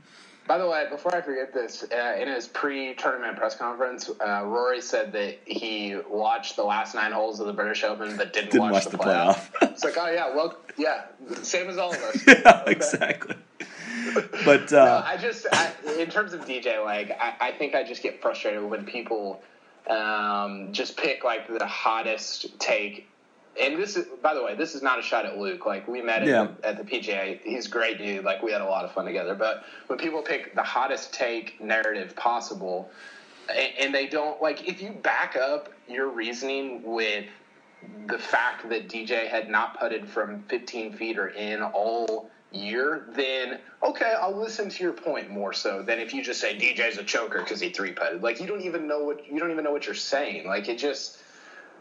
By 0.47 0.57
the 0.57 0.67
way, 0.67 0.87
before 0.91 1.15
I 1.15 1.21
forget 1.21 1.53
this, 1.53 1.85
uh, 1.93 2.17
in 2.19 2.27
his 2.27 2.47
pre-tournament 2.49 3.37
press 3.37 3.55
conference, 3.55 4.09
uh, 4.09 4.45
Rory 4.47 4.81
said 4.81 5.13
that 5.13 5.41
he 5.45 5.95
watched 6.09 6.57
the 6.57 6.65
last 6.65 6.95
nine 6.95 7.13
holes 7.13 7.39
of 7.39 7.47
the 7.47 7.53
British 7.53 7.85
Open, 7.85 8.17
but 8.17 8.33
didn't, 8.33 8.53
Didn't 8.53 8.63
watch, 8.63 8.73
watch 8.73 8.85
the, 8.87 8.91
the 8.93 8.97
playoff. 8.97 9.53
playoff. 9.53 9.71
it's 9.73 9.85
like, 9.85 9.99
oh 9.99 10.11
yeah, 10.11 10.35
well, 10.35 10.57
yeah, 10.79 11.03
same 11.43 11.69
as 11.69 11.77
all 11.77 11.91
of 11.93 11.99
us. 12.03 12.25
yeah, 12.27 12.63
Okay. 12.63 12.73
exactly. 12.73 13.37
But 14.45 14.71
No, 14.73 14.79
uh, 14.79 15.03
I 15.07 15.17
just, 15.17 15.47
I, 15.53 15.73
in 15.99 16.11
terms 16.11 16.33
of 16.33 16.43
DJ, 16.43 16.85
like, 16.85 17.11
I, 17.21 17.35
I 17.41 17.53
think 17.53 17.75
I 17.75 17.83
just 17.83 18.03
get 18.03 18.21
frustrated 18.21 18.63
when 18.63 18.85
people 18.85 19.43
um, 19.89 20.73
just 20.73 20.97
pick 20.97 21.25
like 21.25 21.49
the 21.49 21.67
hottest 21.67 22.59
take. 22.59 23.09
And 23.61 23.77
this 23.77 23.97
is, 23.97 24.07
by 24.23 24.35
the 24.35 24.43
way, 24.43 24.55
this 24.55 24.75
is 24.75 24.83
not 24.83 24.99
a 24.99 25.03
shot 25.03 25.27
at 25.27 25.39
Luke. 25.39 25.67
Like 25.67 25.89
we 25.89 26.01
met 26.01 26.23
at, 26.23 26.29
Yeah. 26.29 26.49
the, 26.61 26.69
at 26.69 26.77
the 26.77 26.85
PGA. 26.85 27.41
He's 27.43 27.67
a 27.67 27.71
great 27.71 27.99
dude. 27.99 28.25
Like 28.25 28.43
we 28.43 28.53
had 28.53 28.61
a 28.61 28.67
lot 28.67 28.85
of 28.85 28.93
fun 28.93 29.05
together. 29.05 29.35
But 29.35 29.65
when 29.89 29.99
people 29.99 30.23
pick 30.23 30.55
the 30.55 30.63
hottest 30.63 31.13
take 31.13 31.61
narrative 31.61 32.15
possible, 32.15 32.91
and, 33.49 33.73
and 33.81 33.95
they 33.95 34.07
don't 34.07 34.41
like, 34.41 34.69
if 34.69 34.81
you 34.81 34.93
back 34.93 35.37
up 35.37 35.73
your 35.89 36.09
reasoning 36.09 36.83
with 36.85 37.25
the 38.07 38.19
fact 38.19 38.69
that 38.69 38.89
DJ 38.89 39.29
had 39.29 39.49
not 39.49 39.79
putted 39.79 40.09
from 40.09 40.43
15 40.49 40.93
feet 40.95 41.19
or 41.19 41.29
in 41.29 41.63
all 41.63 42.31
year, 42.53 43.07
then 43.15 43.59
okay, 43.83 44.15
I'll 44.21 44.37
listen 44.37 44.69
to 44.69 44.83
your 44.83 44.93
point 44.93 45.31
more 45.31 45.53
so 45.53 45.83
than 45.83 45.99
if 45.99 46.15
you 46.15 46.23
just 46.23 46.41
say 46.41 46.57
DJ's 46.57 46.99
a 46.99 47.05
choker 47.05 47.41
because 47.41 47.61
he 47.61 47.71
three 47.71 47.93
putted. 47.93 48.23
Like 48.23 48.41
you 48.41 48.47
don't 48.47 48.63
even 48.63 48.87
know 48.87 49.05
what 49.05 49.31
you 49.31 49.39
don't 49.39 49.51
even 49.51 49.65
know 49.65 49.73
what 49.73 49.87
you're 49.87 49.95
saying. 49.95 50.47
Like 50.47 50.69
it 50.69 50.79
just, 50.79 51.19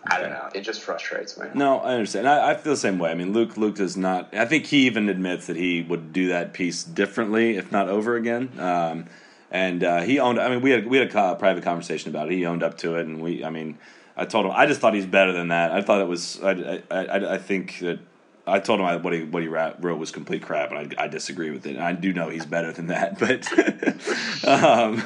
I 0.06 0.20
don't 0.20 0.32
know, 0.32 0.50
it 0.54 0.62
just 0.62 0.82
frustrates 0.82 1.38
me. 1.38 1.48
No, 1.54 1.80
I 1.80 1.94
understand. 1.94 2.28
I, 2.28 2.52
I 2.52 2.56
feel 2.56 2.74
the 2.74 2.78
same 2.78 3.00
way. 3.00 3.12
I 3.12 3.16
mean, 3.16 3.34
Luke 3.34 3.58
Luke 3.58 3.76
does 3.76 3.96
not. 3.96 4.34
I 4.34 4.46
think 4.46 4.66
he 4.66 4.86
even 4.86 5.10
admits 5.10 5.48
that 5.48 5.56
he 5.56 5.82
would 5.84 6.12
do 6.12 6.30
that 6.30 6.54
piece 6.54 6.84
differently, 6.84 7.58
if 7.58 7.72
not 7.72 7.88
over 7.90 8.16
again. 8.16 8.52
Um, 8.60 9.06
and 9.50 9.84
uh, 9.84 10.02
he 10.02 10.20
owned. 10.20 10.40
I 10.40 10.50
mean, 10.50 10.62
we 10.62 10.72
had 10.72 10.88
we 10.88 10.98
had 10.98 11.14
a 11.16 11.36
private 11.36 11.64
conversation 11.64 12.10
about 12.10 12.30
it. 12.30 12.36
He 12.36 12.46
owned 12.46 12.64
up 12.64 12.78
to 12.80 12.96
it, 12.96 13.06
and 13.06 13.22
we. 13.22 13.44
I 13.46 13.50
mean, 13.50 13.78
I 14.18 14.26
told 14.26 14.46
him. 14.46 14.52
I 14.54 14.66
just 14.66 14.82
thought 14.82 14.94
he's 14.94 15.06
better 15.06 15.32
than 15.32 15.48
that. 15.50 15.72
I 15.72 15.82
thought 15.82 16.02
it 16.02 16.08
was. 16.08 16.42
I 16.44 16.82
I, 16.92 17.06
I, 17.06 17.34
I 17.36 17.38
think 17.38 17.80
that. 17.80 18.00
I 18.48 18.60
told 18.60 18.80
him 18.80 18.86
I, 18.86 18.96
what 18.96 19.14
he 19.14 19.24
what 19.24 19.44
he 19.44 19.50
ra- 19.50 19.74
wrote 19.80 20.00
was 20.00 20.12
complete 20.12 20.42
crap, 20.42 20.72
and 20.72 20.94
I, 20.98 21.04
I 21.04 21.08
disagree 21.08 21.52
with 21.52 21.66
it. 21.66 21.76
And 21.76 21.84
I 21.84 21.92
do 21.92 22.14
know 22.14 22.30
he's 22.30 22.46
better 22.46 22.72
than 22.72 22.88
that, 22.88 23.20
but 23.20 24.48
um, 24.48 25.04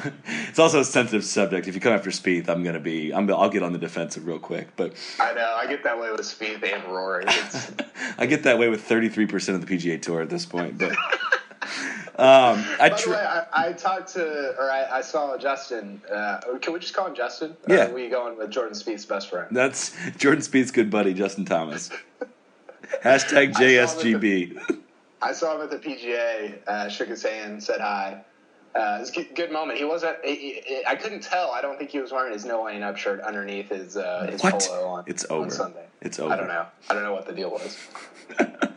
it's 0.48 0.58
also 0.58 0.80
a 0.80 0.84
sensitive 0.84 1.24
subject. 1.24 1.66
If 1.66 1.74
you 1.74 1.80
come 1.80 1.92
after 1.92 2.10
Spieth, 2.10 2.48
I'm 2.48 2.62
gonna 2.62 2.78
be. 2.80 3.12
I'm, 3.12 3.28
I'll 3.30 3.50
get 3.50 3.62
on 3.62 3.72
the 3.72 3.78
defensive 3.78 4.26
real 4.26 4.38
quick. 4.38 4.76
But 4.76 4.94
I 5.18 5.32
know. 5.34 5.56
I 5.58 5.66
get 5.66 5.82
that 5.84 6.00
way 6.00 6.10
with 6.10 6.20
Spieth 6.20 6.62
and 6.62 6.84
Rory. 6.84 7.24
I 8.18 8.26
get 8.26 8.44
that 8.44 8.58
way 8.58 8.68
with 8.68 8.86
33% 8.88 9.54
of 9.54 9.66
the 9.66 9.76
PGA 9.76 10.00
Tour 10.00 10.22
at 10.22 10.30
this 10.30 10.46
point, 10.46 10.78
but 10.78 10.92
um, 12.16 12.64
I 12.78 12.78
by 12.78 12.88
the 12.90 12.96
tr- 12.96 13.10
way, 13.10 13.16
I, 13.16 13.46
I 13.52 13.72
talked 13.72 14.12
to, 14.14 14.54
or 14.58 14.70
I, 14.70 14.98
I 14.98 15.00
saw 15.00 15.36
Justin. 15.36 16.00
Uh, 16.10 16.40
can 16.60 16.72
we 16.72 16.78
just 16.78 16.94
call 16.94 17.08
him 17.08 17.14
Justin? 17.14 17.56
Yeah. 17.66 17.86
Or 17.86 17.90
are 17.90 17.94
we 17.94 18.08
going 18.08 18.38
with 18.38 18.50
Jordan 18.50 18.74
Spieth's 18.74 19.04
best 19.04 19.30
friend? 19.30 19.48
that's 19.50 19.96
Jordan 20.16 20.42
Spieth's 20.42 20.70
good 20.70 20.90
buddy 20.90 21.12
Justin 21.12 21.44
Thomas. 21.44 21.90
Hashtag 23.02 23.56
I 23.56 23.86
saw 23.86 24.00
him 24.00 24.20
JSGB. 24.20 24.80
I 25.22 25.32
saw 25.32 25.54
him 25.56 25.62
at 25.62 25.70
the 25.70 25.78
PGA, 25.78 26.66
uh, 26.66 26.88
shook 26.88 27.08
his 27.08 27.22
hand, 27.22 27.62
said 27.62 27.80
hi. 27.80 28.24
Uh, 28.74 28.96
it 28.96 29.00
was 29.00 29.10
a 29.10 29.12
good, 29.12 29.34
good 29.34 29.52
moment. 29.52 29.78
He 29.78 29.84
wasn't. 29.84 30.16
He, 30.24 30.62
he, 30.64 30.82
I 30.86 30.96
couldn't 30.96 31.22
tell. 31.22 31.50
I 31.50 31.60
don't 31.60 31.78
think 31.78 31.90
he 31.90 32.00
was 32.00 32.10
wearing 32.10 32.32
his 32.32 32.44
no 32.44 32.64
laying 32.64 32.82
up 32.82 32.96
shirt 32.96 33.20
underneath 33.20 33.68
his 33.68 33.96
uh, 33.96 34.28
his 34.30 34.42
What? 34.42 34.66
polo 34.66 34.88
on. 34.88 35.04
It's 35.06 35.24
on. 35.26 35.50
Sunday. 35.50 35.86
It's 36.00 36.18
over. 36.18 36.32
I 36.32 36.36
don't 36.36 36.48
know. 36.48 36.66
I 36.88 36.94
don't 36.94 37.02
know 37.02 37.12
what 37.12 37.26
the 37.26 37.34
deal 37.34 37.50
was. 37.50 37.78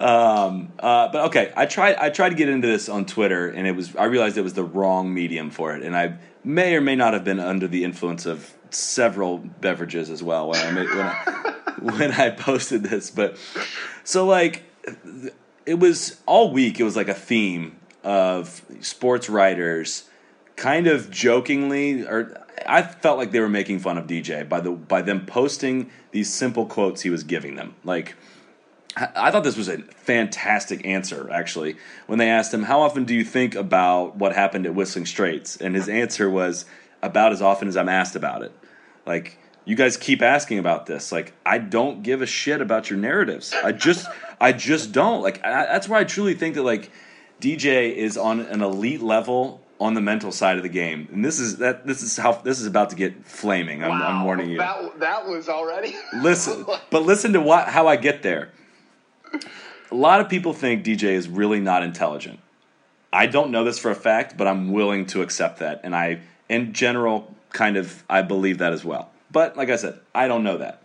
Um, 0.00 0.72
uh, 0.78 1.08
but 1.08 1.26
okay, 1.26 1.52
I 1.56 1.66
tried. 1.66 1.96
I 1.96 2.10
tried 2.10 2.30
to 2.30 2.34
get 2.34 2.48
into 2.48 2.66
this 2.66 2.88
on 2.88 3.06
Twitter, 3.06 3.48
and 3.48 3.66
it 3.66 3.72
was. 3.72 3.94
I 3.96 4.04
realized 4.04 4.36
it 4.38 4.42
was 4.42 4.54
the 4.54 4.64
wrong 4.64 5.12
medium 5.12 5.50
for 5.50 5.74
it, 5.76 5.82
and 5.82 5.96
I 5.96 6.16
may 6.42 6.74
or 6.74 6.80
may 6.80 6.96
not 6.96 7.12
have 7.12 7.24
been 7.24 7.40
under 7.40 7.68
the 7.68 7.84
influence 7.84 8.26
of 8.26 8.52
several 8.76 9.38
beverages 9.38 10.10
as 10.10 10.22
well 10.22 10.48
when 10.48 10.60
I 10.60 10.70
made, 10.70 10.88
when 10.88 11.06
I, 11.06 11.54
when 11.80 12.12
I 12.12 12.30
posted 12.30 12.82
this. 12.82 13.10
But 13.10 13.36
so 14.04 14.26
like, 14.26 14.64
it 15.64 15.78
was 15.78 16.20
all 16.26 16.52
week. 16.52 16.78
It 16.78 16.84
was 16.84 16.96
like 16.96 17.08
a 17.08 17.14
theme 17.14 17.78
of 18.04 18.62
sports 18.80 19.28
writers, 19.28 20.08
kind 20.54 20.86
of 20.86 21.10
jokingly, 21.10 22.04
or 22.04 22.40
I 22.64 22.82
felt 22.82 23.18
like 23.18 23.32
they 23.32 23.40
were 23.40 23.48
making 23.48 23.80
fun 23.80 23.98
of 23.98 24.06
DJ 24.06 24.48
by 24.48 24.60
the 24.60 24.70
by 24.70 25.02
them 25.02 25.26
posting 25.26 25.90
these 26.12 26.32
simple 26.32 26.66
quotes 26.66 27.02
he 27.02 27.10
was 27.10 27.24
giving 27.24 27.56
them, 27.56 27.74
like. 27.84 28.14
I 28.96 29.08
I 29.14 29.30
thought 29.30 29.44
this 29.44 29.58
was 29.58 29.68
a 29.68 29.82
fantastic 29.82 30.86
answer, 30.86 31.30
actually, 31.30 31.76
when 32.06 32.18
they 32.18 32.30
asked 32.30 32.54
him, 32.54 32.62
How 32.62 32.80
often 32.80 33.04
do 33.04 33.14
you 33.14 33.24
think 33.24 33.54
about 33.54 34.16
what 34.16 34.34
happened 34.34 34.64
at 34.64 34.74
Whistling 34.74 35.04
Straits? 35.04 35.54
And 35.58 35.74
his 35.74 35.86
answer 35.86 36.30
was, 36.30 36.64
About 37.02 37.32
as 37.32 37.42
often 37.42 37.68
as 37.68 37.76
I'm 37.76 37.90
asked 37.90 38.16
about 38.16 38.40
it. 38.42 38.52
Like, 39.06 39.38
you 39.64 39.76
guys 39.76 39.96
keep 39.96 40.22
asking 40.22 40.58
about 40.58 40.86
this. 40.86 41.12
Like, 41.12 41.32
I 41.44 41.58
don't 41.58 42.02
give 42.02 42.22
a 42.22 42.26
shit 42.26 42.60
about 42.60 42.90
your 42.90 42.98
narratives. 42.98 43.54
I 43.64 43.72
just, 43.72 44.06
I 44.40 44.52
just 44.52 44.92
don't. 44.92 45.22
Like, 45.22 45.44
I, 45.44 45.66
that's 45.66 45.88
why 45.88 46.00
I 46.00 46.04
truly 46.04 46.34
think 46.34 46.54
that, 46.56 46.62
like, 46.62 46.90
DJ 47.40 47.94
is 47.94 48.16
on 48.16 48.40
an 48.40 48.62
elite 48.62 49.02
level 49.02 49.60
on 49.78 49.94
the 49.94 50.00
mental 50.00 50.32
side 50.32 50.56
of 50.56 50.62
the 50.62 50.68
game. 50.68 51.08
And 51.12 51.24
this 51.24 51.38
is 51.38 51.58
that 51.58 51.86
this 51.86 52.02
is 52.02 52.16
how 52.16 52.32
this 52.32 52.60
is 52.60 52.66
about 52.66 52.90
to 52.90 52.96
get 52.96 53.26
flaming. 53.26 53.84
I'm, 53.84 54.02
I'm 54.02 54.24
warning 54.24 54.50
you. 54.50 54.58
That 54.58 55.00
that 55.00 55.26
was 55.26 55.48
already. 55.48 55.94
listen, 56.14 56.64
but 56.90 57.02
listen 57.02 57.32
to 57.34 57.40
what 57.40 57.68
how 57.68 57.86
I 57.86 57.96
get 57.96 58.22
there. 58.22 58.52
A 59.90 59.94
lot 59.94 60.20
of 60.20 60.28
people 60.28 60.52
think 60.52 60.84
DJ 60.84 61.10
is 61.10 61.28
really 61.28 61.60
not 61.60 61.82
intelligent. 61.82 62.40
I 63.12 63.26
don't 63.26 63.50
know 63.50 63.64
this 63.64 63.78
for 63.78 63.90
a 63.90 63.94
fact, 63.94 64.36
but 64.36 64.46
I'm 64.46 64.72
willing 64.72 65.06
to 65.06 65.22
accept 65.22 65.60
that, 65.60 65.80
and 65.84 65.94
I, 65.94 66.20
in 66.48 66.72
general, 66.72 67.34
kind 67.52 67.76
of 67.76 68.04
I 68.08 68.22
believe 68.22 68.58
that 68.58 68.72
as 68.72 68.84
well. 68.84 69.10
But 69.30 69.56
like 69.56 69.70
I 69.70 69.76
said, 69.76 69.98
I 70.14 70.28
don't 70.28 70.44
know 70.44 70.58
that. 70.58 70.82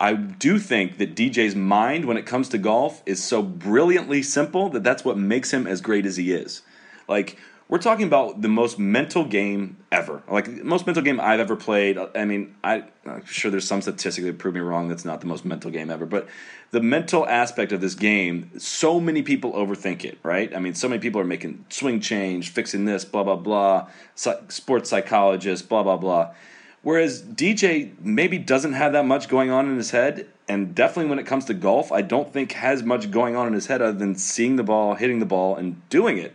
I 0.00 0.14
do 0.14 0.58
think 0.58 0.98
that 0.98 1.14
DJ's 1.14 1.54
mind, 1.54 2.04
when 2.04 2.16
it 2.16 2.26
comes 2.26 2.48
to 2.50 2.58
golf, 2.58 3.02
is 3.06 3.22
so 3.22 3.42
brilliantly 3.42 4.22
simple 4.22 4.68
that 4.70 4.82
that's 4.82 5.04
what 5.04 5.16
makes 5.16 5.52
him 5.52 5.66
as 5.66 5.80
great 5.80 6.04
as 6.04 6.16
he 6.16 6.32
is. 6.32 6.62
Like 7.08 7.38
we're 7.68 7.78
talking 7.78 8.06
about 8.06 8.42
the 8.42 8.48
most 8.48 8.78
mental 8.78 9.24
game 9.24 9.78
ever. 9.90 10.22
Like 10.28 10.44
the 10.44 10.64
most 10.64 10.86
mental 10.86 11.02
game 11.02 11.18
I've 11.18 11.40
ever 11.40 11.56
played. 11.56 11.98
I 12.14 12.24
mean, 12.24 12.54
I, 12.62 12.84
I'm 13.06 13.24
sure 13.24 13.50
there's 13.50 13.66
some 13.66 13.80
statistic 13.80 14.24
that 14.24 14.38
prove 14.38 14.54
me 14.54 14.60
wrong. 14.60 14.88
That's 14.88 15.04
not 15.04 15.20
the 15.20 15.26
most 15.26 15.44
mental 15.44 15.70
game 15.70 15.90
ever. 15.90 16.04
But 16.04 16.28
the 16.72 16.80
mental 16.80 17.26
aspect 17.26 17.72
of 17.72 17.80
this 17.80 17.94
game, 17.94 18.50
so 18.58 19.00
many 19.00 19.22
people 19.22 19.52
overthink 19.52 20.04
it. 20.04 20.18
Right? 20.22 20.54
I 20.54 20.58
mean, 20.58 20.74
so 20.74 20.88
many 20.88 21.00
people 21.00 21.20
are 21.20 21.24
making 21.24 21.64
swing 21.70 22.00
change, 22.00 22.50
fixing 22.50 22.84
this, 22.84 23.04
blah 23.04 23.24
blah 23.24 23.36
blah. 23.36 23.88
Sports 24.14 24.90
psychologists, 24.90 25.66
blah 25.66 25.82
blah 25.82 25.96
blah. 25.96 26.34
Whereas 26.82 27.22
DJ 27.22 27.98
maybe 27.98 28.36
doesn't 28.36 28.74
have 28.74 28.92
that 28.92 29.06
much 29.06 29.30
going 29.30 29.48
on 29.48 29.70
in 29.70 29.78
his 29.78 29.90
head, 29.90 30.28
and 30.46 30.74
definitely 30.74 31.08
when 31.08 31.18
it 31.18 31.24
comes 31.24 31.46
to 31.46 31.54
golf, 31.54 31.90
I 31.90 32.02
don't 32.02 32.30
think 32.30 32.52
has 32.52 32.82
much 32.82 33.10
going 33.10 33.36
on 33.36 33.46
in 33.46 33.54
his 33.54 33.68
head 33.68 33.80
other 33.80 33.96
than 33.96 34.16
seeing 34.16 34.56
the 34.56 34.62
ball, 34.64 34.94
hitting 34.94 35.18
the 35.18 35.24
ball, 35.24 35.56
and 35.56 35.88
doing 35.88 36.18
it. 36.18 36.34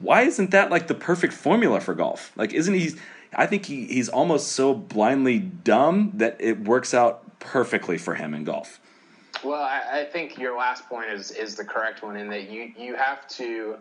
Why 0.00 0.22
isn't 0.22 0.50
that 0.50 0.70
like 0.70 0.88
the 0.88 0.94
perfect 0.94 1.32
formula 1.32 1.80
for 1.80 1.94
golf? 1.94 2.32
Like, 2.36 2.52
isn't 2.52 2.74
he? 2.74 2.92
I 3.34 3.46
think 3.46 3.66
he, 3.66 3.86
he's 3.86 4.08
almost 4.08 4.52
so 4.52 4.74
blindly 4.74 5.38
dumb 5.38 6.12
that 6.14 6.36
it 6.40 6.60
works 6.60 6.94
out 6.94 7.38
perfectly 7.38 7.96
for 7.96 8.14
him 8.14 8.34
in 8.34 8.44
golf. 8.44 8.80
Well, 9.44 9.62
I, 9.62 10.00
I 10.00 10.04
think 10.04 10.38
your 10.38 10.56
last 10.56 10.88
point 10.88 11.10
is 11.10 11.30
is 11.30 11.54
the 11.54 11.64
correct 11.64 12.02
one 12.02 12.16
in 12.16 12.28
that 12.28 12.50
you 12.50 12.72
you 12.76 12.96
have 12.96 13.26
to. 13.28 13.76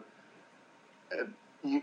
Uh, 1.12 1.24
you, 1.62 1.82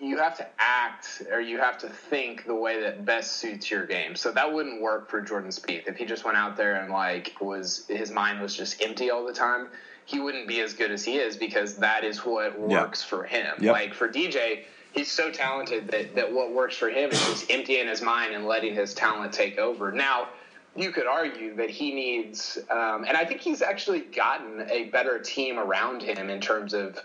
you 0.00 0.16
have 0.16 0.38
to 0.38 0.46
act 0.58 1.22
or 1.30 1.38
you 1.38 1.58
have 1.58 1.76
to 1.78 1.88
think 1.88 2.46
the 2.46 2.54
way 2.54 2.80
that 2.80 3.04
best 3.04 3.36
suits 3.36 3.70
your 3.70 3.84
game. 3.84 4.16
So 4.16 4.32
that 4.32 4.50
wouldn't 4.50 4.80
work 4.80 5.10
for 5.10 5.20
Jordan 5.20 5.50
Spieth 5.50 5.86
if 5.86 5.98
he 5.98 6.06
just 6.06 6.24
went 6.24 6.38
out 6.38 6.56
there 6.56 6.80
and 6.80 6.90
like 6.90 7.34
was 7.38 7.84
his 7.88 8.10
mind 8.10 8.40
was 8.40 8.56
just 8.56 8.82
empty 8.82 9.10
all 9.10 9.26
the 9.26 9.34
time. 9.34 9.68
He 10.08 10.18
wouldn't 10.18 10.48
be 10.48 10.60
as 10.60 10.72
good 10.72 10.90
as 10.90 11.04
he 11.04 11.18
is 11.18 11.36
because 11.36 11.76
that 11.76 12.02
is 12.02 12.24
what 12.24 12.58
works 12.58 13.02
for 13.02 13.24
him. 13.24 13.54
Yep. 13.60 13.72
Like 13.72 13.92
for 13.92 14.08
DJ, 14.08 14.64
he's 14.92 15.12
so 15.12 15.30
talented 15.30 15.88
that 15.88 16.14
that 16.14 16.32
what 16.32 16.50
works 16.50 16.78
for 16.78 16.88
him 16.88 17.10
is 17.10 17.20
just 17.26 17.50
emptying 17.50 17.86
his 17.86 18.00
mind 18.00 18.34
and 18.34 18.46
letting 18.46 18.74
his 18.74 18.94
talent 18.94 19.34
take 19.34 19.58
over. 19.58 19.92
Now 19.92 20.28
you 20.74 20.92
could 20.92 21.06
argue 21.06 21.56
that 21.56 21.68
he 21.68 21.92
needs, 21.94 22.56
um, 22.70 23.04
and 23.06 23.18
I 23.18 23.26
think 23.26 23.42
he's 23.42 23.60
actually 23.60 24.00
gotten 24.00 24.66
a 24.70 24.84
better 24.84 25.18
team 25.18 25.58
around 25.58 26.00
him 26.00 26.30
in 26.30 26.40
terms 26.40 26.72
of 26.72 26.98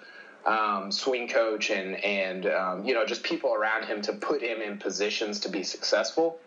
um, 0.45 0.89
swing 0.89 1.27
coach 1.27 1.71
and 1.71 2.01
and 2.05 2.45
um, 2.45 2.85
you 2.85 2.93
know 2.93 3.05
just 3.05 3.21
people 3.23 3.53
around 3.53 3.83
him 3.83 4.01
to 4.03 4.13
put 4.13 4.41
him 4.41 4.61
in 4.61 4.77
positions 4.77 5.41
to 5.41 5.49
be 5.49 5.63
successful. 5.63 6.39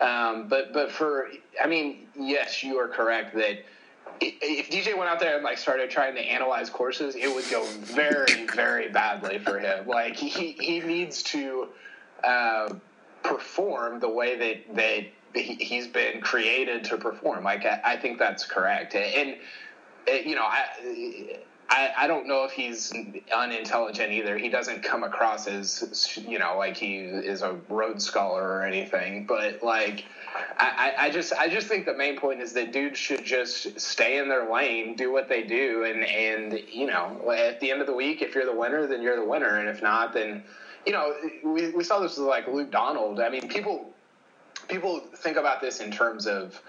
Um, 0.00 0.46
but 0.46 0.72
but 0.72 0.92
for 0.92 1.28
I 1.60 1.66
mean 1.66 2.06
yes, 2.16 2.62
you 2.62 2.78
are 2.78 2.86
correct 2.86 3.34
that 3.34 3.64
if 4.20 4.70
DJ 4.70 4.96
went 4.96 5.10
out 5.10 5.20
there 5.20 5.36
and 5.36 5.44
like 5.44 5.58
started 5.58 5.90
trying 5.90 6.14
to 6.14 6.20
analyze 6.20 6.70
courses, 6.70 7.14
it 7.14 7.34
would 7.34 7.48
go 7.50 7.64
very 7.64 8.46
very 8.46 8.88
badly 8.88 9.38
for 9.38 9.58
him. 9.58 9.86
Like 9.86 10.16
he 10.16 10.52
he 10.52 10.80
needs 10.80 11.22
to 11.24 11.68
uh, 12.22 12.74
perform 13.22 14.00
the 14.00 14.08
way 14.08 14.36
that 14.36 14.76
that 14.76 15.40
he's 15.40 15.86
been 15.86 16.20
created 16.20 16.84
to 16.84 16.96
perform. 16.96 17.44
Like 17.44 17.64
I, 17.64 17.80
I 17.84 17.96
think 17.96 18.18
that's 18.18 18.44
correct 18.44 18.94
and. 18.94 19.36
You 20.06 20.34
know, 20.34 20.42
I, 20.42 21.38
I, 21.68 21.92
I 21.96 22.06
don't 22.06 22.26
know 22.26 22.44
if 22.44 22.52
he's 22.52 22.92
unintelligent 23.34 24.12
either. 24.12 24.36
He 24.36 24.48
doesn't 24.48 24.82
come 24.82 25.02
across 25.02 25.46
as 25.46 26.18
you 26.26 26.38
know 26.38 26.56
like 26.58 26.76
he 26.76 26.98
is 26.98 27.42
a 27.42 27.56
Rhodes 27.68 28.04
scholar 28.04 28.42
or 28.42 28.64
anything. 28.64 29.26
But 29.26 29.62
like, 29.62 30.04
I, 30.58 30.92
I 30.98 31.10
just 31.10 31.32
I 31.32 31.48
just 31.48 31.66
think 31.66 31.86
the 31.86 31.94
main 31.94 32.18
point 32.18 32.40
is 32.40 32.52
that 32.52 32.72
dudes 32.72 32.98
should 32.98 33.24
just 33.24 33.80
stay 33.80 34.18
in 34.18 34.28
their 34.28 34.50
lane, 34.52 34.94
do 34.94 35.12
what 35.12 35.28
they 35.28 35.42
do, 35.42 35.84
and 35.84 36.04
and 36.04 36.60
you 36.70 36.86
know 36.86 37.32
at 37.32 37.60
the 37.60 37.70
end 37.70 37.80
of 37.80 37.86
the 37.86 37.94
week, 37.94 38.20
if 38.20 38.34
you're 38.34 38.46
the 38.46 38.54
winner, 38.54 38.86
then 38.86 39.00
you're 39.02 39.16
the 39.16 39.26
winner, 39.26 39.58
and 39.58 39.68
if 39.68 39.82
not, 39.82 40.12
then 40.12 40.42
you 40.86 40.92
know 40.92 41.14
we 41.42 41.70
we 41.70 41.82
saw 41.82 41.98
this 42.00 42.18
with 42.18 42.28
like 42.28 42.46
Luke 42.46 42.70
Donald. 42.70 43.20
I 43.20 43.30
mean, 43.30 43.48
people 43.48 43.90
people 44.68 45.00
think 45.16 45.36
about 45.36 45.60
this 45.60 45.80
in 45.80 45.90
terms 45.90 46.26
of 46.26 46.60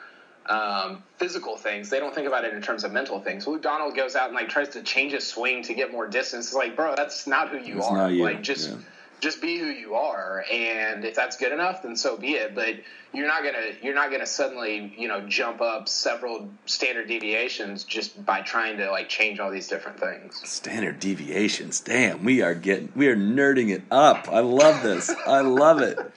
um, 0.48 1.04
physical 1.18 1.58
things. 1.58 1.90
They 1.90 2.00
don't 2.00 2.14
think 2.14 2.28
about 2.28 2.46
it 2.46 2.54
in 2.54 2.62
terms 2.62 2.84
of 2.84 2.92
mental 2.92 3.20
things. 3.20 3.48
Luke 3.48 3.62
Donald 3.62 3.96
goes 3.96 4.16
out 4.16 4.28
and 4.28 4.36
like 4.36 4.50
tries 4.50 4.70
to 4.70 4.84
change 4.84 5.14
his 5.14 5.26
swing 5.26 5.64
to 5.64 5.74
get 5.74 5.92
more 5.92 6.08
distance. 6.08 6.48
It's 6.48 6.56
like, 6.56 6.76
bro, 6.76 6.96
that's 6.96 7.28
not 7.28 7.50
who 7.50 7.58
you 7.58 7.82
are. 7.82 8.10
You. 8.10 8.24
Like 8.24 8.42
just 8.42 8.70
yeah. 8.70 8.78
just 9.20 9.42
be 9.42 9.58
who 9.58 9.68
you 9.68 9.96
are, 9.96 10.46
and 10.52 11.04
if 11.04 11.16
that's 11.16 11.38
good 11.38 11.52
enough, 11.52 11.82
then 11.82 11.96
so 11.96 12.18
be 12.18 12.34
it. 12.34 12.54
But 12.54 12.76
you're 13.14 13.28
not 13.28 13.44
gonna 13.44 13.72
you're 13.82 13.96
not 13.96 14.12
gonna 14.12 14.28
suddenly 14.28 14.94
you 14.98 15.08
know 15.08 15.22
jump 15.22 15.62
up 15.62 15.90
several 15.90 16.50
standard 16.66 17.08
deviations 17.08 17.84
just 17.84 18.24
by 18.24 18.42
trying 18.42 18.78
to 18.78 18.92
like 18.92 19.10
change 19.10 19.40
all 19.40 19.50
these 19.50 19.68
different 19.68 20.00
things. 20.00 20.42
Standard 20.48 21.00
deviations. 21.00 21.80
Damn, 21.80 22.24
we 22.24 22.44
are 22.44 22.54
getting 22.54 22.92
we 22.96 23.08
are 23.08 23.16
nerding 23.16 23.72
it 23.72 23.82
up. 23.90 24.30
I 24.30 24.42
love 24.42 24.84
this. 24.84 25.10
I 25.26 25.42
love 25.42 25.82
it. 25.82 25.98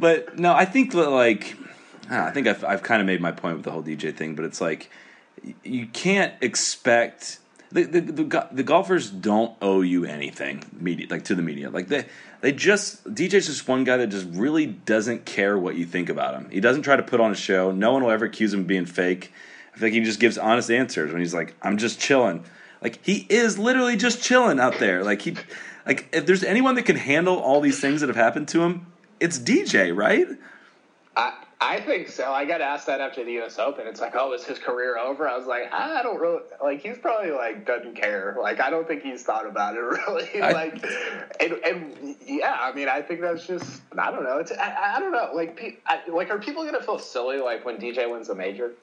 But 0.00 0.38
no, 0.38 0.54
I 0.54 0.64
think 0.64 0.92
that 0.92 1.10
like 1.10 1.56
I 2.10 2.30
think 2.30 2.46
I've, 2.46 2.64
I've 2.64 2.82
kind 2.82 3.00
of 3.00 3.06
made 3.06 3.20
my 3.20 3.32
point 3.32 3.56
with 3.56 3.64
the 3.64 3.70
whole 3.70 3.82
DJ 3.82 4.14
thing, 4.14 4.34
but 4.34 4.44
it's 4.44 4.60
like 4.60 4.90
you 5.62 5.86
can't 5.86 6.34
expect 6.40 7.38
the, 7.70 7.84
the, 7.84 8.00
the, 8.00 8.48
the, 8.50 8.62
golfers 8.62 9.10
don't 9.10 9.54
owe 9.60 9.82
you 9.82 10.04
anything 10.06 10.64
media 10.72 11.06
like 11.10 11.24
to 11.24 11.34
the 11.34 11.42
media. 11.42 11.70
Like 11.70 11.88
they 11.88 12.06
they 12.40 12.52
just 12.52 13.04
DJ's 13.04 13.46
just 13.46 13.68
one 13.68 13.84
guy 13.84 13.98
that 13.98 14.08
just 14.08 14.26
really 14.30 14.66
doesn't 14.66 15.26
care 15.26 15.58
what 15.58 15.74
you 15.76 15.84
think 15.84 16.08
about 16.08 16.34
him. 16.34 16.48
He 16.50 16.60
doesn't 16.60 16.82
try 16.82 16.96
to 16.96 17.02
put 17.02 17.20
on 17.20 17.30
a 17.30 17.36
show. 17.36 17.70
No 17.70 17.92
one 17.92 18.02
will 18.02 18.10
ever 18.10 18.24
accuse 18.24 18.54
him 18.54 18.60
of 18.60 18.66
being 18.66 18.86
fake. 18.86 19.32
I 19.74 19.78
think 19.78 19.94
he 19.94 20.00
just 20.00 20.18
gives 20.18 20.38
honest 20.38 20.70
answers 20.70 21.12
when 21.12 21.20
he's 21.20 21.34
like 21.34 21.54
I'm 21.62 21.76
just 21.76 22.00
chilling. 22.00 22.44
Like 22.82 23.04
he 23.04 23.26
is 23.28 23.58
literally 23.58 23.96
just 23.96 24.22
chilling 24.22 24.58
out 24.58 24.78
there. 24.78 25.04
Like 25.04 25.22
he 25.22 25.36
like 25.86 26.08
if 26.12 26.26
there's 26.26 26.44
anyone 26.44 26.74
that 26.76 26.84
can 26.84 26.96
handle 26.96 27.38
all 27.38 27.60
these 27.60 27.80
things 27.80 28.00
that 28.00 28.08
have 28.08 28.16
happened 28.16 28.48
to 28.48 28.62
him 28.62 28.86
it's 29.20 29.38
DJ 29.38 29.94
right 29.94 30.26
I 31.60 31.80
think 31.80 32.08
so. 32.08 32.32
I 32.32 32.44
got 32.44 32.60
asked 32.60 32.86
that 32.86 33.00
after 33.00 33.24
the 33.24 33.32
U.S. 33.32 33.58
Open. 33.58 33.88
It's 33.88 34.00
like, 34.00 34.14
oh, 34.14 34.32
is 34.32 34.44
his 34.44 34.60
career 34.60 34.96
over? 34.96 35.28
I 35.28 35.36
was 35.36 35.46
like, 35.46 35.72
I 35.72 36.04
don't 36.04 36.20
really 36.20 36.42
like. 36.62 36.80
He's 36.80 36.98
probably 36.98 37.32
like 37.32 37.66
doesn't 37.66 37.96
care. 37.96 38.36
Like, 38.40 38.60
I 38.60 38.70
don't 38.70 38.86
think 38.86 39.02
he's 39.02 39.24
thought 39.24 39.44
about 39.44 39.74
it 39.74 39.80
really. 39.80 40.40
I, 40.40 40.52
like, 40.52 40.86
and, 41.40 41.52
and 41.64 42.16
yeah, 42.24 42.56
I 42.60 42.72
mean, 42.72 42.88
I 42.88 43.02
think 43.02 43.22
that's 43.22 43.44
just 43.44 43.80
I 43.98 44.12
don't 44.12 44.22
know. 44.22 44.38
It's 44.38 44.52
I, 44.52 44.94
I 44.96 45.00
don't 45.00 45.10
know. 45.10 45.30
Like, 45.34 45.82
I, 45.86 46.08
like, 46.08 46.30
are 46.30 46.38
people 46.38 46.64
gonna 46.64 46.82
feel 46.82 47.00
silly 47.00 47.38
like 47.38 47.64
when 47.64 47.78
DJ 47.78 48.08
wins 48.10 48.28
a 48.28 48.36
major? 48.36 48.74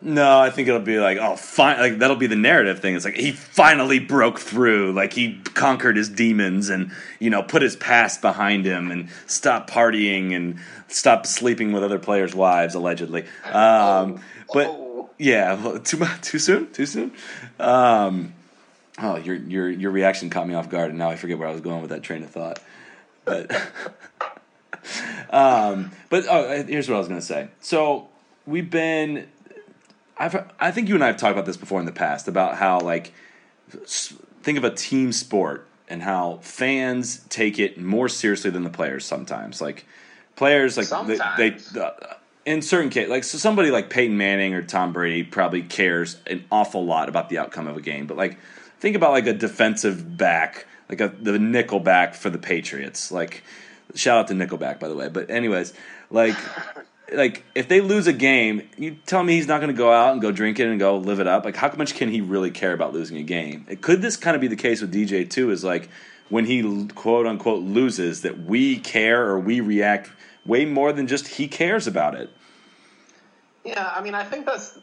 No, 0.00 0.38
I 0.38 0.50
think 0.50 0.68
it'll 0.68 0.80
be 0.80 0.98
like, 0.98 1.18
oh, 1.18 1.34
fine. 1.34 1.78
Like 1.80 1.98
that'll 1.98 2.16
be 2.16 2.28
the 2.28 2.36
narrative 2.36 2.78
thing. 2.78 2.94
It's 2.94 3.04
like 3.04 3.16
he 3.16 3.32
finally 3.32 3.98
broke 3.98 4.38
through. 4.38 4.92
Like 4.92 5.12
he 5.12 5.40
conquered 5.54 5.96
his 5.96 6.08
demons 6.08 6.68
and 6.68 6.92
you 7.18 7.30
know 7.30 7.42
put 7.42 7.62
his 7.62 7.74
past 7.74 8.22
behind 8.22 8.64
him 8.64 8.92
and 8.92 9.08
stopped 9.26 9.70
partying 9.70 10.36
and 10.36 10.58
stopped 10.86 11.26
sleeping 11.26 11.72
with 11.72 11.82
other 11.82 11.98
players' 11.98 12.34
wives 12.34 12.76
allegedly. 12.76 13.24
Um, 13.44 14.20
but 14.52 14.68
oh. 14.68 15.10
yeah, 15.18 15.78
too 15.82 16.04
too 16.22 16.38
soon, 16.38 16.70
too 16.72 16.86
soon. 16.86 17.12
Um, 17.58 18.34
oh, 19.00 19.16
your 19.16 19.34
your 19.34 19.68
your 19.68 19.90
reaction 19.90 20.30
caught 20.30 20.46
me 20.46 20.54
off 20.54 20.68
guard, 20.68 20.90
and 20.90 20.98
now 20.98 21.10
I 21.10 21.16
forget 21.16 21.38
where 21.38 21.48
I 21.48 21.52
was 21.52 21.60
going 21.60 21.80
with 21.80 21.90
that 21.90 22.04
train 22.04 22.22
of 22.22 22.30
thought. 22.30 22.60
But 23.24 23.50
um, 25.30 25.90
but 26.08 26.24
oh, 26.30 26.62
here's 26.62 26.88
what 26.88 26.94
I 26.94 26.98
was 26.98 27.08
going 27.08 27.20
to 27.20 27.26
say. 27.26 27.48
So 27.60 28.08
we've 28.46 28.70
been 28.70 29.26
I've 30.18 30.50
I 30.58 30.70
think 30.70 30.88
you 30.88 30.94
and 30.94 31.04
I 31.04 31.08
have 31.08 31.16
talked 31.16 31.32
about 31.32 31.46
this 31.46 31.56
before 31.56 31.80
in 31.80 31.86
the 31.86 31.92
past 31.92 32.28
about 32.28 32.56
how 32.56 32.80
like 32.80 33.12
think 34.42 34.58
of 34.58 34.64
a 34.64 34.70
team 34.70 35.12
sport 35.12 35.66
and 35.88 36.02
how 36.02 36.38
fans 36.42 37.24
take 37.28 37.58
it 37.58 37.80
more 37.80 38.08
seriously 38.08 38.50
than 38.50 38.62
the 38.62 38.70
players 38.70 39.04
sometimes. 39.04 39.60
Like 39.60 39.86
players 40.36 40.76
like 40.76 40.86
sometimes. 40.86 41.36
they, 41.36 41.50
they 41.50 41.80
uh, 41.80 41.90
in 42.44 42.62
certain 42.62 42.90
cases 42.90 43.10
like 43.10 43.24
so 43.24 43.38
somebody 43.38 43.70
like 43.70 43.90
Peyton 43.90 44.16
Manning 44.16 44.54
or 44.54 44.62
Tom 44.62 44.92
Brady 44.92 45.22
probably 45.22 45.62
cares 45.62 46.16
an 46.26 46.44
awful 46.50 46.84
lot 46.84 47.08
about 47.08 47.28
the 47.28 47.38
outcome 47.38 47.66
of 47.66 47.76
a 47.76 47.80
game, 47.80 48.06
but 48.06 48.16
like 48.16 48.38
think 48.80 48.96
about 48.96 49.12
like 49.12 49.26
a 49.26 49.34
defensive 49.34 50.16
back, 50.16 50.66
like 50.88 51.00
a 51.00 51.08
the 51.08 51.38
nickel 51.38 51.80
back 51.80 52.14
for 52.14 52.30
the 52.30 52.38
Patriots. 52.38 53.12
Like 53.12 53.42
shout 53.94 54.18
out 54.18 54.28
to 54.28 54.34
Nickelback 54.34 54.80
by 54.80 54.88
the 54.88 54.96
way, 54.96 55.08
but 55.08 55.30
anyways, 55.30 55.74
like 56.10 56.36
like 57.12 57.44
if 57.54 57.68
they 57.68 57.80
lose 57.80 58.06
a 58.06 58.12
game, 58.12 58.68
you 58.76 58.96
tell 59.06 59.22
me 59.22 59.34
he's 59.34 59.48
not 59.48 59.60
going 59.60 59.72
to 59.72 59.78
go 59.78 59.92
out 59.92 60.12
and 60.12 60.20
go 60.20 60.30
drink 60.30 60.58
it 60.60 60.66
and 60.66 60.78
go 60.78 60.96
live 60.96 61.20
it 61.20 61.26
up. 61.26 61.44
Like 61.44 61.56
how 61.56 61.72
much 61.76 61.94
can 61.94 62.08
he 62.08 62.20
really 62.20 62.50
care 62.50 62.72
about 62.72 62.92
losing 62.92 63.16
a 63.18 63.22
game? 63.22 63.66
Could 63.80 64.02
this 64.02 64.16
kind 64.16 64.34
of 64.34 64.40
be 64.40 64.48
the 64.48 64.56
case 64.56 64.80
with 64.80 64.92
DJ 64.92 65.28
too? 65.28 65.50
Is 65.50 65.64
like 65.64 65.88
when 66.28 66.44
he 66.44 66.86
quote 66.94 67.26
unquote 67.26 67.62
loses 67.62 68.22
that 68.22 68.38
we 68.38 68.78
care 68.78 69.26
or 69.26 69.38
we 69.38 69.60
react 69.60 70.10
way 70.44 70.64
more 70.64 70.92
than 70.92 71.06
just 71.06 71.28
he 71.28 71.48
cares 71.48 71.86
about 71.86 72.14
it. 72.14 72.30
Yeah, 73.64 73.90
I 73.94 74.00
mean, 74.00 74.14
I 74.14 74.24
think 74.24 74.46
that's 74.46 74.78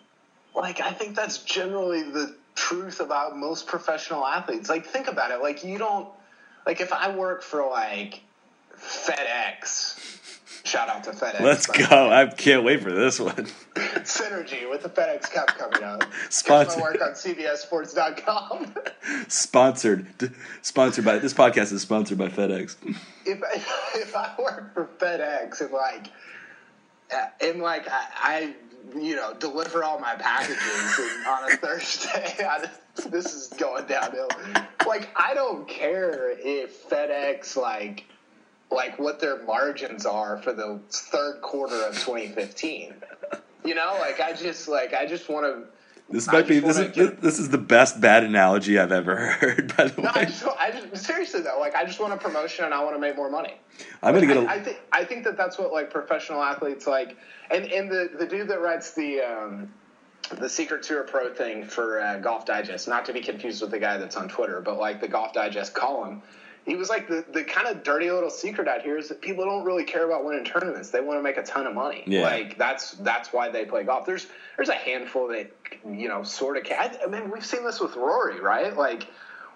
like 0.55 0.81
I 0.81 0.91
think 0.91 1.15
that's 1.15 1.39
generally 1.39 2.03
the 2.03 2.35
truth 2.55 2.99
about 2.99 3.37
most 3.37 3.67
professional 3.67 4.25
athletes. 4.25 4.69
Like 4.69 4.85
think 4.85 5.07
about 5.07 5.31
it. 5.31 5.41
Like 5.41 5.63
you 5.63 5.77
don't 5.77 6.07
like 6.65 6.81
if 6.81 6.91
I 6.93 7.15
work 7.15 7.43
for 7.43 7.67
like 7.69 8.21
FedEx 8.77 10.21
Shout 10.65 10.89
out 10.89 11.03
to 11.03 11.11
FedEx. 11.11 11.41
Let's 11.41 11.67
go. 11.67 12.09
I 12.11 12.25
can't 12.25 12.63
wait 12.63 12.81
for 12.81 12.91
this 12.91 13.19
one. 13.19 13.35
Synergy 13.75 14.67
with 14.67 14.81
the 14.81 14.89
FedEx 14.89 15.31
Cup 15.31 15.47
coming 15.49 15.83
up. 15.83 16.03
Sponsored. 16.31 16.81
Work 16.81 17.01
on 17.03 17.11
CBSSports.com. 17.11 18.73
Sponsored. 19.27 20.07
Sponsored 20.63 21.05
by 21.05 21.19
this 21.19 21.35
podcast 21.35 21.71
is 21.71 21.83
sponsored 21.83 22.17
by 22.17 22.29
FedEx. 22.29 22.77
if 23.27 23.43
I, 23.43 23.53
if 23.99 24.15
I 24.15 24.33
work 24.39 24.73
for 24.73 24.89
FedEx 24.97 25.61
and 25.61 25.71
like 25.71 26.07
uh, 27.13 27.27
and 27.41 27.61
like 27.61 27.87
I, 27.87 28.07
I 28.15 28.53
you 28.99 29.15
know 29.15 29.35
deliver 29.35 29.83
all 29.83 29.99
my 29.99 30.15
packages 30.15 30.99
on 31.27 31.51
a 31.51 31.57
Thursday, 31.57 32.43
I, 32.43 32.65
this 33.09 33.35
is 33.35 33.49
going 33.59 33.85
downhill. 33.85 34.29
Like 34.87 35.09
I 35.15 35.35
don't 35.35 35.67
care 35.67 36.31
if 36.39 36.89
FedEx 36.89 37.55
like 37.55 38.05
like 38.71 38.97
what 38.99 39.19
their 39.19 39.43
margins 39.43 40.05
are 40.05 40.37
for 40.37 40.53
the 40.53 40.79
third 40.89 41.41
quarter 41.41 41.81
of 41.83 41.93
2015. 41.93 42.93
You 43.63 43.75
know, 43.75 43.97
like 43.99 44.19
I 44.19 44.33
just 44.33 44.67
like 44.67 44.93
I 44.93 45.05
just 45.05 45.29
want 45.29 45.45
to. 45.45 45.69
This 46.07 46.27
might 46.27 46.47
be 46.47 46.59
this 46.59 46.77
is 46.77 47.15
this 47.19 47.39
is 47.39 47.49
the 47.49 47.57
best 47.57 47.99
bad 47.99 48.23
analogy 48.23 48.77
I've 48.77 48.91
ever 48.91 49.15
heard. 49.31 49.75
By 49.75 49.85
the 49.85 50.01
No, 50.01 50.09
I 50.13 50.19
way, 50.19 50.25
just, 50.25 50.45
I 50.45 50.71
just 50.71 51.05
seriously 51.05 51.41
though, 51.41 51.57
like 51.59 51.75
I 51.75 51.83
just 51.83 51.99
want 51.99 52.13
a 52.13 52.17
promotion 52.17 52.65
and 52.65 52.73
I 52.75 52.83
want 52.83 52.95
to 52.95 52.99
make 52.99 53.15
more 53.15 53.29
money. 53.29 53.55
I'm 54.03 54.13
gonna 54.13 54.27
get 54.27 54.37
a. 54.37 54.41
I, 54.41 54.53
I 54.53 54.59
think 54.59 54.77
I 54.91 55.03
think 55.03 55.23
that 55.23 55.35
that's 55.35 55.57
what 55.57 55.71
like 55.71 55.89
professional 55.89 56.43
athletes 56.43 56.85
like, 56.85 57.17
and 57.49 57.65
and 57.65 57.89
the 57.89 58.11
the 58.19 58.27
dude 58.27 58.49
that 58.49 58.61
writes 58.61 58.91
the 58.93 59.21
um, 59.21 59.73
the 60.37 60.47
Secret 60.47 60.83
Tour 60.83 61.03
Pro 61.03 61.33
thing 61.33 61.65
for 61.65 61.99
uh, 61.99 62.17
Golf 62.19 62.45
Digest, 62.45 62.87
not 62.87 63.05
to 63.05 63.13
be 63.13 63.21
confused 63.21 63.61
with 63.61 63.71
the 63.71 63.79
guy 63.79 63.97
that's 63.97 64.15
on 64.15 64.29
Twitter, 64.29 64.61
but 64.61 64.77
like 64.77 65.01
the 65.01 65.07
Golf 65.07 65.33
Digest 65.33 65.73
column. 65.73 66.21
He 66.65 66.75
was 66.75 66.89
like 66.89 67.07
the, 67.07 67.23
the 67.31 67.43
kind 67.43 67.67
of 67.67 67.83
dirty 67.83 68.09
little 68.09 68.31
secret 68.31 68.67
out 68.67 68.81
here 68.81 68.97
is 68.97 69.09
that 69.09 69.21
people 69.21 69.45
don't 69.45 69.63
really 69.63 69.83
care 69.83 70.05
about 70.05 70.25
winning 70.25 70.43
tournaments. 70.43 70.89
They 70.89 70.99
want 70.99 71.19
to 71.19 71.23
make 71.23 71.37
a 71.37 71.43
ton 71.43 71.67
of 71.67 71.75
money. 71.75 72.03
Yeah. 72.07 72.23
Like 72.23 72.57
that's 72.57 72.91
that's 72.91 73.31
why 73.31 73.49
they 73.49 73.65
play 73.65 73.83
golf. 73.83 74.05
There's 74.05 74.25
there's 74.57 74.69
a 74.69 74.75
handful 74.75 75.27
that 75.27 75.51
you 75.87 76.07
know 76.07 76.23
sort 76.23 76.57
of. 76.57 76.63
Can. 76.63 76.97
I 77.03 77.07
mean, 77.07 77.29
we've 77.29 77.45
seen 77.45 77.63
this 77.63 77.79
with 77.79 77.95
Rory, 77.95 78.41
right? 78.41 78.75
Like 78.75 79.07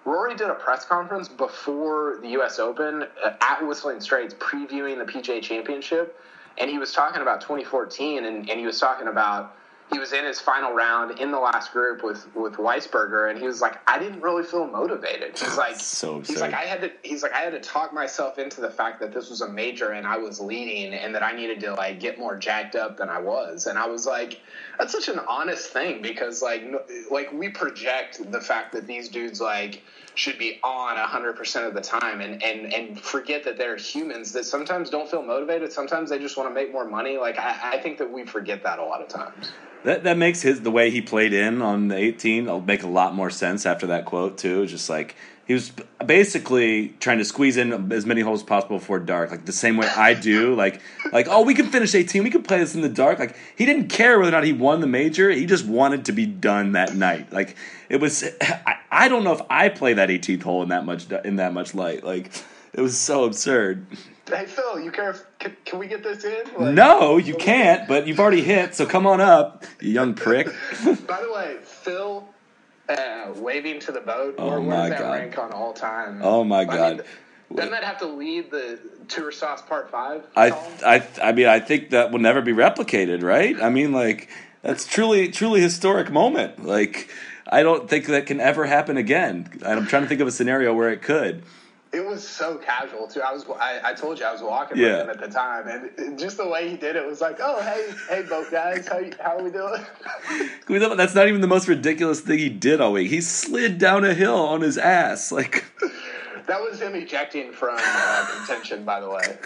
Rory 0.06 0.36
did 0.36 0.50
a 0.50 0.56
press 0.56 0.86
conference 0.86 1.28
before 1.28 2.20
the 2.22 2.30
U.S. 2.30 2.60
Open 2.60 3.06
uh, 3.24 3.32
at 3.42 3.66
Whistling 3.66 4.02
Straits, 4.02 4.36
previewing 4.36 5.04
the 5.04 5.12
PGA 5.12 5.42
Championship, 5.42 6.20
and 6.58 6.70
he 6.70 6.78
was 6.78 6.94
talking 6.94 7.22
about 7.22 7.42
2014, 7.42 8.26
and, 8.26 8.50
and 8.50 8.60
he 8.60 8.66
was 8.66 8.80
talking 8.80 9.08
about 9.08 9.56
he 9.92 9.98
was 9.98 10.14
in 10.14 10.24
his 10.24 10.40
final 10.40 10.74
round 10.74 11.20
in 11.20 11.32
the 11.32 11.40
last 11.40 11.74
group 11.74 12.04
with 12.04 12.28
with 12.36 12.54
Wiesberger, 12.54 13.30
and 13.30 13.40
he 13.40 13.48
was 13.48 13.62
like, 13.62 13.80
I 13.90 13.98
didn't 13.98 14.22
really 14.22 14.44
feel 14.44 14.68
motivated. 14.68 15.38
He's 15.38 15.58
like, 15.58 15.76
So 15.80 16.20
he's 16.20 16.40
like. 16.40 16.54
I 16.54 16.62
had 16.62 16.82
to, 16.82 16.92
he's 17.04 17.24
like, 17.24 17.34
I 17.34 17.40
had 17.40 17.52
to 17.54 17.60
talk 17.60 17.94
myself 17.94 18.38
into 18.38 18.62
the 18.62 18.70
fact 18.70 19.00
that 19.00 19.14
this 19.14 19.30
was 19.30 19.42
a 19.42 19.50
major 19.50 19.92
and 19.92 20.06
I 20.06 20.18
was 20.18 20.40
leading, 20.40 20.94
and 20.94 21.14
that 21.16 21.24
I 21.24 21.32
needed 21.32 21.60
to 21.62 21.74
like 21.74 22.00
get 22.00 22.20
more 22.20 22.38
jacked 22.38 22.76
up 22.76 22.98
than 22.98 23.10
I 23.10 23.20
was, 23.20 23.66
and 23.66 23.80
I 23.80 23.88
was 23.88 24.06
like, 24.06 24.42
that's 24.78 24.94
such 24.94 25.10
an 25.10 25.20
honest 25.28 25.72
thing 25.72 26.02
because 26.02 26.42
like 26.42 26.64
like 27.10 27.32
we 27.34 27.50
project 27.50 28.32
the 28.32 28.42
fact 28.42 28.72
that 28.74 28.86
these 28.86 29.10
dudes 29.10 29.42
like 29.42 29.82
should 30.16 30.38
be 30.38 30.60
on 30.64 30.98
100% 30.98 31.68
of 31.68 31.74
the 31.74 31.80
time 31.80 32.20
and, 32.20 32.44
and, 32.44 32.74
and 32.74 33.00
forget 33.00 33.42
that 33.46 33.58
they're 33.58 33.78
humans 33.78 34.34
that 34.34 34.44
sometimes 34.44 34.90
don't 34.90 35.10
feel 35.10 35.22
motivated 35.22 35.72
sometimes 35.72 36.10
they 36.10 36.20
just 36.20 36.36
want 36.36 36.50
to 36.50 36.54
make 36.54 36.74
more 36.74 36.84
money 36.84 37.18
like 37.18 37.40
I, 37.40 37.76
I 37.76 37.78
think 37.78 37.98
that 38.00 38.12
we 38.12 38.26
forget 38.26 38.62
that 38.64 38.80
a 38.80 38.84
lot 38.84 39.02
of 39.02 39.08
times 39.08 39.54
That 39.84 40.04
that 40.04 40.18
makes 40.18 40.42
his 40.42 40.62
the 40.62 40.72
way 40.72 40.90
he 40.90 41.02
played 41.02 41.34
in 41.34 41.62
on 41.62 41.88
the 41.88 41.96
18 41.96 42.46
will 42.46 42.62
make 42.62 42.84
a 42.84 42.88
lot 42.88 43.16
more 43.16 43.30
sense 43.30 43.66
after 43.66 43.88
that 43.88 44.06
quote 44.06 44.38
too. 44.38 44.66
Just 44.66 44.90
like 44.90 45.16
he 45.48 45.54
was 45.54 45.72
basically 46.06 46.90
trying 47.00 47.18
to 47.18 47.26
squeeze 47.26 47.58
in 47.58 47.92
as 47.92 48.06
many 48.06 48.22
holes 48.22 48.42
as 48.42 48.46
possible 48.46 48.78
before 48.78 49.00
dark, 49.00 49.32
like 49.32 49.46
the 49.46 49.52
same 49.52 49.78
way 49.78 49.88
I 49.88 50.14
do. 50.14 50.54
Like 50.54 50.82
like 51.14 51.28
oh, 51.30 51.44
we 51.44 51.54
can 51.54 51.68
finish 51.68 51.96
18, 51.96 52.24
we 52.24 52.30
can 52.30 52.44
play 52.44 52.60
this 52.60 52.76
in 52.76 52.82
the 52.82 52.90
dark. 52.90 53.20
Like 53.20 53.38
he 53.56 53.66
didn't 53.66 53.88
care 53.88 54.20
whether 54.20 54.30
or 54.30 54.32
not 54.32 54.44
he 54.44 54.54
won 54.54 54.82
the 54.82 54.88
major. 54.88 55.30
He 55.30 55.46
just 55.46 55.66
wanted 55.66 56.06
to 56.06 56.12
be 56.12 56.26
done 56.26 56.74
that 56.74 56.96
night. 56.96 57.32
Like 57.32 57.56
it 57.88 58.02
was. 58.02 58.24
I, 58.42 58.76
I 58.92 59.08
don't 59.08 59.24
know 59.24 59.34
if 59.34 59.42
I 59.50 59.70
play 59.70 59.94
that 59.94 60.10
18th 60.10 60.44
hole 60.44 60.64
in 60.64 60.70
that 60.70 60.86
much 60.86 61.10
in 61.24 61.38
that 61.38 61.54
much 61.54 61.74
light. 61.74 62.04
Like 62.04 62.32
it 62.74 62.82
was 62.82 62.98
so 62.98 63.24
absurd. 63.24 63.86
Hey 64.30 64.46
phil 64.46 64.80
you 64.80 64.92
care 64.92 65.12
if, 65.12 65.24
can, 65.40 65.56
can 65.66 65.80
we 65.80 65.88
get 65.88 66.04
this 66.04 66.24
in 66.24 66.44
Like- 66.58 66.74
No, 66.74 67.18
you 67.18 67.36
can't. 67.36 67.88
But 67.88 68.08
you've 68.08 68.20
already 68.20 68.42
hit, 68.42 68.76
so 68.76 68.86
come 68.86 69.06
on 69.08 69.22
up, 69.22 69.64
you 69.82 69.92
young 69.92 70.14
prick. 70.14 70.48
by 71.08 71.22
the 71.22 71.32
way 71.34 71.58
phil 71.64 72.28
uh, 72.88 73.32
waving 73.36 73.80
to 73.82 73.92
the 73.92 74.02
boat 74.02 74.36
Oh 74.38 74.50
where 74.50 74.62
my 74.62 74.90
that 74.90 75.00
God. 75.00 75.12
rank 75.14 75.38
on 75.38 75.52
all 75.52 75.74
time 75.74 76.22
Oh 76.24 76.44
my 76.44 76.62
I 76.62 76.66
mean, 76.66 76.76
God. 76.98 77.06
doesn't 77.56 77.72
that 77.72 77.84
have 77.84 78.00
to 78.00 78.08
lead 78.08 78.50
the 78.52 78.80
tour 79.08 79.32
sauce 79.32 79.62
part 79.62 79.90
five 79.92 80.24
I? 80.36 80.52
I, 80.86 81.08
I 81.22 81.32
mean, 81.32 81.48
I 81.48 81.60
think 81.60 81.92
that 81.92 82.12
will 82.12 82.20
never 82.20 82.42
be 82.42 82.52
replicated, 82.54 83.24
right? 83.24 83.60
I 83.62 83.70
mean, 83.70 83.92
like 83.92 84.30
that's 84.62 84.86
truly, 84.86 85.30
truly 85.30 85.62
historic 85.62 86.12
moment. 86.12 86.66
Like, 86.66 87.10
I 87.48 87.64
don't 87.64 87.90
think 87.90 88.08
that 88.08 88.26
can 88.26 88.40
ever 88.42 88.66
happen 88.66 88.98
again. 88.98 89.50
And 89.54 89.80
I'm 89.80 89.88
trying 89.88 90.04
to 90.04 90.10
think 90.10 90.20
of 90.20 90.28
a 90.28 90.32
scenario 90.32 90.74
where 90.74 90.90
it 90.90 91.02
could. 91.02 91.44
It 91.92 92.06
was 92.06 92.26
so 92.28 92.58
casual 92.58 93.08
too. 93.08 93.22
I 93.22 93.34
was 93.34 93.46
I, 93.60 93.80
I 93.84 93.94
told 93.96 94.20
you 94.20 94.26
I 94.26 94.32
was 94.32 94.44
walking 94.44 94.78
Yeah. 94.78 94.98
with 94.98 95.02
him 95.02 95.10
at 95.10 95.20
the 95.22 95.28
time, 95.28 95.68
and 95.98 96.20
just 96.20 96.38
the 96.38 96.48
way 96.48 96.70
he 96.70 96.78
did 96.78 96.96
it 96.96 97.04
was 97.06 97.20
like, 97.20 97.38
"Oh 97.42 97.60
hey 97.64 97.90
hey 98.10 98.22
boat 98.28 98.52
guys, 98.52 98.88
how 98.88 99.00
you- 99.00 99.12
how 99.20 99.38
are 99.38 99.44
we 99.44 99.50
doing?" 99.50 99.84
That's 100.98 101.16
not 101.16 101.28
even 101.28 101.42
the 101.42 101.48
most 101.48 101.68
ridiculous 101.68 102.22
thing 102.22 102.38
he 102.38 102.50
did 102.50 102.80
all 102.80 102.94
week. 102.94 103.10
He 103.10 103.22
slid 103.22 103.80
down 103.80 104.06
a 104.06 104.14
hill 104.14 104.36
on 104.36 104.62
his 104.62 104.78
ass. 104.78 105.32
Like, 105.32 105.66
that 106.46 106.62
was 106.62 106.80
him 106.80 106.94
ejecting 106.94 107.52
from 107.54 107.76
uh, 107.80 108.28
contention, 108.38 108.84
by 108.86 109.00
the 109.00 109.10
way. 109.10 109.38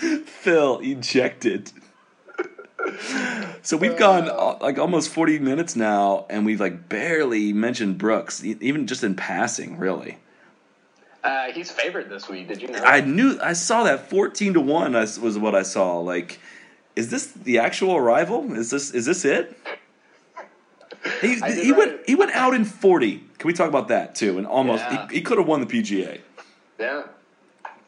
Phil 0.24 0.78
ejected. 0.82 1.70
So 3.62 3.76
we've 3.76 3.96
gone 3.98 4.28
uh, 4.30 4.56
like 4.62 4.78
almost 4.78 5.10
40 5.10 5.38
minutes 5.40 5.76
now, 5.76 6.24
and 6.30 6.46
we've 6.46 6.60
like 6.60 6.88
barely 6.88 7.52
mentioned 7.52 7.98
Brooks, 7.98 8.42
even 8.42 8.86
just 8.86 9.04
in 9.04 9.14
passing, 9.16 9.76
really. 9.76 10.16
Uh, 11.22 11.52
he's 11.52 11.70
favored 11.70 12.08
this 12.08 12.28
week. 12.28 12.48
Did 12.48 12.62
you 12.62 12.68
know? 12.68 12.82
I 12.82 13.00
knew 13.00 13.38
I 13.42 13.52
saw 13.52 13.84
that 13.84 14.08
fourteen 14.08 14.54
to 14.54 14.60
one 14.60 14.96
I- 14.96 15.00
was 15.00 15.38
what 15.38 15.54
I 15.54 15.62
saw. 15.62 15.98
Like, 15.98 16.38
is 16.96 17.10
this 17.10 17.26
the 17.32 17.58
actual 17.58 17.96
arrival? 17.96 18.52
Is 18.54 18.70
this 18.70 18.90
is 18.92 19.06
this 19.06 19.24
it? 19.24 19.56
He, 21.22 21.34
he 21.36 21.72
went 21.72 21.92
it. 21.92 22.04
he 22.06 22.14
went 22.14 22.32
out 22.32 22.54
in 22.54 22.64
forty. 22.64 23.22
Can 23.38 23.46
we 23.48 23.52
talk 23.52 23.68
about 23.68 23.88
that 23.88 24.14
too? 24.14 24.38
And 24.38 24.46
almost 24.46 24.82
Yeah. 24.84 25.08
he, 25.08 25.16
he 25.16 25.22
could 25.22 25.38
have 25.38 25.46
won 25.46 25.60
the 25.60 25.66
PGA. 25.66 26.20
Yeah. 26.78 27.04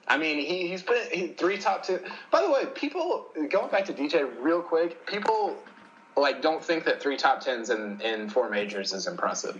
I 0.08 0.18
mean, 0.18 0.38
he, 0.38 0.68
he's 0.68 0.82
been 0.82 1.06
he, 1.10 1.26
three 1.28 1.56
top 1.58 1.84
two. 1.86 2.00
By 2.30 2.42
the 2.42 2.50
way, 2.50 2.66
people 2.74 3.26
going 3.50 3.70
back 3.70 3.84
to 3.86 3.92
DJ 3.94 4.30
real 4.40 4.60
quick. 4.60 5.06
People 5.06 5.56
like 6.16 6.42
don't 6.42 6.62
think 6.62 6.84
that 6.84 7.00
three 7.02 7.16
top 7.16 7.40
tens 7.40 7.70
in, 7.70 8.00
in 8.02 8.28
four 8.28 8.50
majors 8.50 8.92
is 8.92 9.06
impressive. 9.06 9.58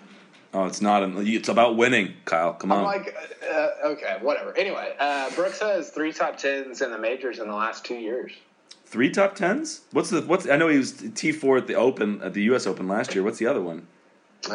Oh, 0.55 0.67
it's 0.67 0.83
not. 0.83 1.03
It's 1.27 1.49
about 1.49 1.77
winning, 1.77 2.13
Kyle. 2.27 2.53
Come 2.53 2.73
on. 2.73 2.79
I'm 2.81 2.85
like, 2.85 3.17
uh, 3.51 3.69
okay, 3.87 4.19
whatever. 4.21 4.57
Anyway, 4.57 4.95
uh, 4.99 5.31
Brooks 5.31 5.61
has 5.61 5.89
three 5.91 6.13
top 6.13 6.37
tens 6.37 6.83
in 6.83 6.91
the 6.91 6.99
majors 6.99 7.39
in 7.39 7.49
the 7.49 7.55
last 7.55 7.85
two 7.87 7.95
years. 7.95 8.33
Three 8.85 9.11
top 9.11 9.35
tens. 9.35 9.81
What's 9.93 10.11
the 10.11 10.21
what's? 10.21 10.47
I 10.47 10.57
know 10.57 10.69
he 10.69 10.77
was 10.77 10.93
T 11.15 11.33
four 11.33 11.57
at 11.57 11.67
the 11.67 11.75
Open 11.75 12.21
at 12.23 12.35
the 12.35 12.43
U.S. 12.45 12.67
Open 12.67 12.87
last 12.87 13.15
year. 13.15 13.25
What's 13.25 13.39
the 13.39 13.47
other 13.47 13.63
one? 13.63 13.87
Uh, 14.51 14.53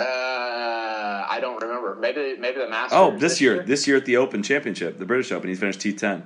I 1.29 1.39
don't 1.41 1.59
remember. 1.61 1.95
Maybe 1.95 2.35
maybe 2.37 2.59
the 2.59 2.69
Masters. 2.69 2.97
Oh, 2.97 3.17
this, 3.17 3.41
year, 3.41 3.63
This 3.63 3.87
year 3.87 3.97
at 3.97 4.05
the 4.05 4.17
Open 4.17 4.43
Championship, 4.43 4.99
the 4.99 5.05
British 5.05 5.31
Open, 5.31 5.49
he 5.49 5.55
finished 5.55 5.81
T 5.81 5.93
ten. 5.93 6.23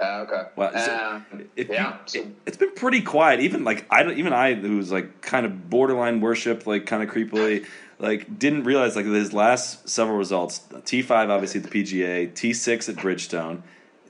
Uh, 0.00 0.24
okay. 0.26 0.42
Well, 0.56 0.72
so 0.72 0.92
Uh, 0.92 1.20
yeah. 1.56 1.96
so- 2.06 2.20
it, 2.20 2.28
has 2.46 2.56
been 2.56 2.72
pretty 2.74 3.02
quiet. 3.02 3.40
Even 3.40 3.64
like 3.64 3.84
I, 3.90 4.02
don't- 4.02 4.16
even 4.16 4.32
I, 4.32 4.54
who's 4.54 4.92
like 4.92 5.20
kind 5.20 5.44
of 5.44 5.68
borderline 5.68 6.20
worship, 6.20 6.66
like 6.66 6.86
kind 6.86 7.02
of 7.02 7.10
creepily, 7.14 7.66
like 8.00 8.38
didn't 8.38 8.64
realize 8.64 8.96
like 8.96 9.06
his 9.06 9.32
last 9.32 9.88
several 9.88 10.16
results: 10.16 10.60
T 10.84 11.02
five, 11.02 11.30
obviously 11.30 11.62
at 11.62 11.70
the 11.70 11.82
PGA, 11.82 12.34
T 12.34 12.52
six 12.52 12.88
at 12.88 12.96
Bridgestone, 12.96 13.62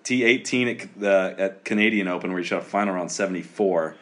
T 0.05 0.25
eighteen 0.25 0.69
at 0.69 1.03
uh, 1.03 1.35
at 1.39 1.65
Canadian 1.65 2.09
Open, 2.09 2.31
where 2.31 2.41
he 2.41 2.47
shot 2.47 2.65
final 2.65 2.95
round 2.95 3.11
seventy 3.13 3.43
four. 3.43 3.97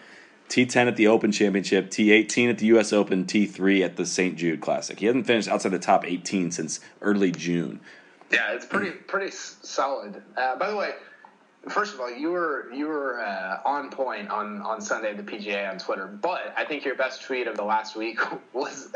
T 0.48 0.64
ten 0.64 0.88
at 0.88 0.96
the 0.96 1.06
Open 1.08 1.30
Championship, 1.30 1.90
T 1.90 2.10
eighteen 2.10 2.48
at 2.48 2.58
the 2.58 2.66
U.S. 2.66 2.92
Open, 2.92 3.26
T 3.26 3.46
three 3.46 3.82
at 3.82 3.96
the 3.96 4.06
St. 4.06 4.36
Jude 4.36 4.60
Classic. 4.60 4.98
He 4.98 5.06
hasn't 5.06 5.26
finished 5.26 5.48
outside 5.48 5.72
the 5.72 5.78
top 5.78 6.06
eighteen 6.06 6.50
since 6.50 6.80
early 7.02 7.32
June. 7.32 7.80
Yeah, 8.30 8.52
it's 8.52 8.66
pretty 8.66 8.90
pretty 8.90 9.30
solid. 9.30 10.22
Uh, 10.36 10.56
by 10.56 10.70
the 10.70 10.76
way, 10.76 10.92
first 11.68 11.94
of 11.94 12.00
all, 12.00 12.10
you 12.10 12.30
were 12.30 12.72
you 12.72 12.86
were 12.86 13.20
uh, 13.20 13.60
on 13.64 13.90
point 13.90 14.30
on 14.30 14.62
on 14.62 14.80
Sunday 14.80 15.10
at 15.10 15.16
the 15.16 15.22
PGA 15.22 15.70
on 15.70 15.78
Twitter, 15.78 16.06
but 16.06 16.54
I 16.56 16.64
think 16.64 16.84
your 16.84 16.94
best 16.94 17.22
tweet 17.22 17.46
of 17.46 17.56
the 17.56 17.64
last 17.64 17.96
week 17.96 18.18
was 18.52 18.88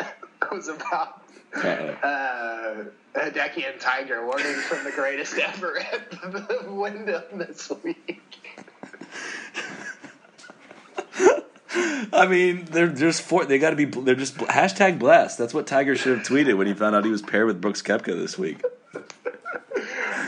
was 0.51 0.69
about 0.69 1.23
uh, 1.55 2.85
Hideki 3.15 3.71
and 3.71 3.81
Tiger 3.81 4.27
warning 4.27 4.55
from 4.55 4.85
the 4.85 4.93
greatest 4.93 5.39
ever 5.39 5.79
at 5.79 6.11
the 6.11 6.65
Wyndham 6.69 7.39
this 7.39 7.71
week. 7.83 8.39
I 12.15 12.27
mean, 12.27 12.67
they're 12.67 12.89
just 12.89 13.23
for 13.23 13.45
they 13.45 13.59
got 13.59 13.71
to 13.71 13.77
be. 13.77 13.87
They're 13.87 14.15
just 14.15 14.37
hashtag 14.37 14.99
blessed. 14.99 15.39
That's 15.39 15.55
what 15.55 15.67
Tiger 15.67 15.97
should 15.97 16.19
have 16.19 16.27
tweeted 16.27 16.57
when 16.59 16.67
he 16.67 16.75
found 16.75 16.95
out 16.95 17.05
he 17.05 17.11
was 17.11 17.23
paired 17.23 17.47
with 17.47 17.61
Brooks 17.61 17.81
Koepka 17.83 18.19
this 18.19 18.39
week. 18.39 18.63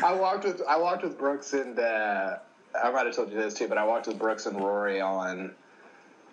I 0.04 0.12
walked 0.12 0.44
with 0.44 0.60
I 0.68 0.76
walked 0.76 1.02
with 1.02 1.18
Brooks 1.18 1.54
and 1.54 1.78
uh, 1.78 2.36
I 2.82 2.90
might 2.90 3.06
have 3.06 3.16
told 3.16 3.30
you 3.32 3.36
this 3.38 3.54
too, 3.54 3.68
but 3.68 3.78
I 3.78 3.84
walked 3.86 4.06
with 4.06 4.18
Brooks 4.18 4.44
and 4.44 4.60
Rory 4.60 5.00
on 5.00 5.52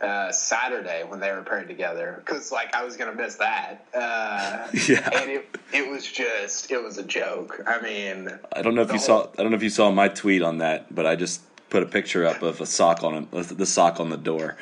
uh, 0.01 0.31
Saturday 0.31 1.03
when 1.07 1.19
they 1.21 1.31
were 1.31 1.41
paired 1.41 1.67
together 1.69 2.21
because 2.23 2.51
like 2.51 2.75
I 2.75 2.83
was 2.83 2.97
gonna 2.97 3.15
miss 3.15 3.35
that. 3.35 3.85
Uh, 3.93 4.67
Yeah. 4.89 5.09
and 5.13 5.31
it 5.31 5.57
it 5.73 5.89
was 5.89 6.05
just 6.05 6.69
it 6.69 6.83
was 6.83 6.97
a 6.97 7.03
joke. 7.03 7.61
I 7.65 7.81
mean, 7.81 8.29
I 8.53 8.61
don't 8.61 8.75
know 8.75 8.81
if 8.81 8.89
you 8.89 8.95
The 8.95 8.99
saw. 8.99 9.27
I 9.37 9.41
don't 9.41 9.51
know 9.51 9.57
if 9.57 9.63
you 9.63 9.69
saw 9.69 9.89
my 9.89 10.09
tweet 10.09 10.41
on 10.41 10.57
that, 10.57 10.93
but 10.93 11.05
I 11.05 11.15
just 11.15 11.41
put 11.69 11.81
a 11.81 11.85
picture 11.85 12.25
up 12.25 12.41
of 12.41 12.59
a 12.59 12.65
sock 12.65 13.03
on 13.03 13.29
it, 13.31 13.57
the 13.57 13.65
sock 13.65 14.01
on 14.01 14.09
the 14.09 14.17
door. 14.17 14.57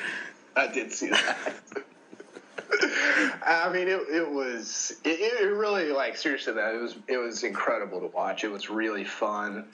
I 0.55 0.67
did 0.67 0.91
see 0.93 1.09
that. 1.09 1.53
I 3.01 3.69
mean, 3.73 3.87
it, 3.87 4.01
it 4.09 4.29
was 4.29 4.95
it, 5.03 5.19
it 5.19 5.53
really 5.53 5.91
like 5.91 6.17
seriously 6.17 6.53
though 6.53 6.75
it 6.77 6.81
was 6.81 6.95
it 7.07 7.17
was 7.17 7.43
incredible 7.43 7.99
to 8.01 8.07
watch. 8.07 8.43
It 8.43 8.51
was 8.51 8.69
really 8.69 9.03
fun. 9.05 9.65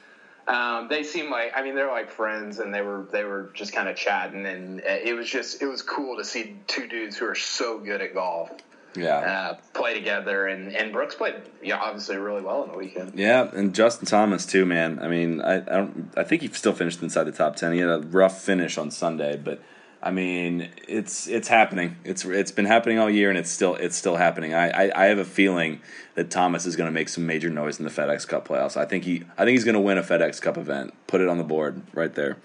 Um, 0.47 0.89
they 0.89 1.03
seem 1.03 1.31
like 1.31 1.53
I 1.55 1.63
mean 1.63 1.75
they're 1.75 1.91
like 1.91 2.11
friends 2.11 2.59
and 2.59 2.73
they 2.73 2.81
were 2.81 3.07
they 3.11 3.23
were 3.23 3.49
just 3.53 3.73
kind 3.73 3.89
of 3.89 3.95
chatting 3.95 4.45
and 4.45 4.79
uh, 4.81 4.83
it 4.87 5.13
was 5.13 5.27
just 5.29 5.61
it 5.61 5.65
was 5.65 5.81
cool 5.81 6.17
to 6.17 6.23
see 6.25 6.55
two 6.67 6.87
dudes 6.87 7.17
who 7.17 7.25
are 7.25 7.33
so 7.35 7.79
good 7.79 7.99
at 7.99 8.13
golf 8.13 8.51
Yeah. 8.95 9.17
uh, 9.17 9.57
play 9.73 9.95
together 9.95 10.45
and 10.45 10.75
and 10.75 10.93
Brooks 10.93 11.15
played 11.15 11.33
yeah 11.63 11.77
obviously 11.81 12.17
really 12.17 12.43
well 12.43 12.61
on 12.61 12.71
the 12.71 12.77
weekend. 12.77 13.13
Yeah, 13.15 13.49
and 13.53 13.73
Justin 13.73 14.05
Thomas 14.05 14.45
too, 14.45 14.67
man. 14.67 14.99
I 15.01 15.07
mean, 15.07 15.41
I, 15.41 15.55
I 15.55 15.59
don't. 15.61 16.13
I 16.15 16.23
think 16.23 16.43
he 16.43 16.47
still 16.49 16.73
finished 16.73 17.01
inside 17.01 17.23
the 17.23 17.31
top 17.31 17.55
ten. 17.55 17.73
He 17.73 17.79
had 17.79 17.89
a 17.89 17.99
rough 18.01 18.39
finish 18.43 18.77
on 18.77 18.91
Sunday, 18.91 19.37
but 19.43 19.59
I 20.05 20.11
mean, 20.11 20.69
it's 20.87 21.27
it's 21.27 21.47
happening. 21.47 21.97
It's 22.03 22.23
it's 22.23 22.51
been 22.51 22.65
happening 22.65 22.99
all 22.99 23.09
year, 23.09 23.29
and 23.29 23.39
it's 23.39 23.49
still 23.49 23.73
it's 23.73 23.95
still 23.95 24.17
happening. 24.17 24.53
I 24.53 24.69
I, 24.69 25.03
I 25.03 25.05
have 25.05 25.17
a 25.17 25.25
feeling 25.25 25.81
that 26.13 26.29
Thomas 26.29 26.67
is 26.67 26.75
going 26.75 26.87
to 26.87 26.93
make 26.93 27.09
some 27.09 27.25
major 27.25 27.49
noise 27.49 27.79
in 27.79 27.85
the 27.85 27.91
FedEx 27.91 28.27
Cup 28.27 28.47
playoffs. 28.47 28.77
I 28.77 28.85
think 28.85 29.03
he 29.03 29.23
I 29.35 29.45
think 29.45 29.55
he's 29.55 29.63
going 29.63 29.73
to 29.73 29.81
win 29.81 29.97
a 29.97 30.03
FedEx 30.03 30.39
Cup 30.39 30.59
event. 30.59 30.93
Put 31.07 31.21
it 31.21 31.27
on 31.27 31.39
the 31.39 31.43
board 31.43 31.81
right 31.95 32.13
there. 32.13 32.37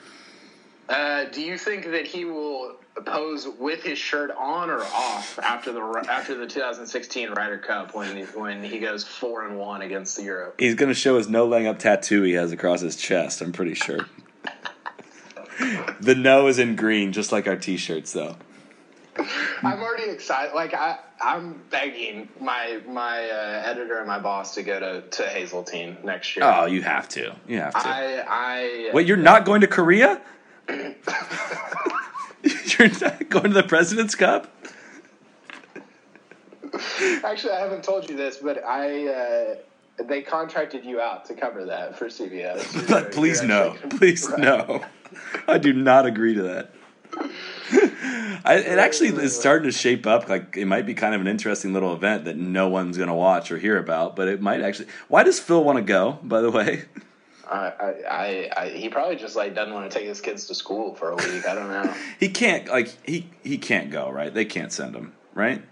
Uh, 0.88 1.24
do 1.24 1.42
you 1.42 1.58
think 1.58 1.84
that 1.90 2.06
he 2.06 2.24
will 2.24 2.76
pose 3.04 3.46
with 3.46 3.82
his 3.82 3.98
shirt 3.98 4.30
on 4.36 4.70
or 4.70 4.80
off 4.80 5.38
after 5.38 5.70
the 5.70 5.80
after 6.08 6.34
the 6.34 6.46
2016 6.46 7.30
Ryder 7.30 7.58
Cup 7.58 7.94
when 7.94 8.16
he, 8.16 8.22
when 8.22 8.64
he 8.64 8.78
goes 8.78 9.04
four 9.04 9.46
and 9.46 9.58
one 9.58 9.82
against 9.82 10.16
the 10.16 10.22
Europe? 10.22 10.54
He's 10.58 10.74
going 10.74 10.88
to 10.88 10.94
show 10.94 11.18
his 11.18 11.28
no 11.28 11.46
laying 11.46 11.66
up 11.66 11.78
tattoo 11.78 12.22
he 12.22 12.32
has 12.32 12.52
across 12.52 12.80
his 12.80 12.96
chest. 12.96 13.42
I'm 13.42 13.52
pretty 13.52 13.74
sure. 13.74 14.06
The 16.00 16.14
no 16.16 16.46
is 16.46 16.58
in 16.58 16.76
green, 16.76 17.12
just 17.12 17.32
like 17.32 17.46
our 17.46 17.56
T-shirts, 17.56 18.12
though. 18.12 18.36
I'm 19.62 19.82
already 19.82 20.10
excited. 20.10 20.54
Like 20.54 20.72
I, 20.72 20.98
I'm 21.20 21.60
begging 21.70 22.28
my 22.40 22.80
my 22.86 23.28
uh, 23.28 23.62
editor 23.66 23.98
and 23.98 24.06
my 24.06 24.18
boss 24.18 24.54
to 24.54 24.62
go 24.62 24.80
to 24.80 25.02
to 25.02 25.22
Hazeltine 25.24 25.98
next 26.04 26.36
year. 26.36 26.44
Oh, 26.46 26.66
you 26.66 26.82
have 26.82 27.08
to. 27.10 27.34
You 27.46 27.58
have 27.58 27.74
to. 27.74 27.80
I 27.80 28.24
I 28.26 28.90
Wait, 28.94 29.06
you're 29.06 29.16
not 29.16 29.44
going 29.44 29.60
to 29.60 29.66
Korea? 29.66 30.20
you're 30.68 30.88
not 33.00 33.28
going 33.28 33.48
to 33.48 33.54
the 33.54 33.64
President's 33.66 34.14
Cup? 34.14 34.50
actually 37.24 37.52
I 37.52 37.60
haven't 37.60 37.84
told 37.84 38.08
you 38.08 38.16
this, 38.16 38.38
but 38.38 38.64
I. 38.64 39.08
Uh, 39.08 39.54
they 40.04 40.22
contracted 40.22 40.84
you 40.84 40.98
out 40.98 41.26
to 41.26 41.34
cover 41.34 41.66
that 41.66 41.98
for 41.98 42.06
CBS. 42.06 42.88
But 42.88 43.12
please 43.12 43.42
no. 43.42 43.76
Please 43.90 44.26
Right. 44.28 44.40
no. 44.40 44.82
I 45.48 45.58
do 45.58 45.72
not 45.72 46.06
agree 46.06 46.34
to 46.34 46.42
that. 46.42 46.74
I, 48.44 48.54
it 48.54 48.78
actually 48.78 49.08
is 49.08 49.36
starting 49.36 49.70
to 49.70 49.76
shape 49.76 50.06
up. 50.06 50.28
Like 50.28 50.56
it 50.56 50.64
might 50.64 50.86
be 50.86 50.94
kind 50.94 51.14
of 51.14 51.20
an 51.20 51.26
interesting 51.26 51.72
little 51.72 51.94
event 51.94 52.24
that 52.24 52.36
no 52.36 52.68
one's 52.68 52.96
going 52.96 53.08
to 53.08 53.14
watch 53.14 53.50
or 53.50 53.58
hear 53.58 53.78
about. 53.78 54.16
But 54.16 54.28
it 54.28 54.40
might 54.40 54.60
actually. 54.60 54.88
Why 55.08 55.22
does 55.22 55.38
Phil 55.38 55.62
want 55.62 55.76
to 55.76 55.82
go? 55.82 56.18
By 56.22 56.40
the 56.40 56.50
way, 56.50 56.84
I, 57.48 57.56
I, 57.56 57.94
I, 58.08 58.50
I, 58.56 58.68
he 58.70 58.88
probably 58.88 59.16
just 59.16 59.36
like 59.36 59.54
doesn't 59.54 59.74
want 59.74 59.90
to 59.90 59.98
take 59.98 60.06
his 60.06 60.20
kids 60.20 60.46
to 60.46 60.54
school 60.54 60.94
for 60.94 61.10
a 61.10 61.16
week. 61.16 61.46
I 61.46 61.54
don't 61.54 61.68
know. 61.68 61.94
he 62.20 62.28
can't. 62.28 62.68
Like 62.68 62.96
he 63.06 63.28
he 63.42 63.58
can't 63.58 63.90
go. 63.90 64.10
Right? 64.10 64.32
They 64.32 64.44
can't 64.44 64.72
send 64.72 64.94
him. 64.94 65.12
Right? 65.34 65.62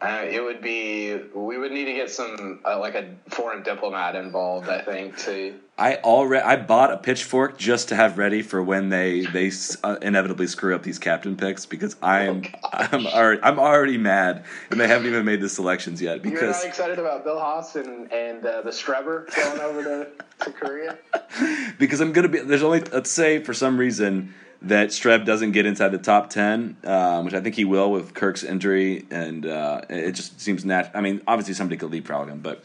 Uh, 0.00 0.24
it 0.28 0.42
would 0.42 0.62
be 0.62 1.16
we 1.34 1.58
would 1.58 1.72
need 1.72 1.86
to 1.86 1.92
get 1.92 2.08
some 2.10 2.60
uh, 2.64 2.78
like 2.78 2.94
a 2.94 3.14
foreign 3.30 3.64
diplomat 3.64 4.14
involved. 4.14 4.68
I 4.68 4.80
think 4.80 5.18
to 5.18 5.54
I 5.76 5.96
already 5.96 6.44
I 6.44 6.56
bought 6.56 6.92
a 6.92 6.98
pitchfork 6.98 7.58
just 7.58 7.88
to 7.88 7.96
have 7.96 8.16
ready 8.16 8.42
for 8.42 8.62
when 8.62 8.90
they 8.90 9.26
they 9.26 9.50
uh, 9.82 9.96
inevitably 10.00 10.46
screw 10.46 10.74
up 10.76 10.84
these 10.84 11.00
captain 11.00 11.36
picks 11.36 11.66
because 11.66 11.96
I'm 12.00 12.44
I'm 12.72 13.06
already 13.08 13.42
I'm 13.42 13.58
already 13.58 13.98
mad 13.98 14.44
and 14.70 14.78
they 14.78 14.86
haven't 14.86 15.08
even 15.08 15.24
made 15.24 15.40
the 15.40 15.48
selections 15.48 16.00
yet 16.00 16.24
you're 16.24 16.32
because 16.32 16.62
not 16.62 16.66
excited 16.66 17.00
about 17.00 17.24
Bill 17.24 17.38
Haas 17.38 17.74
and 17.74 18.12
and 18.12 18.46
uh, 18.46 18.62
the 18.62 18.70
Strebber 18.70 19.34
going 19.34 19.60
over 19.60 19.82
to, 19.82 20.08
to 20.44 20.50
Korea. 20.52 20.98
because 21.78 22.00
I'm 22.00 22.12
gonna 22.12 22.28
be 22.28 22.38
there's 22.38 22.62
only 22.62 22.80
let's 22.80 23.10
say 23.10 23.42
for 23.42 23.52
some 23.52 23.78
reason 23.78 24.32
that 24.62 24.88
Streb 24.88 25.24
doesn't 25.24 25.52
get 25.52 25.66
inside 25.66 25.90
the 25.90 25.98
top 25.98 26.30
ten, 26.30 26.76
um, 26.84 27.24
which 27.24 27.34
I 27.34 27.40
think 27.40 27.54
he 27.54 27.64
will 27.64 27.92
with 27.92 28.14
Kirk's 28.14 28.42
injury, 28.42 29.06
and 29.10 29.46
uh, 29.46 29.82
it 29.88 30.12
just 30.12 30.40
seems 30.40 30.64
natural. 30.64 30.96
I 30.96 31.00
mean, 31.00 31.20
obviously 31.26 31.54
somebody 31.54 31.76
could 31.76 31.90
leapfrog 31.90 32.28
him, 32.28 32.40
but 32.40 32.64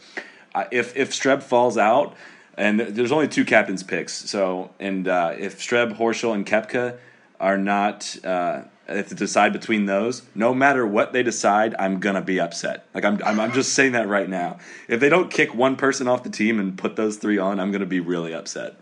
uh, 0.54 0.64
if 0.70 0.96
if 0.96 1.10
Streb 1.10 1.42
falls 1.42 1.78
out, 1.78 2.16
and 2.56 2.80
there's 2.80 3.12
only 3.12 3.28
two 3.28 3.44
captains 3.44 3.82
picks, 3.82 4.12
so 4.12 4.70
and 4.80 5.06
uh, 5.06 5.34
if 5.38 5.60
Streb, 5.60 5.96
Horschel, 5.96 6.34
and 6.34 6.46
Koepka 6.46 6.98
are 7.40 7.58
not. 7.58 8.16
Uh, 8.24 8.62
if 8.86 9.08
to 9.08 9.14
decide 9.14 9.52
between 9.54 9.86
those, 9.86 10.22
no 10.34 10.52
matter 10.52 10.86
what 10.86 11.14
they 11.14 11.22
decide, 11.22 11.74
I'm 11.78 12.00
gonna 12.00 12.20
be 12.20 12.38
upset. 12.38 12.86
Like 12.92 13.04
I'm, 13.04 13.18
I'm, 13.24 13.40
I'm 13.40 13.52
just 13.52 13.72
saying 13.72 13.92
that 13.92 14.08
right 14.08 14.28
now. 14.28 14.58
If 14.88 15.00
they 15.00 15.08
don't 15.08 15.30
kick 15.30 15.54
one 15.54 15.76
person 15.76 16.06
off 16.06 16.22
the 16.22 16.28
team 16.28 16.60
and 16.60 16.76
put 16.76 16.94
those 16.94 17.16
three 17.16 17.38
on, 17.38 17.60
I'm 17.60 17.72
gonna 17.72 17.86
be 17.86 18.00
really 18.00 18.34
upset. 18.34 18.76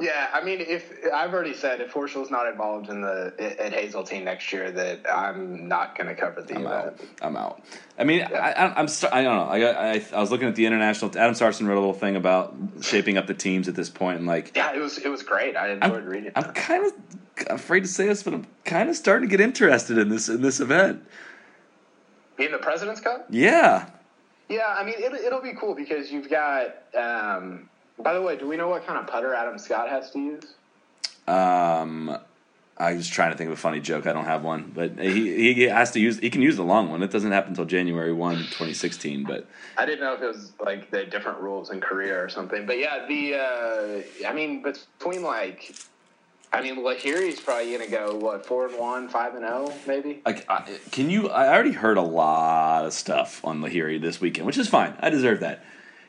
Yeah, 0.00 0.28
I 0.32 0.42
mean, 0.42 0.60
if 0.60 0.92
I've 1.14 1.34
already 1.34 1.52
said 1.52 1.82
if 1.82 1.92
Horschel's 1.92 2.30
not 2.30 2.46
involved 2.48 2.88
in 2.88 3.02
the 3.02 3.34
at 3.58 3.74
Hazeltine 3.74 4.24
next 4.24 4.50
year, 4.52 4.70
that 4.70 5.00
I'm 5.12 5.68
not 5.68 5.96
going 5.96 6.06
to 6.08 6.14
cover 6.14 6.40
the 6.42 6.54
I'm 6.54 6.64
event. 6.66 6.86
out. 6.86 7.00
I'm 7.20 7.36
out. 7.36 7.62
I 7.98 8.04
mean, 8.04 8.22
I, 8.22 8.52
I, 8.52 8.80
I'm. 8.80 8.88
St- 8.88 9.12
I 9.12 9.22
don't 9.22 9.36
know. 9.36 9.44
I, 9.44 9.92
I, 9.92 10.04
I 10.14 10.20
was 10.20 10.30
looking 10.30 10.48
at 10.48 10.56
the 10.56 10.64
international. 10.64 11.10
Adam 11.18 11.34
Sarson 11.34 11.66
wrote 11.66 11.76
a 11.76 11.80
little 11.80 11.92
thing 11.92 12.16
about 12.16 12.54
shaping 12.80 13.18
up 13.18 13.26
the 13.26 13.34
teams 13.34 13.68
at 13.68 13.74
this 13.74 13.90
point, 13.90 14.18
and 14.18 14.26
like, 14.26 14.56
Yeah, 14.56 14.74
it 14.74 14.78
was 14.78 14.98
it 14.98 15.08
was 15.08 15.22
great. 15.22 15.56
I 15.56 15.72
enjoyed 15.72 15.92
I'm, 15.92 16.06
reading. 16.06 16.32
I'm 16.34 16.52
kind 16.54 16.86
of 16.86 16.92
afraid 17.48 17.80
to 17.80 17.88
say 17.88 18.06
this, 18.06 18.22
but 18.22 18.34
I'm 18.34 18.46
kind 18.64 18.88
of 18.88 18.96
starting 18.96 19.28
to 19.28 19.36
get 19.36 19.42
interested 19.42 19.98
in 19.98 20.08
this 20.08 20.28
in 20.28 20.40
this 20.40 20.60
event. 20.60 21.04
In 22.38 22.52
the 22.52 22.58
President's 22.58 23.00
Cup. 23.00 23.26
Yeah. 23.30 23.90
Yeah, 24.48 24.66
I 24.66 24.82
mean 24.82 24.94
it, 24.98 25.12
it'll 25.12 25.42
be 25.42 25.52
cool 25.52 25.74
because 25.74 26.10
you've 26.10 26.30
got. 26.30 26.74
Um, 26.94 27.69
by 28.00 28.14
the 28.14 28.22
way, 28.22 28.36
do 28.36 28.46
we 28.46 28.56
know 28.56 28.68
what 28.68 28.86
kind 28.86 28.98
of 28.98 29.06
putter 29.06 29.34
Adam 29.34 29.58
Scott 29.58 29.88
has 29.88 30.10
to 30.12 30.18
use? 30.18 30.44
Um, 31.26 32.18
I 32.80 32.94
was 32.94 33.08
trying 33.08 33.30
to 33.30 33.36
think 33.36 33.48
of 33.48 33.52
a 33.52 33.60
funny 33.60 33.78
joke. 33.78 34.06
I 34.06 34.14
don't 34.14 34.24
have 34.24 34.42
one, 34.42 34.72
but 34.74 34.98
he 34.98 35.54
he 35.54 35.62
has 35.64 35.90
to 35.92 36.00
use. 36.00 36.18
He 36.18 36.30
can 36.30 36.40
use 36.40 36.56
the 36.56 36.64
long 36.64 36.90
one. 36.90 37.02
It 37.02 37.10
doesn't 37.10 37.30
happen 37.30 37.50
until 37.50 37.66
January 37.66 38.12
1, 38.12 38.36
2016, 38.36 39.24
But 39.24 39.46
I 39.76 39.84
didn't 39.84 40.00
know 40.00 40.14
if 40.14 40.22
it 40.22 40.26
was 40.26 40.52
like 40.58 40.90
the 40.90 41.04
different 41.04 41.40
rules 41.40 41.70
in 41.70 41.80
Korea 41.80 42.18
or 42.18 42.30
something. 42.30 42.64
But 42.64 42.78
yeah, 42.78 43.06
the 43.06 43.34
uh, 43.34 44.28
I 44.28 44.32
mean 44.32 44.62
between 44.62 45.22
like. 45.22 45.74
I 46.52 46.62
mean, 46.62 46.78
Lahiri's 46.78 47.38
probably 47.38 47.66
going 47.76 47.84
to 47.84 47.90
go 47.92 48.16
what 48.16 48.44
four 48.44 48.66
and 48.66 48.76
one, 48.76 49.08
five 49.08 49.36
and 49.36 49.44
zero, 49.44 49.72
maybe. 49.86 50.20
like, 50.26 50.48
can 50.90 51.08
you? 51.08 51.28
I 51.28 51.46
already 51.46 51.70
heard 51.70 51.96
a 51.96 52.02
lot 52.02 52.86
of 52.86 52.92
stuff 52.92 53.40
on 53.44 53.60
Lahiri 53.60 54.00
this 54.00 54.20
weekend, 54.20 54.48
which 54.48 54.58
is 54.58 54.66
fine. 54.66 54.96
I 54.98 55.10
deserve 55.10 55.38
that. 55.40 55.62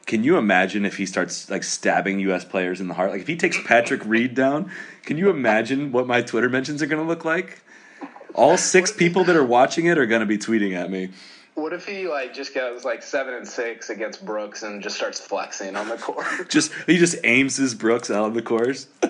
Can 0.05 0.23
you 0.23 0.37
imagine 0.37 0.85
if 0.85 0.97
he 0.97 1.05
starts 1.05 1.49
like 1.49 1.63
stabbing 1.63 2.19
U.S. 2.21 2.43
players 2.43 2.81
in 2.81 2.87
the 2.87 2.93
heart? 2.93 3.11
Like 3.11 3.21
if 3.21 3.27
he 3.27 3.35
takes 3.35 3.57
Patrick 3.63 4.05
Reed 4.05 4.35
down, 4.35 4.71
can 5.03 5.17
you 5.17 5.29
imagine 5.29 5.91
what 5.91 6.07
my 6.07 6.21
Twitter 6.21 6.49
mentions 6.49 6.81
are 6.81 6.87
going 6.87 7.01
to 7.01 7.07
look 7.07 7.23
like? 7.23 7.61
All 8.33 8.57
six 8.57 8.91
people 8.91 9.23
that 9.25 9.35
are 9.35 9.45
watching 9.45 9.85
it 9.85 9.97
are 9.97 10.05
going 10.05 10.21
to 10.21 10.25
be 10.25 10.37
tweeting 10.37 10.73
at 10.75 10.89
me. 10.89 11.09
What 11.53 11.73
if 11.73 11.85
he 11.85 12.07
like 12.07 12.33
just 12.33 12.55
goes 12.55 12.85
like 12.85 13.03
seven 13.03 13.33
and 13.33 13.47
six 13.47 13.89
against 13.89 14.25
Brooks 14.25 14.63
and 14.63 14.81
just 14.81 14.95
starts 14.95 15.19
flexing 15.19 15.75
on 15.75 15.89
the 15.89 15.97
court? 15.97 16.25
Just 16.49 16.71
he 16.87 16.97
just 16.97 17.17
aims 17.23 17.57
his 17.57 17.75
Brooks 17.75 18.09
out 18.09 18.23
on 18.23 18.33
the 18.33 18.41
course. 18.41 18.87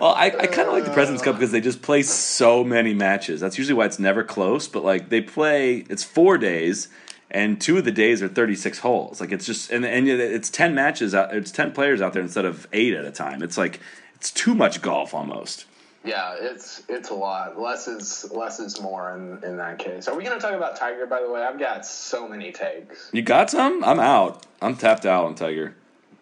well, 0.00 0.12
I, 0.14 0.26
I 0.26 0.46
kind 0.46 0.66
of 0.68 0.74
like 0.74 0.84
the 0.84 0.90
Presidents 0.92 1.22
Cup 1.22 1.36
because 1.36 1.52
they 1.52 1.60
just 1.60 1.80
play 1.80 2.02
so 2.02 2.64
many 2.64 2.92
matches. 2.92 3.40
That's 3.40 3.56
usually 3.56 3.74
why 3.74 3.86
it's 3.86 4.00
never 4.00 4.24
close. 4.24 4.66
But 4.66 4.84
like 4.84 5.08
they 5.10 5.20
play, 5.20 5.84
it's 5.88 6.02
four 6.02 6.36
days, 6.36 6.88
and 7.30 7.60
two 7.60 7.76
of 7.78 7.84
the 7.84 7.92
days 7.92 8.22
are 8.22 8.28
thirty 8.28 8.54
six 8.54 8.78
holes. 8.78 9.20
Like 9.20 9.32
it's 9.32 9.46
just 9.46 9.70
and 9.70 9.84
and 9.84 10.08
it's 10.08 10.50
ten 10.50 10.74
matches 10.74 11.14
out. 11.14 11.34
It's 11.34 11.50
ten 11.50 11.72
players 11.72 12.00
out 12.00 12.12
there 12.12 12.22
instead 12.22 12.44
of 12.44 12.66
eight 12.72 12.94
at 12.94 13.04
a 13.04 13.10
time. 13.12 13.42
It's 13.42 13.58
like 13.58 13.80
it's 14.14 14.30
too 14.30 14.54
much 14.54 14.82
golf 14.82 15.14
almost. 15.14 15.66
yeah, 16.04 16.34
it's 16.40 16.82
it's 16.88 17.10
a 17.10 17.14
lot. 17.14 17.60
Less 17.60 17.86
is 17.88 18.30
less 18.32 18.60
is 18.60 18.80
more 18.80 19.14
in, 19.14 19.42
in 19.44 19.56
that 19.58 19.78
case. 19.78 20.08
Are 20.08 20.16
we 20.16 20.24
going 20.24 20.38
to 20.38 20.44
talk 20.44 20.54
about 20.54 20.76
Tiger? 20.76 21.06
By 21.06 21.20
the 21.20 21.30
way, 21.30 21.42
I've 21.42 21.58
got 21.58 21.84
so 21.86 22.26
many 22.28 22.50
takes. 22.52 23.10
You 23.12 23.22
got 23.22 23.50
some? 23.50 23.84
I'm 23.84 24.00
out. 24.00 24.46
I'm 24.62 24.76
tapped 24.76 25.06
out 25.06 25.24
on 25.26 25.34
Tiger. 25.34 25.74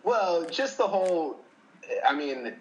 Well, 0.02 0.46
just 0.50 0.76
the 0.78 0.86
whole. 0.86 1.38
I 2.06 2.14
mean, 2.14 2.52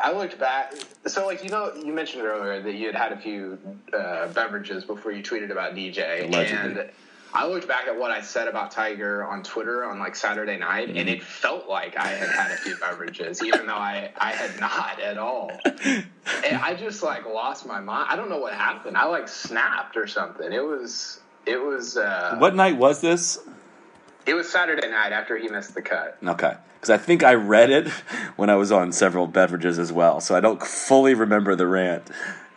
I 0.00 0.12
looked 0.12 0.38
back. 0.38 0.74
So, 1.06 1.26
like 1.26 1.42
you 1.42 1.50
know, 1.50 1.72
you 1.74 1.92
mentioned 1.92 2.22
earlier 2.24 2.62
that 2.62 2.74
you 2.74 2.86
had 2.86 2.94
had 2.94 3.12
a 3.12 3.18
few 3.18 3.58
uh, 3.92 4.28
beverages 4.28 4.84
before 4.84 5.12
you 5.12 5.22
tweeted 5.22 5.50
about 5.50 5.74
DJ, 5.74 6.24
Allegedly. 6.28 6.80
and 6.82 6.90
I 7.32 7.46
looked 7.46 7.68
back 7.68 7.86
at 7.86 7.96
what 7.96 8.10
I 8.10 8.20
said 8.22 8.48
about 8.48 8.70
Tiger 8.72 9.24
on 9.24 9.42
Twitter 9.42 9.84
on 9.84 9.98
like 9.98 10.16
Saturday 10.16 10.56
night, 10.56 10.88
and 10.88 11.08
it 11.08 11.22
felt 11.22 11.68
like 11.68 11.96
I 11.96 12.08
had 12.08 12.28
had 12.28 12.50
a 12.50 12.56
few 12.56 12.76
beverages, 12.76 13.42
even 13.42 13.66
though 13.66 13.74
I, 13.74 14.10
I 14.16 14.32
had 14.32 14.58
not 14.58 15.00
at 15.00 15.16
all. 15.16 15.52
And 15.64 16.56
I 16.56 16.74
just 16.74 17.02
like 17.02 17.26
lost 17.26 17.66
my 17.66 17.80
mind. 17.80 18.08
I 18.10 18.16
don't 18.16 18.28
know 18.28 18.38
what 18.38 18.52
happened. 18.52 18.96
I 18.96 19.04
like 19.06 19.28
snapped 19.28 19.96
or 19.96 20.06
something. 20.06 20.52
It 20.52 20.64
was 20.64 21.20
it 21.46 21.56
was 21.60 21.96
uh, 21.96 22.36
What 22.38 22.54
night 22.54 22.76
was 22.76 23.00
this? 23.00 23.38
it 24.26 24.34
was 24.34 24.48
Saturday 24.50 24.88
night 24.88 25.12
after 25.12 25.36
he 25.36 25.48
missed 25.48 25.74
the 25.74 25.82
cut. 25.82 26.18
Okay. 26.22 26.54
Because 26.74 26.90
I 26.90 26.98
think 26.98 27.22
I 27.22 27.34
read 27.34 27.70
it 27.70 27.88
when 28.36 28.48
I 28.50 28.54
was 28.56 28.70
on 28.72 28.92
several 28.92 29.26
beverages 29.26 29.78
as 29.78 29.92
well, 29.92 30.20
so 30.20 30.34
I 30.34 30.40
don't 30.40 30.62
fully 30.62 31.14
remember 31.14 31.54
the 31.54 31.66
rant. 31.66 32.06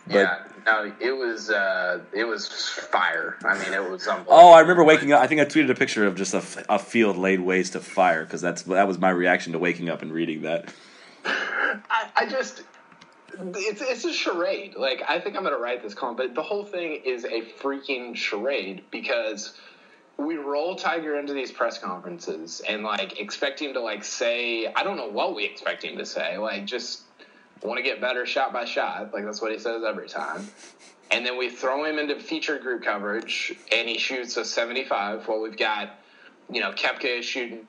But, 0.06 0.14
yeah, 0.14 0.44
no, 0.66 0.92
it 1.00 1.12
was 1.12 1.50
uh, 1.50 2.00
it 2.12 2.24
was 2.24 2.48
fire. 2.48 3.36
I 3.44 3.58
mean, 3.58 3.72
it 3.72 3.90
was 3.90 4.06
unbelievable. 4.06 4.32
Oh, 4.32 4.52
I 4.52 4.60
remember 4.60 4.84
waking 4.84 5.12
up. 5.12 5.20
I 5.20 5.26
think 5.26 5.40
I 5.40 5.44
tweeted 5.44 5.70
a 5.70 5.74
picture 5.74 6.06
of 6.06 6.16
just 6.16 6.34
a 6.34 6.78
field 6.78 7.16
laid 7.16 7.40
waste 7.40 7.72
to 7.72 7.80
fire 7.80 8.24
because 8.24 8.40
that's 8.40 8.62
that 8.62 8.88
was 8.88 8.98
my 8.98 9.10
reaction 9.10 9.52
to 9.52 9.58
waking 9.58 9.88
up 9.88 10.02
and 10.02 10.12
reading 10.12 10.42
that. 10.42 10.72
I, 11.24 12.10
I 12.16 12.26
just 12.26 12.62
it's 13.38 13.82
it's 13.82 14.04
a 14.04 14.12
charade. 14.12 14.76
Like 14.76 15.02
I 15.08 15.20
think 15.20 15.36
I'm 15.36 15.42
gonna 15.42 15.58
write 15.58 15.82
this 15.82 15.94
column, 15.94 16.16
but 16.16 16.34
the 16.34 16.42
whole 16.42 16.64
thing 16.64 17.02
is 17.04 17.24
a 17.24 17.42
freaking 17.42 18.16
charade 18.16 18.84
because 18.90 19.58
we 20.16 20.36
roll 20.36 20.76
Tiger 20.76 21.18
into 21.18 21.32
these 21.32 21.50
press 21.50 21.78
conferences 21.78 22.62
and 22.66 22.84
like 22.84 23.20
expect 23.20 23.60
him 23.60 23.74
to 23.74 23.80
like 23.80 24.04
say 24.04 24.66
I 24.66 24.82
don't 24.84 24.96
know 24.96 25.08
what 25.08 25.34
we 25.34 25.44
expect 25.44 25.84
him 25.84 25.98
to 25.98 26.06
say. 26.06 26.38
Like 26.38 26.64
just 26.66 27.02
want 27.64 27.78
to 27.78 27.82
get 27.82 28.00
better 28.00 28.26
shot 28.26 28.52
by 28.52 28.64
shot. 28.64 29.12
Like 29.12 29.24
that's 29.24 29.40
what 29.40 29.52
he 29.52 29.58
says 29.58 29.82
every 29.84 30.08
time. 30.08 30.48
And 31.10 31.24
then 31.24 31.36
we 31.38 31.48
throw 31.50 31.84
him 31.84 31.98
into 31.98 32.18
feature 32.18 32.58
group 32.58 32.82
coverage 32.82 33.54
and 33.72 33.88
he 33.88 33.98
shoots 33.98 34.36
a 34.36 34.44
75 34.44 35.26
while 35.28 35.40
we've 35.40 35.56
got 35.56 35.98
you 36.50 36.60
know, 36.60 36.72
Koepka 36.72 37.22
shooting 37.22 37.66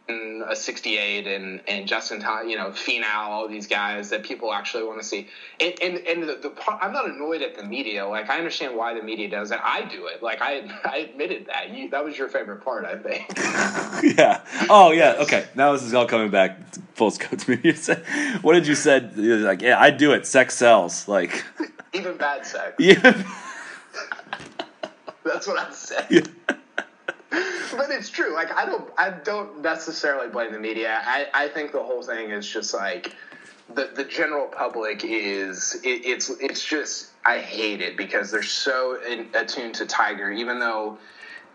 a 0.48 0.56
68 0.56 1.28
and, 1.28 1.62
and 1.68 1.88
Justin, 1.88 2.22
you 2.48 2.58
know, 2.58 2.70
Finau, 2.72 3.16
all 3.16 3.48
these 3.48 3.68
guys 3.68 4.10
that 4.10 4.24
people 4.24 4.54
actually 4.54 4.84
want 4.84 5.02
to 5.02 5.08
see. 5.08 5.28
And, 5.60 5.74
and, 5.82 5.98
and 6.00 6.24
the, 6.24 6.36
the 6.36 6.50
part, 6.50 6.84
I'm 6.84 6.92
not 6.92 7.10
annoyed 7.10 7.42
at 7.42 7.56
the 7.56 7.64
media. 7.64 8.06
Like, 8.06 8.30
I 8.30 8.38
understand 8.38 8.76
why 8.76 8.94
the 8.94 9.02
media 9.02 9.30
does 9.30 9.52
it. 9.52 9.60
I 9.64 9.86
do 9.86 10.08
it. 10.08 10.22
Like, 10.22 10.42
I, 10.42 10.70
I 10.86 10.98
admitted 10.98 11.48
that. 11.48 11.70
You, 11.70 11.90
that 11.90 12.04
was 12.04 12.18
your 12.18 12.28
favorite 12.28 12.64
part, 12.64 12.86
I 12.86 12.98
think. 12.98 13.26
yeah. 14.18 14.42
Oh, 14.70 14.92
yeah. 14.92 15.16
Okay. 15.20 15.46
Now 15.56 15.72
this 15.72 15.84
is 15.84 15.94
all 15.94 16.06
coming 16.06 16.30
back 16.30 16.60
full 16.96 17.12
scope 17.12 17.40
to 17.40 17.52
me. 17.52 17.74
What 18.42 18.54
did 18.54 18.68
you 18.68 18.76
said? 18.76 19.18
Like, 19.18 19.62
yeah, 19.62 19.80
I 19.80 19.90
do 19.90 20.12
it. 20.12 20.26
Sex 20.26 20.56
sells. 20.56 21.08
Like, 21.08 21.44
Even 21.94 22.18
bad 22.18 22.46
sex. 22.46 22.74
yeah. 22.78 23.24
That's 25.24 25.48
what 25.48 25.58
I 25.60 25.72
said. 25.72 26.08
Yeah. 26.10 26.56
but 27.78 27.90
it's 27.90 28.10
true. 28.10 28.34
Like 28.34 28.52
I 28.56 28.66
don't, 28.66 28.90
I 28.98 29.10
don't 29.12 29.62
necessarily 29.62 30.30
blame 30.30 30.52
the 30.52 30.60
media. 30.60 31.02
I, 31.04 31.28
I 31.34 31.48
think 31.48 31.72
the 31.72 31.84
whole 31.84 32.04
thing 32.04 32.32
is 32.32 32.48
just 32.48 32.74
like 32.74 33.14
the 33.74 33.92
the 33.96 34.04
general 34.04 34.48
public 34.48 35.04
is. 35.04 35.80
It, 35.84 36.06
it's 36.06 36.30
it's 36.30 36.64
just 36.64 37.10
I 37.26 37.40
hate 37.40 37.82
it 37.82 37.98
because 37.98 38.32
they're 38.32 38.44
so 38.44 39.00
in, 39.02 39.28
attuned 39.34 39.76
to 39.76 39.86
Tiger, 39.86 40.32
even 40.32 40.60
though. 40.60 40.98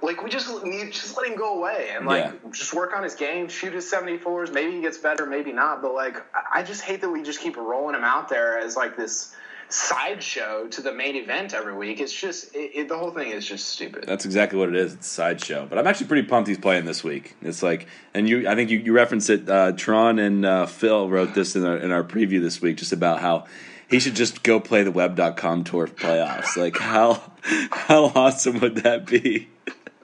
Like 0.03 0.22
we 0.22 0.31
just 0.31 0.64
need 0.64 0.93
just 0.93 1.14
let 1.18 1.26
him 1.26 1.37
go 1.37 1.59
away 1.59 1.91
and 1.95 2.07
like 2.07 2.24
Yeah. 2.24 2.33
just 2.53 2.72
work 2.72 2.97
on 2.97 3.03
his 3.03 3.14
game, 3.14 3.49
shoot 3.49 3.74
his 3.74 3.87
seventy 3.89 4.16
fours. 4.16 4.51
Maybe 4.51 4.72
he 4.72 4.81
gets 4.81 4.97
better, 4.97 5.26
maybe 5.26 5.53
not. 5.53 5.83
But 5.83 5.93
like 5.93 6.16
I 6.35 6.61
I 6.61 6.62
just 6.62 6.81
hate 6.81 7.03
that 7.03 7.11
we 7.11 7.22
just 7.22 7.41
keep 7.41 7.59
rolling 7.59 7.95
him 7.95 8.03
out 8.05 8.31
there 8.31 8.59
as 8.59 8.76
like 8.76 8.97
this 8.97 9.35
sideshow 9.73 10.68
to 10.68 10.83
the 10.83 10.93
main 10.93 11.16
event 11.16 11.55
every 11.55 11.75
week. 11.75 12.01
It's 12.01 12.12
just 12.12 12.55
it, 12.55 12.73
it, 12.75 12.89
the 12.89 12.97
whole 12.97 13.11
thing 13.11 13.31
is 13.31 13.47
just 13.47 13.68
stupid. 13.68 14.05
That's 14.07 14.25
exactly 14.25 14.59
what 14.59 14.68
it 14.68 14.77
is. 14.77 14.95
It's 14.95 15.07
a 15.07 15.11
sideshow. 15.11 15.66
But 15.66 15.79
I'm 15.79 15.87
actually 15.87 16.09
pretty 16.09 16.29
pumped 16.29 16.49
he's 16.49 16.59
playing 16.59 16.85
this 16.85 17.05
week. 17.05 17.37
It's 17.43 17.62
like, 17.62 17.87
and 18.14 18.29
you, 18.29 18.49
I 18.49 18.55
think 18.55 18.71
you, 18.71 18.79
you 18.79 18.93
referenced 18.93 19.31
it. 19.31 19.49
Uh, 19.49 19.73
Tron 19.73 20.18
and 20.18 20.45
uh, 20.45 20.66
Phil 20.66 21.09
wrote 21.09 21.35
this 21.35 21.57
in 21.57 21.64
our, 21.64 21.77
in 21.77 21.91
our 21.91 22.05
preview 22.05 22.41
this 22.41 22.61
week, 22.61 22.77
just 22.77 22.93
about 22.93 23.21
how 23.21 23.47
he 23.91 23.99
should 23.99 24.14
just 24.14 24.43
go 24.43 24.61
play 24.61 24.83
the 24.83 24.93
Web.com 24.93 25.64
Tour 25.64 25.89
playoffs. 25.89 26.57
Like 26.57 26.79
how 26.79 27.23
how 27.71 28.05
awesome 28.14 28.61
would 28.61 28.77
that 28.77 29.07
be? 29.07 29.49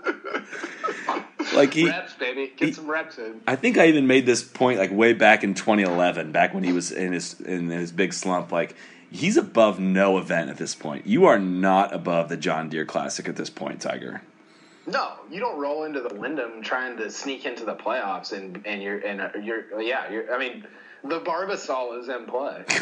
like 1.55 1.73
he, 1.73 1.89
reps, 1.89 2.15
baby. 2.15 2.53
Get 2.57 2.75
some 2.75 2.91
reps 2.91 3.19
in. 3.19 3.41
I 3.47 3.57
think 3.57 3.79
I 3.79 3.87
even 3.87 4.07
made 4.07 4.27
this 4.27 4.43
point 4.43 4.79
like 4.79 4.91
way 4.91 5.13
back 5.13 5.45
in 5.45 5.55
2011, 5.55 6.33
back 6.33 6.53
when 6.53 6.65
he 6.65 6.73
was 6.73 6.91
in 6.91 7.13
his 7.13 7.41
in 7.41 7.69
his 7.69 7.93
big 7.93 8.13
slump. 8.13 8.51
Like 8.51 8.75
he's 9.11 9.37
above 9.37 9.79
no 9.79 10.19
event 10.19 10.51
at 10.51 10.57
this 10.57 10.75
point. 10.75 11.07
You 11.07 11.27
are 11.27 11.39
not 11.39 11.95
above 11.95 12.29
the 12.29 12.37
John 12.37 12.69
Deere 12.69 12.85
Classic 12.85 13.29
at 13.29 13.37
this 13.37 13.51
point, 13.51 13.81
Tiger. 13.81 14.23
No, 14.87 15.15
you 15.31 15.41
don't 15.41 15.59
roll 15.59 15.85
into 15.85 16.01
the 16.01 16.15
Wyndham 16.15 16.63
trying 16.63 16.97
to 16.99 17.11
sneak 17.11 17.45
into 17.45 17.65
the 17.65 17.75
playoffs, 17.75 18.33
and 18.33 18.65
and 18.65 18.81
you're 18.83 18.99
and 18.99 19.21
uh, 19.21 19.31
you're 19.43 19.81
yeah. 19.81 20.11
You're, 20.11 20.33
I 20.33 20.39
mean, 20.39 20.65
the 21.03 21.21
Barbasol 21.21 22.01
is 22.01 22.09
in 22.09 22.27
play. 22.27 22.65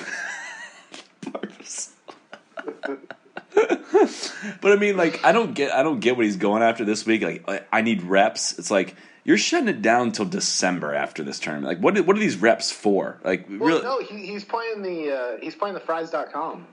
but 4.61 4.73
I 4.73 4.77
mean, 4.77 4.97
like, 4.97 5.25
I 5.25 5.33
don't 5.33 5.55
get, 5.55 5.73
I 5.73 5.83
don't 5.83 6.01
get 6.01 6.17
what 6.17 6.25
he's 6.25 6.37
going 6.37 6.63
after 6.63 6.85
this 6.85 7.07
week. 7.07 7.23
Like, 7.23 7.49
I- 7.49 7.63
I 7.73 7.81
need 7.83 8.03
reps. 8.03 8.59
It's 8.59 8.71
like 8.71 8.97
you're 9.25 9.39
shutting 9.39 9.69
it 9.69 9.83
down 9.83 10.09
until 10.09 10.27
December 10.27 10.95
after 10.95 11.23
this 11.23 11.39
tournament. 11.41 11.67
Like, 11.67 11.83
what, 11.83 11.99
what 12.07 12.17
are 12.17 12.21
these 12.21 12.37
reps 12.37 12.71
for? 12.71 13.19
Like, 13.25 13.47
Well, 13.49 13.59
really, 13.59 13.83
no, 13.83 14.01
he, 14.01 14.27
he's 14.27 14.45
playing 14.45 14.83
the 14.83 15.13
uh, 15.13 15.37
he's 15.41 15.55
playing 15.55 15.75
the 15.75 15.81
Frys.com. 15.81 16.67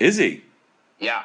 is 0.00 0.16
he? 0.16 0.42
Yeah, 0.98 1.24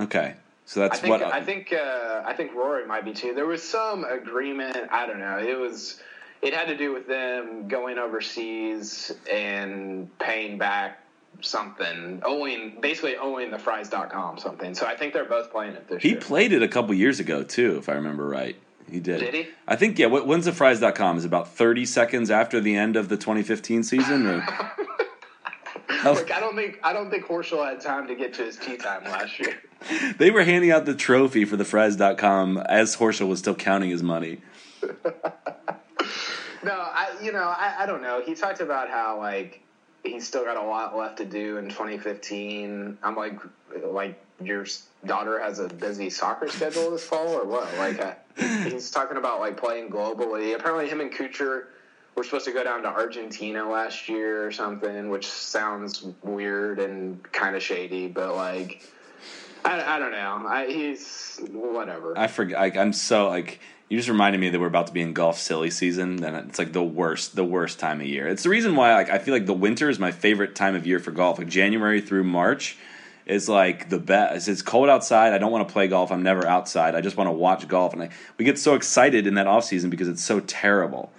Okay, 0.00 0.34
so 0.64 0.80
I 0.84 0.88
that's 0.88 1.00
think 1.00 1.10
what 1.10 1.22
I 1.22 1.42
think 1.42 1.72
uh, 1.72 2.22
I 2.24 2.32
think 2.34 2.54
Rory 2.54 2.86
might 2.86 3.04
be 3.04 3.12
too. 3.12 3.34
There 3.34 3.46
was 3.46 3.62
some 3.62 4.04
agreement. 4.04 4.76
I 4.90 5.06
don't 5.06 5.18
know. 5.18 5.38
It 5.38 5.58
was 5.58 6.00
it 6.40 6.54
had 6.54 6.68
to 6.68 6.76
do 6.76 6.92
with 6.92 7.08
them 7.08 7.66
going 7.66 7.98
overseas 7.98 9.12
and 9.30 10.16
paying 10.20 10.56
back 10.56 11.00
something, 11.40 12.22
owing 12.24 12.80
basically 12.80 13.16
owing 13.16 13.50
the 13.50 13.58
Frys.com 13.58 14.38
something. 14.38 14.74
So 14.74 14.86
I 14.86 14.94
think 14.96 15.14
they're 15.14 15.24
both 15.24 15.50
playing 15.50 15.74
it 15.74 15.88
this 15.88 16.02
he 16.02 16.10
year. 16.10 16.20
played 16.20 16.52
it 16.52 16.62
a 16.62 16.68
couple 16.68 16.94
years 16.94 17.18
ago 17.18 17.42
too, 17.42 17.78
if 17.78 17.88
I 17.88 17.94
remember 17.94 18.28
right. 18.28 18.56
He 18.90 19.00
did. 19.00 19.20
Did 19.20 19.34
he? 19.34 19.48
I 19.66 19.76
think 19.76 19.98
yeah. 19.98 20.06
What, 20.06 20.26
when's 20.26 20.44
the 20.46 20.52
Frys.com? 20.52 21.18
Is 21.18 21.24
it 21.24 21.28
about 21.28 21.48
thirty 21.54 21.84
seconds 21.86 22.30
after 22.30 22.60
the 22.60 22.74
end 22.76 22.96
of 22.96 23.08
the 23.08 23.16
2015 23.16 23.82
season? 23.82 24.26
Or 24.26 24.46
oh. 24.48 24.86
How- 25.88 26.14
Like 26.14 26.30
I 26.30 26.40
don't 26.40 26.54
think 26.56 26.78
I 26.82 26.92
don't 26.92 27.10
think 27.10 27.26
Horschel 27.26 27.64
had 27.68 27.80
time 27.80 28.06
to 28.08 28.14
get 28.14 28.34
to 28.34 28.44
his 28.44 28.56
tee 28.56 28.76
time 28.76 29.04
last 29.04 29.38
year. 29.38 29.54
they 30.18 30.30
were 30.30 30.44
handing 30.44 30.70
out 30.70 30.84
the 30.86 30.94
trophy 30.94 31.44
for 31.44 31.56
the 31.56 31.64
Frys.com 31.64 32.58
as 32.58 32.96
Horschel 32.96 33.28
was 33.28 33.38
still 33.38 33.54
counting 33.54 33.90
his 33.90 34.02
money. 34.02 34.40
No, 36.64 36.72
I 36.72 37.16
you 37.22 37.30
know 37.32 37.38
I, 37.44 37.76
I 37.80 37.86
don't 37.86 38.02
know. 38.02 38.20
He 38.24 38.34
talked 38.34 38.60
about 38.60 38.90
how 38.90 39.18
like 39.18 39.62
he's 40.02 40.26
still 40.26 40.44
got 40.44 40.56
a 40.56 40.62
lot 40.66 40.96
left 40.96 41.18
to 41.18 41.24
do 41.24 41.56
in 41.56 41.68
2015. 41.68 42.98
I'm 43.02 43.14
like 43.14 43.38
like 43.86 44.20
your 44.42 44.66
daughter 45.04 45.40
has 45.40 45.58
a 45.58 45.68
busy 45.68 46.10
soccer 46.10 46.48
schedule 46.48 46.90
this 46.90 47.04
fall 47.04 47.28
or 47.28 47.44
what? 47.44 47.72
Like 47.76 48.00
uh, 48.00 48.14
he's 48.64 48.90
talking 48.90 49.16
about 49.16 49.40
like 49.40 49.56
playing 49.56 49.90
globally. 49.90 50.54
Apparently, 50.54 50.88
him 50.88 51.00
and 51.00 51.12
Kuchar 51.12 51.66
were 52.14 52.24
supposed 52.24 52.44
to 52.46 52.52
go 52.52 52.64
down 52.64 52.82
to 52.82 52.88
Argentina 52.88 53.68
last 53.68 54.08
year 54.08 54.46
or 54.46 54.52
something, 54.52 55.08
which 55.08 55.26
sounds 55.26 56.04
weird 56.22 56.80
and 56.80 57.22
kind 57.32 57.56
of 57.56 57.62
shady. 57.62 58.08
But 58.08 58.34
like, 58.34 58.82
I, 59.64 59.96
I 59.96 59.98
don't 59.98 60.12
know. 60.12 60.44
I, 60.48 60.66
he's 60.66 61.40
whatever. 61.50 62.18
I 62.18 62.26
forget. 62.26 62.58
Like, 62.58 62.76
I'm 62.76 62.92
so 62.92 63.28
like 63.28 63.60
you 63.88 63.96
just 63.96 64.08
reminded 64.08 64.38
me 64.38 64.50
that 64.50 64.60
we're 64.60 64.66
about 64.66 64.88
to 64.88 64.92
be 64.92 65.00
in 65.00 65.14
golf 65.14 65.38
silly 65.38 65.70
season, 65.70 66.22
and 66.22 66.48
it's 66.48 66.58
like 66.58 66.72
the 66.72 66.82
worst, 66.82 67.34
the 67.34 67.44
worst 67.44 67.78
time 67.78 68.00
of 68.00 68.06
year. 68.06 68.28
It's 68.28 68.42
the 68.42 68.50
reason 68.50 68.76
why 68.76 68.94
like 68.94 69.10
I 69.10 69.18
feel 69.18 69.32
like 69.32 69.46
the 69.46 69.54
winter 69.54 69.88
is 69.88 69.98
my 69.98 70.12
favorite 70.12 70.54
time 70.54 70.74
of 70.74 70.86
year 70.86 70.98
for 70.98 71.10
golf. 71.10 71.38
Like 71.38 71.48
January 71.48 72.00
through 72.00 72.24
March 72.24 72.76
is 73.28 73.48
like 73.48 73.88
the 73.88 73.98
best. 73.98 74.48
It's 74.48 74.62
cold 74.62 74.88
outside. 74.88 75.32
I 75.32 75.38
don't 75.38 75.52
want 75.52 75.68
to 75.68 75.72
play 75.72 75.88
golf. 75.88 76.10
I'm 76.10 76.22
never 76.22 76.46
outside. 76.46 76.94
I 76.94 77.00
just 77.00 77.16
want 77.16 77.28
to 77.28 77.32
watch 77.32 77.66
golf, 77.68 77.92
and 77.92 78.02
I, 78.02 78.10
we 78.38 78.44
get 78.44 78.58
so 78.58 78.74
excited 78.74 79.26
in 79.26 79.34
that 79.34 79.46
off 79.46 79.64
season 79.64 79.90
because 79.90 80.08
it's 80.08 80.22
so 80.22 80.40
terrible. 80.40 81.12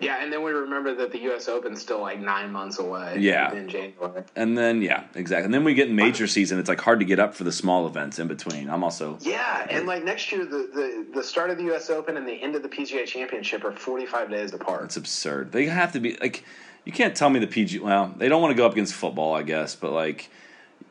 Yeah, 0.00 0.22
and 0.22 0.32
then 0.32 0.42
we 0.42 0.50
remember 0.52 0.94
that 0.94 1.12
the 1.12 1.18
U.S. 1.24 1.46
Open's 1.46 1.82
still 1.82 2.00
like 2.00 2.18
nine 2.18 2.50
months 2.50 2.78
away. 2.78 3.16
Yeah. 3.18 3.52
in 3.52 3.68
January. 3.68 4.24
And 4.34 4.56
then 4.56 4.80
yeah, 4.80 5.04
exactly. 5.14 5.44
And 5.44 5.52
then 5.52 5.62
we 5.62 5.74
get 5.74 5.88
in 5.88 5.94
major 5.94 6.26
season. 6.26 6.58
It's 6.58 6.70
like 6.70 6.80
hard 6.80 7.00
to 7.00 7.04
get 7.04 7.18
up 7.18 7.34
for 7.34 7.44
the 7.44 7.52
small 7.52 7.86
events 7.86 8.18
in 8.18 8.26
between. 8.26 8.70
I'm 8.70 8.82
also 8.82 9.18
Yeah, 9.20 9.66
and 9.68 9.86
like 9.86 10.02
next 10.02 10.32
year, 10.32 10.46
the, 10.46 10.70
the 10.72 11.06
the 11.16 11.22
start 11.22 11.50
of 11.50 11.58
the 11.58 11.64
U.S. 11.64 11.90
Open 11.90 12.16
and 12.16 12.26
the 12.26 12.42
end 12.42 12.56
of 12.56 12.62
the 12.62 12.68
PGA 12.68 13.04
Championship 13.04 13.62
are 13.62 13.72
forty 13.72 14.06
five 14.06 14.30
days 14.30 14.54
apart. 14.54 14.84
It's 14.84 14.96
absurd. 14.96 15.52
They 15.52 15.66
have 15.66 15.92
to 15.92 16.00
be 16.00 16.16
like 16.16 16.44
you 16.84 16.92
can't 16.92 17.14
tell 17.14 17.28
me 17.28 17.38
the 17.38 17.46
PG. 17.46 17.80
Well, 17.80 18.14
they 18.16 18.28
don't 18.28 18.40
want 18.40 18.52
to 18.52 18.56
go 18.56 18.64
up 18.64 18.72
against 18.72 18.94
football, 18.94 19.34
I 19.34 19.42
guess, 19.42 19.76
but 19.76 19.92
like 19.92 20.30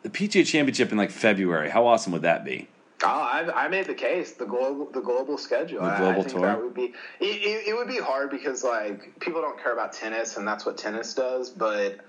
the 0.03 0.09
PGA 0.09 0.45
Championship 0.45 0.91
in 0.91 0.97
like 0.97 1.11
February. 1.11 1.69
How 1.69 1.85
awesome 1.87 2.13
would 2.13 2.21
that 2.23 2.45
be? 2.45 2.67
Oh, 3.03 3.07
I, 3.07 3.65
I 3.65 3.67
made 3.69 3.85
the 3.85 3.93
case 3.93 4.33
the 4.33 4.45
global 4.45 4.89
the 4.91 5.01
global 5.01 5.37
schedule. 5.37 5.81
The 5.81 5.95
global 5.95 6.09
I 6.09 6.13
think 6.15 6.29
tour? 6.29 6.41
that 6.41 6.61
would 6.61 6.73
be 6.73 6.93
it, 7.19 7.25
it, 7.25 7.67
it 7.69 7.73
would 7.75 7.87
be 7.87 7.99
hard 7.99 8.29
because 8.29 8.63
like 8.63 9.19
people 9.19 9.41
don't 9.41 9.61
care 9.61 9.73
about 9.73 9.93
tennis 9.93 10.37
and 10.37 10.47
that's 10.47 10.65
what 10.65 10.77
tennis 10.77 11.13
does. 11.13 11.49
But 11.49 11.99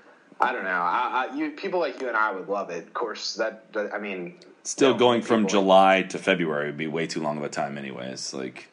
I 0.40 0.52
don't 0.52 0.64
know. 0.64 0.70
I, 0.70 1.28
I, 1.30 1.34
you 1.34 1.52
people 1.52 1.78
like 1.80 2.00
you 2.00 2.08
and 2.08 2.16
I 2.16 2.32
would 2.32 2.48
love 2.48 2.70
it. 2.70 2.86
Of 2.86 2.94
course, 2.94 3.34
that, 3.34 3.64
I 3.92 3.98
mean, 3.98 4.36
Still 4.62 4.94
going 4.94 5.22
from 5.22 5.46
July 5.46 6.02
to 6.02 6.18
February 6.18 6.66
would 6.66 6.76
be 6.76 6.86
way 6.86 7.06
too 7.06 7.20
long 7.22 7.38
of 7.38 7.44
a 7.44 7.48
time, 7.48 7.78
anyways. 7.78 8.34
Like, 8.34 8.68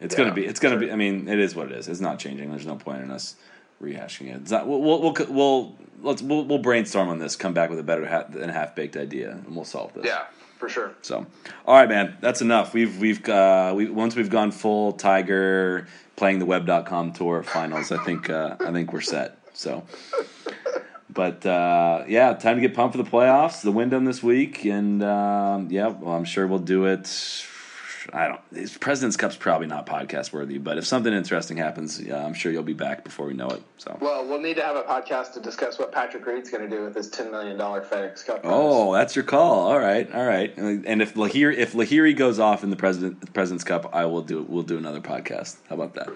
it's 0.00 0.14
Yeah, 0.14 0.24
gonna 0.24 0.34
be. 0.34 0.44
It's 0.46 0.60
gonna 0.60 0.74
sure. 0.74 0.86
be. 0.86 0.92
I 0.92 0.96
mean, 0.96 1.26
it 1.26 1.38
is 1.38 1.54
what 1.54 1.70
it 1.70 1.78
is. 1.78 1.88
It's 1.88 2.00
not 2.00 2.18
changing. 2.18 2.50
There's 2.50 2.66
no 2.66 2.76
point 2.76 3.02
in 3.02 3.10
us 3.10 3.36
rehashing 3.82 4.34
it. 4.34 4.50
Not, 4.50 4.66
we'll, 4.66 4.80
we'll 4.80 5.00
we'll 5.00 5.26
we'll 5.28 5.76
let's 6.02 6.22
we'll, 6.22 6.44
we'll 6.44 6.58
brainstorm 6.58 7.08
on 7.08 7.18
this. 7.18 7.36
Come 7.36 7.52
back 7.52 7.70
with 7.70 7.78
a 7.78 7.82
better 7.82 8.06
ha- 8.06 8.26
than 8.28 8.48
half 8.48 8.74
baked 8.74 8.96
idea, 8.96 9.32
and 9.32 9.54
we'll 9.54 9.64
solve 9.64 9.92
this. 9.94 10.06
yeah, 10.06 10.24
for 10.58 10.68
sure. 10.68 10.92
So, 11.02 11.26
all 11.66 11.76
right, 11.76 11.88
man, 11.88 12.16
that's 12.20 12.40
enough. 12.40 12.72
We've 12.74 12.98
we've 12.98 13.26
uh, 13.28 13.72
we 13.76 13.88
once 13.88 14.14
we've 14.16 14.30
gone 14.30 14.52
full 14.52 14.92
Tiger 14.92 15.86
playing 16.16 16.38
the 16.38 16.46
Web.com 16.46 17.12
tour 17.12 17.42
finals. 17.42 17.90
I 17.92 18.02
think 18.04 18.30
uh, 18.30 18.56
I 18.60 18.72
think 18.72 18.92
we're 18.92 19.00
set. 19.00 19.38
So, 19.54 19.82
but 21.10 21.44
uh, 21.44 22.04
yeah, 22.08 22.32
time 22.34 22.56
to 22.56 22.60
get 22.60 22.74
pumped 22.74 22.96
for 22.96 23.02
the 23.02 23.08
playoffs. 23.10 23.62
The 23.62 23.72
Wyndham 23.72 24.04
this 24.04 24.22
week, 24.22 24.64
and 24.64 25.02
um, 25.02 25.70
yeah, 25.70 25.88
well, 25.88 26.14
I'm 26.14 26.24
sure 26.24 26.46
we'll 26.46 26.58
do 26.58 26.86
it. 26.86 27.06
I 28.12 28.28
don't. 28.28 28.40
it's- 28.52 28.76
President's 28.78 29.16
Cup's 29.16 29.36
probably 29.36 29.66
not 29.66 29.86
podcast 29.86 30.32
worthy, 30.32 30.58
but 30.58 30.78
if 30.78 30.86
something 30.86 31.12
interesting 31.12 31.56
happens, 31.56 32.00
yeah, 32.00 32.24
I'm 32.24 32.34
sure 32.34 32.50
you'll 32.52 32.62
be 32.62 32.72
back 32.72 33.04
before 33.04 33.26
we 33.26 33.34
know 33.34 33.48
it. 33.48 33.62
So. 33.78 33.96
Well, 34.00 34.26
we'll 34.26 34.40
need 34.40 34.54
to 34.56 34.62
have 34.62 34.76
a 34.76 34.82
podcast 34.82 35.32
to 35.34 35.40
discuss 35.40 35.78
what 35.78 35.92
Patrick 35.92 36.24
Reed's 36.26 36.50
going 36.50 36.68
to 36.68 36.74
do 36.76 36.82
with 36.84 36.94
his 36.94 37.08
ten 37.08 37.30
million 37.30 37.56
dollar 37.56 37.80
FedEx 37.82 38.24
Cup. 38.26 38.42
prize. 38.42 38.52
Oh, 38.54 38.92
that's 38.92 39.14
your 39.14 39.24
call. 39.24 39.70
All 39.70 39.78
right, 39.78 40.12
all 40.12 40.24
right. 40.26 40.56
And 40.56 41.02
if 41.02 41.14
Lahiri 41.14 41.56
if 41.56 41.72
Lahiri 41.74 42.16
goes 42.16 42.38
off 42.38 42.64
in 42.64 42.70
the 42.70 42.76
president 42.76 43.20
the 43.20 43.30
President's 43.30 43.64
Cup, 43.64 43.94
I 43.94 44.06
will 44.06 44.22
do 44.22 44.42
we'll 44.48 44.62
do 44.62 44.78
another 44.78 45.00
podcast. 45.00 45.56
How 45.68 45.74
about 45.76 45.94
that? 45.94 46.08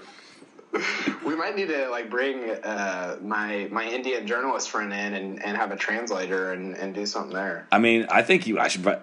We 1.24 1.36
might 1.36 1.56
need 1.56 1.68
to 1.68 1.88
like 1.88 2.10
bring 2.10 2.50
uh, 2.50 3.16
my 3.22 3.68
my 3.70 3.84
Indian 3.86 4.26
journalist 4.26 4.70
friend 4.70 4.92
in 4.92 5.14
and, 5.14 5.44
and 5.44 5.56
have 5.56 5.70
a 5.72 5.76
translator 5.76 6.52
and, 6.52 6.76
and 6.76 6.94
do 6.94 7.06
something 7.06 7.34
there. 7.34 7.66
I 7.72 7.78
mean, 7.78 8.06
I 8.10 8.22
think 8.22 8.46
you. 8.46 8.58
I 8.58 8.68
should. 8.68 8.86
uh, 8.86 9.00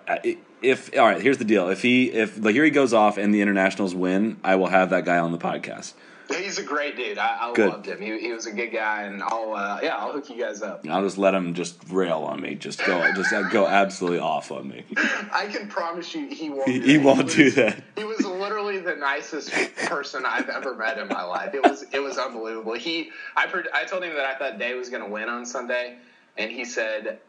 If 0.62 0.98
all 0.98 1.06
right, 1.06 1.22
here's 1.22 1.38
the 1.38 1.46
deal. 1.46 1.70
If 1.70 1.82
he 1.82 2.12
if 2.12 2.36
Lahiri 2.38 2.74
goes 2.74 2.94
off 2.94 3.18
and 3.18 3.34
the 3.34 3.42
internationals 3.42 3.94
win, 3.94 4.38
I 4.44 4.56
will 4.56 4.68
have 4.68 4.90
that 4.92 5.04
guy 5.06 5.18
on 5.18 5.32
the 5.32 5.38
podcast. 5.38 5.94
He's 6.38 6.58
a 6.58 6.64
great 6.64 6.96
dude. 6.96 7.18
I, 7.18 7.38
I 7.40 7.62
loved 7.66 7.86
him. 7.86 8.02
He, 8.02 8.20
he 8.20 8.32
was 8.32 8.46
a 8.46 8.52
good 8.52 8.72
guy, 8.72 9.04
and 9.04 9.22
I'll 9.24 9.54
uh, 9.54 9.80
yeah, 9.82 9.98
I'll 9.98 10.12
hook 10.12 10.30
you 10.30 10.38
guys 10.44 10.62
up. 10.62 10.86
I'll 10.90 11.04
just 11.04 11.18
let 11.18 11.34
him 11.34 11.54
just 11.54 11.78
rail 11.90 12.20
on 12.20 12.42
me. 12.42 12.56
Just 12.56 12.84
go. 12.86 13.12
Just 13.14 13.32
go 13.52 13.68
absolutely 13.68 14.20
off 14.20 14.52
on 14.52 14.68
me. 14.68 14.84
I 14.98 15.48
can 15.52 15.68
promise 15.68 16.14
you, 16.14 16.28
he 16.28 16.50
won't. 16.50 16.68
He, 16.68 16.80
do 16.80 16.86
he 16.86 16.98
that. 16.98 17.04
won't 17.06 17.24
was- 17.26 17.36
do 17.36 17.52
that. 17.52 17.84
He 17.96 18.04
was 18.04 18.20
literally 18.26 18.80
the 18.80 18.96
nicest 18.96 19.52
person 19.86 20.26
I've 20.26 20.50
ever 20.50 20.76
met 20.76 20.98
in 20.98 21.08
my 21.08 21.24
life. 21.24 21.54
It 21.54 21.64
was 21.64 21.86
it 21.92 22.00
was 22.00 22.18
unbelievable. 22.18 22.74
He 22.74 23.10
I 23.36 23.46
I 23.74 23.86
told 23.86 24.04
him 24.04 24.14
that 24.16 24.26
I 24.26 24.36
thought 24.36 24.60
Day 24.60 24.74
was 24.76 24.90
going 24.90 25.04
to 25.04 25.10
win 25.10 25.30
on 25.30 25.46
Sunday, 25.46 25.98
and 26.38 26.52
he 26.52 26.66
said, 26.66 27.20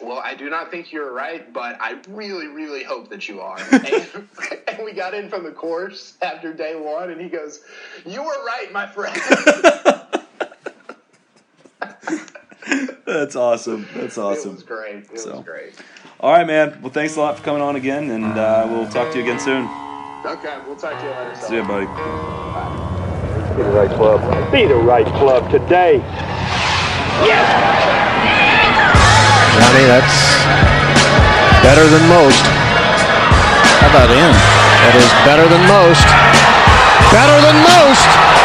"Well, 0.00 0.18
I 0.18 0.34
do 0.34 0.48
not 0.50 0.70
think 0.70 0.92
you're 0.92 1.12
right, 1.12 1.52
but 1.52 1.76
I 1.80 1.98
really 2.08 2.46
really 2.48 2.82
hope 2.84 3.08
that 3.10 3.28
you 3.28 3.40
are." 3.40 3.58
and, 3.72 4.28
and 4.68 4.84
we 4.84 4.92
got 4.92 5.14
in 5.14 5.28
from 5.28 5.44
the 5.44 5.52
course 5.52 6.14
after 6.22 6.52
day 6.52 6.76
one, 6.76 7.10
and 7.10 7.20
he 7.20 7.28
goes, 7.28 7.60
"You 8.06 8.22
were 8.22 8.44
right, 8.44 8.72
my 8.72 8.86
friend." 8.86 9.16
That's 13.06 13.36
awesome. 13.36 13.86
That's 13.94 14.18
awesome. 14.18 14.18
It 14.18 14.38
awesome. 14.38 14.54
was 14.54 14.62
great. 14.62 14.96
It 15.12 15.18
So. 15.18 15.36
was 15.36 15.44
great. 15.44 15.72
All 16.20 16.32
right, 16.32 16.46
man. 16.46 16.78
Well, 16.82 16.92
thanks 16.92 17.16
a 17.16 17.20
lot 17.20 17.38
for 17.38 17.44
coming 17.44 17.62
on 17.62 17.76
again, 17.76 18.10
and 18.10 18.24
uh, 18.24 18.66
we'll 18.70 18.88
talk 18.90 19.10
to 19.12 19.18
you 19.18 19.24
again 19.24 19.40
soon. 19.40 19.64
Okay, 20.26 20.58
we'll 20.66 20.76
talk 20.76 20.98
to 21.00 21.04
you 21.04 21.10
later. 21.10 21.34
See 21.36 21.54
you, 21.56 21.62
buddy. 21.62 21.86
Be 23.56 23.62
the 23.62 23.70
right 23.70 23.90
club. 23.90 24.52
Be 24.52 24.66
the 24.66 24.74
right 24.74 25.06
club 25.06 25.50
today. 25.50 26.02
Johnny, 29.58 29.90
that's 29.90 30.46
better 31.66 31.82
than 31.90 32.06
most. 32.06 32.46
How 33.82 33.90
about 33.90 34.10
in? 34.14 34.30
That 34.30 34.94
is 34.94 35.10
better 35.26 35.50
than 35.50 35.66
most. 35.66 36.06
Better 37.10 37.38
than 37.42 37.58
most. 37.66 38.37